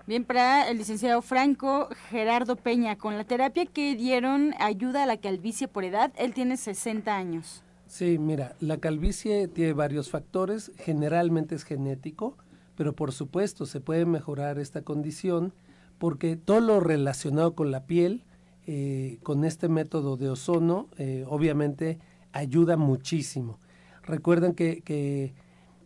Bien, 0.08 0.26
para 0.26 0.70
el 0.70 0.78
licenciado 0.78 1.22
Franco 1.22 1.90
Gerardo 2.10 2.56
Peña, 2.56 2.98
con 2.98 3.18
la 3.18 3.26
terapia 3.26 3.66
que 3.66 3.96
dieron 3.96 4.54
ayuda 4.60 5.04
a 5.04 5.06
la 5.06 5.18
calvicie 5.18 5.68
por 5.68 5.84
edad, 5.84 6.12
él 6.18 6.34
tiene 6.34 6.58
60 6.58 7.16
años. 7.16 7.64
Sí, 7.86 8.18
mira, 8.18 8.56
la 8.60 8.78
calvicie 8.78 9.48
tiene 9.48 9.74
varios 9.74 10.10
factores, 10.10 10.72
generalmente 10.78 11.56
es 11.56 11.64
genético, 11.64 12.38
pero 12.76 12.94
por 12.94 13.12
supuesto 13.12 13.66
se 13.66 13.82
puede 13.82 14.06
mejorar 14.06 14.58
esta 14.58 14.84
condición 14.84 15.54
porque 15.98 16.38
todo 16.38 16.62
lo 16.62 16.80
relacionado 16.80 17.54
con 17.54 17.72
la 17.72 17.86
piel, 17.86 18.24
eh, 18.68 19.18
con 19.22 19.44
este 19.44 19.70
método 19.70 20.18
de 20.18 20.30
ozono, 20.30 20.88
eh, 20.98 21.26
obviamente 21.28 22.00
ayuda 22.32 22.78
muchísimo. 22.78 23.60
Recuerden 24.04 24.54
que, 24.54 25.34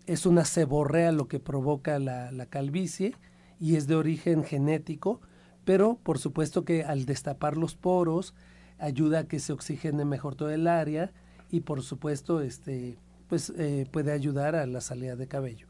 es 0.06 0.26
una 0.26 0.46
seborrea 0.46 1.12
lo 1.12 1.28
que 1.28 1.40
provoca 1.40 2.00
la, 2.00 2.32
la 2.32 2.46
calvicie 2.46 3.16
y 3.60 3.76
es 3.76 3.88
de 3.88 3.96
origen 3.96 4.44
genético, 4.44 5.22
pero 5.66 5.98
por 6.04 6.20
supuesto 6.20 6.66
que 6.66 6.84
al 6.84 7.06
destapar 7.06 7.58
los 7.58 7.76
poros 7.76 8.34
ayuda 8.80 9.20
a 9.20 9.28
que 9.28 9.40
se 9.40 9.54
oxigene 9.54 10.06
mejor 10.06 10.36
todo 10.36 10.50
el 10.50 10.68
área 10.68 11.12
y 11.50 11.62
por 11.62 11.82
supuesto 11.84 12.42
este 12.42 12.98
pues 13.30 13.52
eh, 13.58 13.88
puede 13.92 14.12
ayudar 14.12 14.56
a 14.56 14.68
la 14.68 14.82
salida 14.82 15.16
de 15.16 15.28
cabello. 15.28 15.68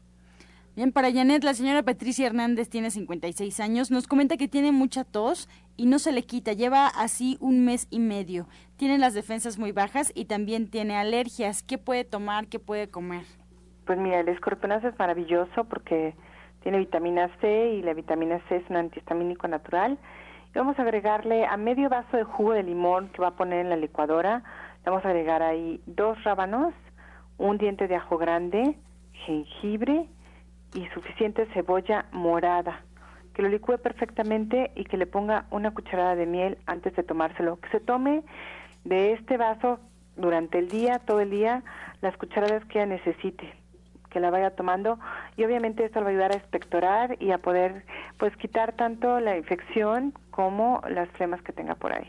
Bien, 0.76 0.90
para 0.90 1.12
Janet, 1.12 1.44
la 1.44 1.54
señora 1.54 1.84
Patricia 1.84 2.26
Hernández 2.26 2.68
tiene 2.68 2.90
56 2.90 3.60
años, 3.60 3.92
nos 3.92 4.08
comenta 4.08 4.36
que 4.36 4.48
tiene 4.48 4.72
mucha 4.72 5.04
tos 5.04 5.48
y 5.76 5.86
no 5.86 6.00
se 6.00 6.10
le 6.10 6.24
quita, 6.24 6.52
lleva 6.52 6.88
así 6.88 7.38
un 7.40 7.64
mes 7.64 7.86
y 7.90 8.00
medio, 8.00 8.48
tiene 8.76 8.98
las 8.98 9.14
defensas 9.14 9.56
muy 9.56 9.70
bajas 9.70 10.10
y 10.16 10.24
también 10.24 10.68
tiene 10.68 10.96
alergias, 10.96 11.62
¿qué 11.62 11.78
puede 11.78 12.04
tomar, 12.04 12.48
qué 12.48 12.58
puede 12.58 12.88
comer? 12.88 13.24
Pues 13.86 13.98
mira, 13.98 14.20
el 14.20 14.28
escorpionazo 14.28 14.88
es 14.88 14.98
maravilloso 14.98 15.64
porque 15.64 16.14
tiene 16.62 16.78
vitamina 16.78 17.30
C 17.40 17.74
y 17.74 17.82
la 17.82 17.92
vitamina 17.92 18.40
C 18.48 18.56
es 18.56 18.70
un 18.70 18.76
antihistamínico 18.76 19.46
natural. 19.48 19.98
Y 20.54 20.58
vamos 20.58 20.78
a 20.78 20.82
agregarle 20.82 21.46
a 21.46 21.56
medio 21.56 21.88
vaso 21.88 22.16
de 22.16 22.24
jugo 22.24 22.52
de 22.52 22.62
limón 22.62 23.08
que 23.08 23.20
va 23.20 23.28
a 23.28 23.36
poner 23.36 23.60
en 23.60 23.70
la 23.70 23.76
licuadora, 23.76 24.42
Vamos 24.84 25.02
a 25.06 25.08
agregar 25.08 25.42
ahí 25.42 25.80
dos 25.86 26.22
rábanos, 26.24 26.74
un 27.38 27.56
diente 27.56 27.88
de 27.88 27.96
ajo 27.96 28.18
grande, 28.18 28.76
jengibre 29.12 30.06
y 30.74 30.86
suficiente 30.88 31.46
cebolla 31.54 32.04
morada. 32.12 32.82
Que 33.32 33.40
lo 33.40 33.48
licúe 33.48 33.78
perfectamente 33.78 34.72
y 34.74 34.84
que 34.84 34.98
le 34.98 35.06
ponga 35.06 35.46
una 35.50 35.72
cucharada 35.72 36.16
de 36.16 36.26
miel 36.26 36.58
antes 36.66 36.94
de 36.96 37.02
tomárselo. 37.02 37.58
Que 37.60 37.70
se 37.70 37.80
tome 37.80 38.24
de 38.84 39.14
este 39.14 39.38
vaso 39.38 39.80
durante 40.16 40.58
el 40.58 40.68
día, 40.68 40.98
todo 40.98 41.20
el 41.20 41.30
día, 41.30 41.62
las 42.02 42.14
cucharadas 42.18 42.62
que 42.66 42.78
ella 42.78 42.86
necesite 42.86 43.63
que 44.14 44.20
la 44.20 44.30
vaya 44.30 44.52
tomando 44.52 44.98
y 45.36 45.44
obviamente 45.44 45.84
esto 45.84 45.98
le 45.98 46.04
va 46.04 46.10
a 46.10 46.12
ayudar 46.12 46.32
a 46.32 46.36
expectorar 46.36 47.16
y 47.20 47.32
a 47.32 47.38
poder 47.38 47.84
pues 48.16 48.34
quitar 48.36 48.72
tanto 48.72 49.18
la 49.18 49.36
infección 49.36 50.14
como 50.30 50.80
las 50.88 51.08
flemas 51.10 51.42
que 51.42 51.52
tenga 51.52 51.74
por 51.74 51.92
ahí. 51.92 52.06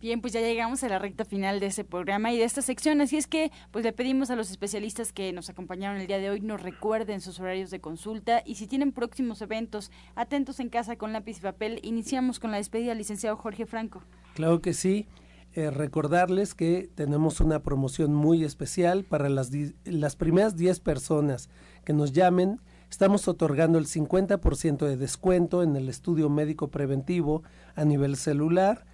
Bien, 0.00 0.22
pues 0.22 0.32
ya 0.32 0.40
llegamos 0.40 0.82
a 0.82 0.88
la 0.88 0.98
recta 0.98 1.26
final 1.26 1.60
de 1.60 1.66
este 1.66 1.84
programa 1.84 2.32
y 2.32 2.38
de 2.38 2.44
esta 2.44 2.62
sección, 2.62 3.02
así 3.02 3.18
es 3.18 3.26
que 3.26 3.52
pues 3.70 3.84
le 3.84 3.92
pedimos 3.92 4.30
a 4.30 4.36
los 4.36 4.50
especialistas 4.50 5.12
que 5.12 5.30
nos 5.34 5.50
acompañaron 5.50 6.00
el 6.00 6.06
día 6.06 6.18
de 6.18 6.30
hoy 6.30 6.40
nos 6.40 6.62
recuerden 6.62 7.20
sus 7.20 7.38
horarios 7.38 7.70
de 7.70 7.80
consulta 7.80 8.42
y 8.46 8.54
si 8.54 8.66
tienen 8.66 8.92
próximos 8.92 9.42
eventos, 9.42 9.92
atentos 10.14 10.58
en 10.58 10.70
casa 10.70 10.96
con 10.96 11.12
lápiz 11.12 11.36
y 11.36 11.42
papel. 11.42 11.80
Iniciamos 11.82 12.40
con 12.40 12.50
la 12.50 12.56
despedida, 12.56 12.94
licenciado 12.94 13.36
Jorge 13.36 13.66
Franco. 13.66 14.02
Claro 14.32 14.62
que 14.62 14.72
sí. 14.72 15.06
Eh, 15.52 15.70
recordarles 15.70 16.54
que 16.54 16.88
tenemos 16.94 17.40
una 17.40 17.60
promoción 17.62 18.14
muy 18.14 18.44
especial 18.44 19.04
para 19.04 19.28
las, 19.28 19.50
las 19.84 20.14
primeras 20.14 20.56
10 20.56 20.80
personas 20.80 21.48
que 21.84 21.92
nos 21.92 22.12
llamen. 22.12 22.60
Estamos 22.88 23.26
otorgando 23.26 23.78
el 23.78 23.86
50% 23.86 24.86
de 24.86 24.96
descuento 24.96 25.62
en 25.62 25.74
el 25.74 25.88
estudio 25.88 26.28
médico 26.28 26.68
preventivo 26.68 27.42
a 27.74 27.84
nivel 27.84 28.16
celular 28.16 28.86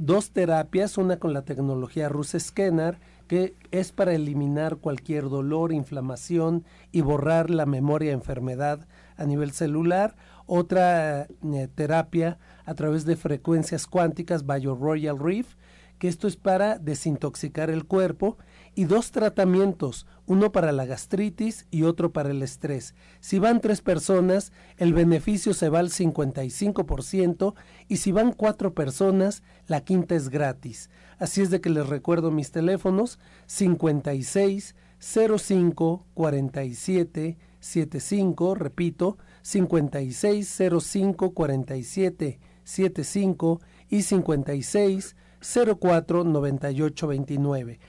dos 0.00 0.30
terapias, 0.30 0.96
una 0.96 1.18
con 1.18 1.34
la 1.34 1.42
tecnología 1.42 2.08
Rus 2.08 2.34
Scanner, 2.36 2.98
que 3.28 3.54
es 3.70 3.92
para 3.92 4.14
eliminar 4.14 4.76
cualquier 4.76 5.28
dolor, 5.28 5.72
inflamación 5.72 6.64
y 6.90 7.02
borrar 7.02 7.50
la 7.50 7.66
memoria 7.66 8.12
enfermedad 8.12 8.88
a 9.16 9.26
nivel 9.26 9.52
celular, 9.52 10.16
otra 10.46 11.24
eh, 11.24 11.68
terapia 11.74 12.38
a 12.64 12.74
través 12.74 13.04
de 13.04 13.16
frecuencias 13.16 13.86
cuánticas 13.86 14.46
Bio 14.46 14.74
Royal 14.74 15.18
Reef, 15.18 15.54
que 16.00 16.08
esto 16.08 16.26
es 16.26 16.36
para 16.36 16.78
desintoxicar 16.78 17.68
el 17.68 17.84
cuerpo 17.84 18.38
y 18.74 18.84
dos 18.84 19.10
tratamientos, 19.10 20.06
uno 20.24 20.50
para 20.50 20.72
la 20.72 20.86
gastritis 20.86 21.66
y 21.70 21.82
otro 21.82 22.10
para 22.10 22.30
el 22.30 22.42
estrés. 22.42 22.94
Si 23.20 23.38
van 23.38 23.60
tres 23.60 23.82
personas, 23.82 24.50
el 24.78 24.94
beneficio 24.94 25.52
se 25.52 25.68
va 25.68 25.80
al 25.80 25.90
55% 25.90 27.54
y 27.86 27.98
si 27.98 28.12
van 28.12 28.32
cuatro 28.32 28.74
personas, 28.74 29.42
la 29.66 29.82
quinta 29.82 30.14
es 30.14 30.30
gratis. 30.30 30.88
Así 31.18 31.42
es 31.42 31.50
de 31.50 31.60
que 31.60 31.68
les 31.68 31.86
recuerdo 31.86 32.30
mis 32.30 32.50
teléfonos 32.50 33.18
56 33.44 34.74
05 34.98 36.06
47 36.14 37.36
75, 37.60 38.54
repito, 38.54 39.18
56 39.42 40.62
05 40.80 41.34
47 41.34 42.40
75 42.64 43.60
y 43.90 44.02
56 44.02 45.16
04 45.40 46.24
98 46.24 47.06
29 47.06 47.80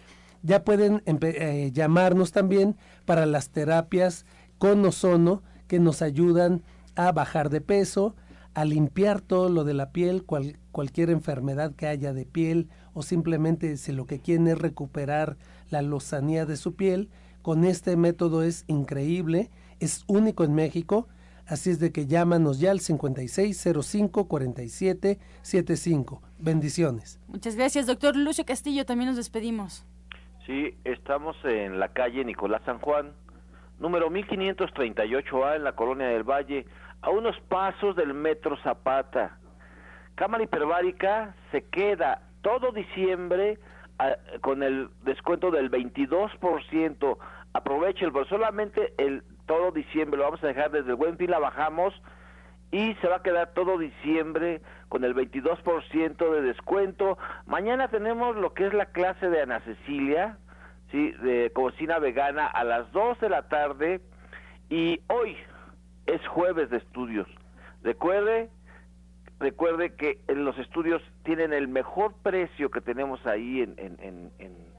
ya 0.43 0.63
pueden 0.63 1.03
eh, 1.05 1.71
llamarnos 1.73 2.31
también 2.31 2.75
para 3.05 3.25
las 3.25 3.49
terapias 3.49 4.25
con 4.57 4.83
ozono 4.85 5.43
que 5.67 5.79
nos 5.79 6.01
ayudan 6.01 6.63
a 6.95 7.11
bajar 7.11 7.49
de 7.49 7.61
peso, 7.61 8.15
a 8.53 8.65
limpiar 8.65 9.21
todo 9.21 9.49
lo 9.49 9.63
de 9.63 9.73
la 9.73 9.91
piel, 9.91 10.25
cualquier 10.71 11.09
enfermedad 11.09 11.73
que 11.73 11.87
haya 11.87 12.13
de 12.13 12.25
piel 12.25 12.69
o 12.93 13.03
simplemente 13.03 13.77
si 13.77 13.91
lo 13.91 14.05
que 14.05 14.19
quieren 14.19 14.47
es 14.47 14.57
recuperar 14.57 15.37
la 15.69 15.81
lozanía 15.81 16.45
de 16.45 16.57
su 16.57 16.75
piel. 16.75 17.09
Con 17.41 17.63
este 17.63 17.95
método 17.95 18.43
es 18.43 18.65
increíble, 18.67 19.49
es 19.79 20.03
único 20.07 20.43
en 20.43 20.53
México, 20.53 21.07
así 21.47 21.69
es 21.71 21.79
de 21.79 21.91
que 21.91 22.07
llámanos 22.07 22.59
ya 22.59 22.71
al 22.71 22.79
5605 22.79 24.27
4775. 24.27 26.21
Bendiciones. 26.39 27.19
Muchas 27.27 27.55
gracias, 27.55 27.87
doctor 27.87 28.15
Lucio 28.15 28.45
Castillo. 28.45 28.85
También 28.85 29.09
nos 29.09 29.17
despedimos. 29.17 29.85
Sí, 30.45 30.75
estamos 30.83 31.35
en 31.43 31.79
la 31.79 31.89
calle 31.89 32.25
Nicolás 32.25 32.61
San 32.65 32.79
Juan, 32.79 33.11
número 33.79 34.09
1538A 34.09 35.55
en 35.55 35.63
la 35.63 35.73
Colonia 35.73 36.07
del 36.07 36.23
Valle, 36.23 36.65
a 37.01 37.09
unos 37.09 37.39
pasos 37.47 37.95
del 37.95 38.13
Metro 38.13 38.57
Zapata. 38.63 39.37
Cámara 40.15 40.43
hiperbárica 40.43 41.35
se 41.51 41.63
queda 41.63 42.23
todo 42.41 42.71
diciembre 42.71 43.59
con 44.41 44.63
el 44.63 44.89
descuento 45.03 45.51
del 45.51 45.69
22%. 45.69 47.17
Aproveche 47.53 48.05
el 48.05 48.11
solamente 48.27 48.93
el 48.97 49.23
todo 49.45 49.71
diciembre, 49.71 50.17
lo 50.17 50.25
vamos 50.25 50.43
a 50.43 50.47
dejar 50.47 50.71
desde 50.71 50.91
el 50.91 50.95
Buen 50.95 51.17
Fin, 51.17 51.31
la 51.31 51.39
bajamos 51.39 51.93
y 52.71 52.93
se 52.95 53.07
va 53.07 53.17
a 53.17 53.21
quedar 53.23 53.53
todo 53.53 53.77
diciembre 53.77 54.61
con 54.87 55.03
el 55.03 55.13
22% 55.13 56.33
de 56.33 56.41
descuento. 56.41 57.17
Mañana 57.45 57.89
tenemos 57.89 58.35
lo 58.37 58.53
que 58.53 58.67
es 58.67 58.73
la 58.73 58.87
clase 58.87 59.29
de 59.29 59.41
Ana 59.41 59.59
Cecilia, 59.61 60.37
¿sí? 60.91 61.11
de 61.23 61.51
cocina 61.53 61.99
vegana 61.99 62.47
a 62.47 62.63
las 62.63 62.91
2 62.93 63.19
de 63.19 63.29
la 63.29 63.49
tarde 63.49 64.01
y 64.69 65.01
hoy 65.07 65.35
es 66.05 66.25
jueves 66.27 66.69
de 66.69 66.77
estudios. 66.77 67.27
Recuerde, 67.83 68.49
recuerde 69.39 69.95
que 69.95 70.19
en 70.27 70.45
los 70.45 70.57
estudios 70.57 71.01
tienen 71.23 71.51
el 71.51 71.67
mejor 71.67 72.13
precio 72.23 72.71
que 72.71 72.81
tenemos 72.81 73.25
ahí 73.25 73.61
en, 73.61 73.75
en, 73.77 73.97
en, 73.99 74.31
en, 74.39 74.71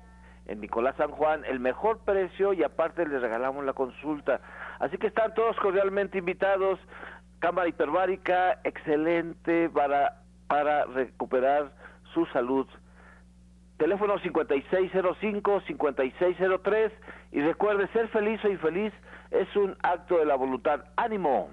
en 0.46 0.60
Nicolás 0.60 0.96
San 0.96 1.10
Juan, 1.10 1.44
el 1.44 1.60
mejor 1.60 2.00
precio 2.04 2.52
y 2.52 2.62
aparte 2.62 3.06
les 3.06 3.20
regalamos 3.20 3.64
la 3.64 3.72
consulta. 3.72 4.40
Así 4.78 4.98
que 4.98 5.06
están 5.06 5.34
todos 5.34 5.56
cordialmente 5.56 6.18
invitados 6.18 6.78
cámara 7.42 7.68
hiperbárica 7.68 8.60
excelente 8.62 9.68
para, 9.70 10.22
para 10.46 10.84
recuperar 10.84 11.72
su 12.14 12.24
salud. 12.26 12.68
Teléfono 13.78 14.16
5605-5603 14.20 16.92
y 17.32 17.40
recuerde, 17.40 17.88
ser 17.88 18.06
feliz 18.08 18.38
o 18.44 18.48
infeliz 18.48 18.92
es 19.32 19.56
un 19.56 19.74
acto 19.82 20.18
de 20.18 20.26
la 20.26 20.36
voluntad. 20.36 20.84
¡Ánimo! 20.96 21.50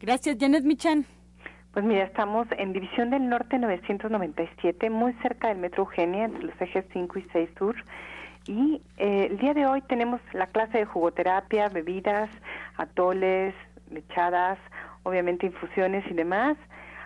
Gracias, 0.00 0.36
Janet 0.40 0.64
Michan. 0.64 1.06
Pues 1.72 1.84
mira, 1.84 2.02
estamos 2.02 2.48
en 2.58 2.72
División 2.72 3.10
del 3.10 3.28
Norte 3.28 3.58
997, 3.58 4.90
muy 4.90 5.12
cerca 5.22 5.46
del 5.48 5.58
Metro 5.58 5.84
Eugenia, 5.84 6.24
entre 6.24 6.42
los 6.44 6.60
ejes 6.60 6.84
5 6.92 7.18
y 7.18 7.26
6 7.32 7.50
Sur. 7.56 7.76
Y 8.48 8.82
eh, 8.96 9.28
el 9.30 9.36
día 9.36 9.52
de 9.52 9.66
hoy 9.66 9.82
tenemos 9.82 10.22
la 10.32 10.46
clase 10.46 10.78
de 10.78 10.86
jugoterapia, 10.86 11.68
bebidas, 11.68 12.30
atoles, 12.78 13.54
lechadas, 13.90 14.58
obviamente 15.02 15.44
infusiones 15.46 16.02
y 16.10 16.14
demás 16.14 16.56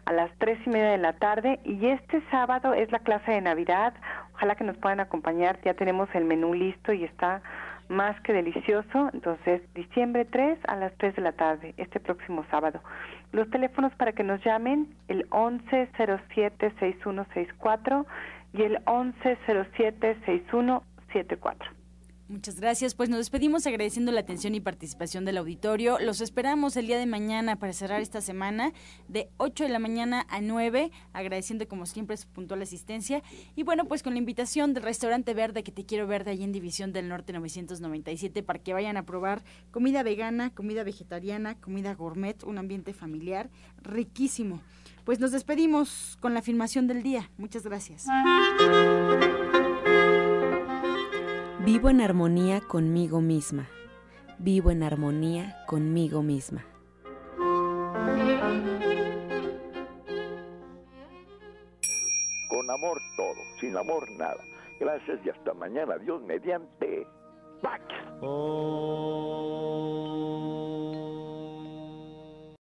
a 0.05 0.13
las 0.13 0.31
tres 0.39 0.61
y 0.65 0.71
media 0.71 0.93
de 0.93 0.99
la 0.99 1.15
tarde 1.15 1.59
y 1.65 1.87
este 1.87 2.23
sábado 2.31 2.75
es 2.75 2.93
la 2.93 3.01
clase 3.01 3.33
de 3.33 3.41
Navidad. 3.41 3.93
Ojalá 4.35 4.55
que 4.55 4.63
nos 4.63 4.77
puedan 4.77 5.01
acompañar. 5.01 5.59
Ya 5.65 5.75
tenemos 5.75 6.09
el 6.15 6.25
menú 6.25 6.55
listo 6.55 6.93
y 6.93 7.03
está 7.05 7.43
más 7.89 8.21
que 8.21 8.33
delicioso. 8.33 9.11
Entonces, 9.13 9.63
diciembre 9.75 10.25
3 10.25 10.61
a 10.69 10.77
las 10.77 10.97
3 10.99 11.17
de 11.17 11.23
la 11.23 11.33
tarde, 11.33 11.75
este 11.77 11.99
próximo 11.99 12.45
sábado. 12.53 12.81
Los 13.33 13.51
teléfonos 13.51 13.93
para 13.95 14.13
que 14.13 14.23
nos 14.23 14.41
llamen, 14.45 14.95
el 15.09 15.29
1107-6164 15.31 18.07
y 18.55 18.63
el 18.63 18.79
1107-6174. 21.13 21.83
Muchas 22.33 22.59
gracias. 22.59 22.95
Pues 22.95 23.11
nos 23.11 23.19
despedimos 23.19 23.67
agradeciendo 23.67 24.11
la 24.11 24.21
atención 24.21 24.55
y 24.55 24.61
participación 24.61 25.27
del 25.27 25.37
auditorio. 25.37 25.99
Los 25.99 26.23
esperamos 26.23 26.79
el 26.79 26.87
día 26.87 26.99
de 26.99 27.05
mañana 27.05 27.57
para 27.57 27.75
cerrar 27.75 28.01
esta 28.01 28.23
semana 28.23 28.73
de 29.07 29.29
8 29.37 29.65
de 29.65 29.69
la 29.69 29.79
mañana 29.79 30.25
a 30.31 30.41
9, 30.41 30.91
agradeciendo 31.13 31.69
como 31.69 31.85
siempre 31.85 32.17
su 32.17 32.27
puntual 32.29 32.63
asistencia. 32.63 33.23
Y 33.55 33.65
bueno, 33.65 33.85
pues 33.85 34.03
con 34.03 34.15
la 34.15 34.19
invitación 34.19 34.73
del 34.73 34.83
restaurante 34.83 35.35
verde 35.35 35.63
que 35.63 35.73
te 35.73 35.85
quiero 35.85 36.07
ver 36.07 36.25
de 36.25 36.31
allí 36.31 36.45
en 36.45 36.53
División 36.53 36.95
del 36.95 37.11
Norte 37.11 37.35
997 37.35 38.43
para 38.43 38.61
que 38.61 38.73
vayan 38.73 38.97
a 38.97 39.05
probar 39.05 39.43
comida 39.71 40.03
vegana, 40.03 40.55
comida 40.55 40.85
vegetariana, 40.85 41.57
comida 41.57 41.95
gourmet, 41.95 42.43
un 42.45 42.57
ambiente 42.57 42.95
familiar 42.95 43.51
riquísimo. 43.83 44.63
Pues 45.05 45.21
nos 45.21 45.33
despedimos 45.33 46.17
con 46.21 46.33
la 46.33 46.41
afirmación 46.41 46.87
del 46.87 47.03
día. 47.03 47.31
Muchas 47.37 47.65
gracias. 47.65 48.07
Vivo 51.65 51.91
en 51.91 52.01
armonía 52.01 52.61
conmigo 52.61 53.21
misma. 53.21 53.69
Vivo 54.39 54.73
en 54.73 54.83
armonía 54.83 55.65
conmigo 55.69 56.21
misma. 56.21 56.65
Con 62.49 62.69
amor 62.69 62.99
todo, 63.17 63.37
sin 63.61 63.77
amor 63.77 64.11
nada. 64.19 64.43
Gracias 64.81 65.21
y 65.25 65.31
hasta 65.31 65.55
mañana. 65.55 65.99
Dios 65.99 66.21
mediante. 66.23 67.07
Pax. 67.63 67.85
Oh. 68.23 69.43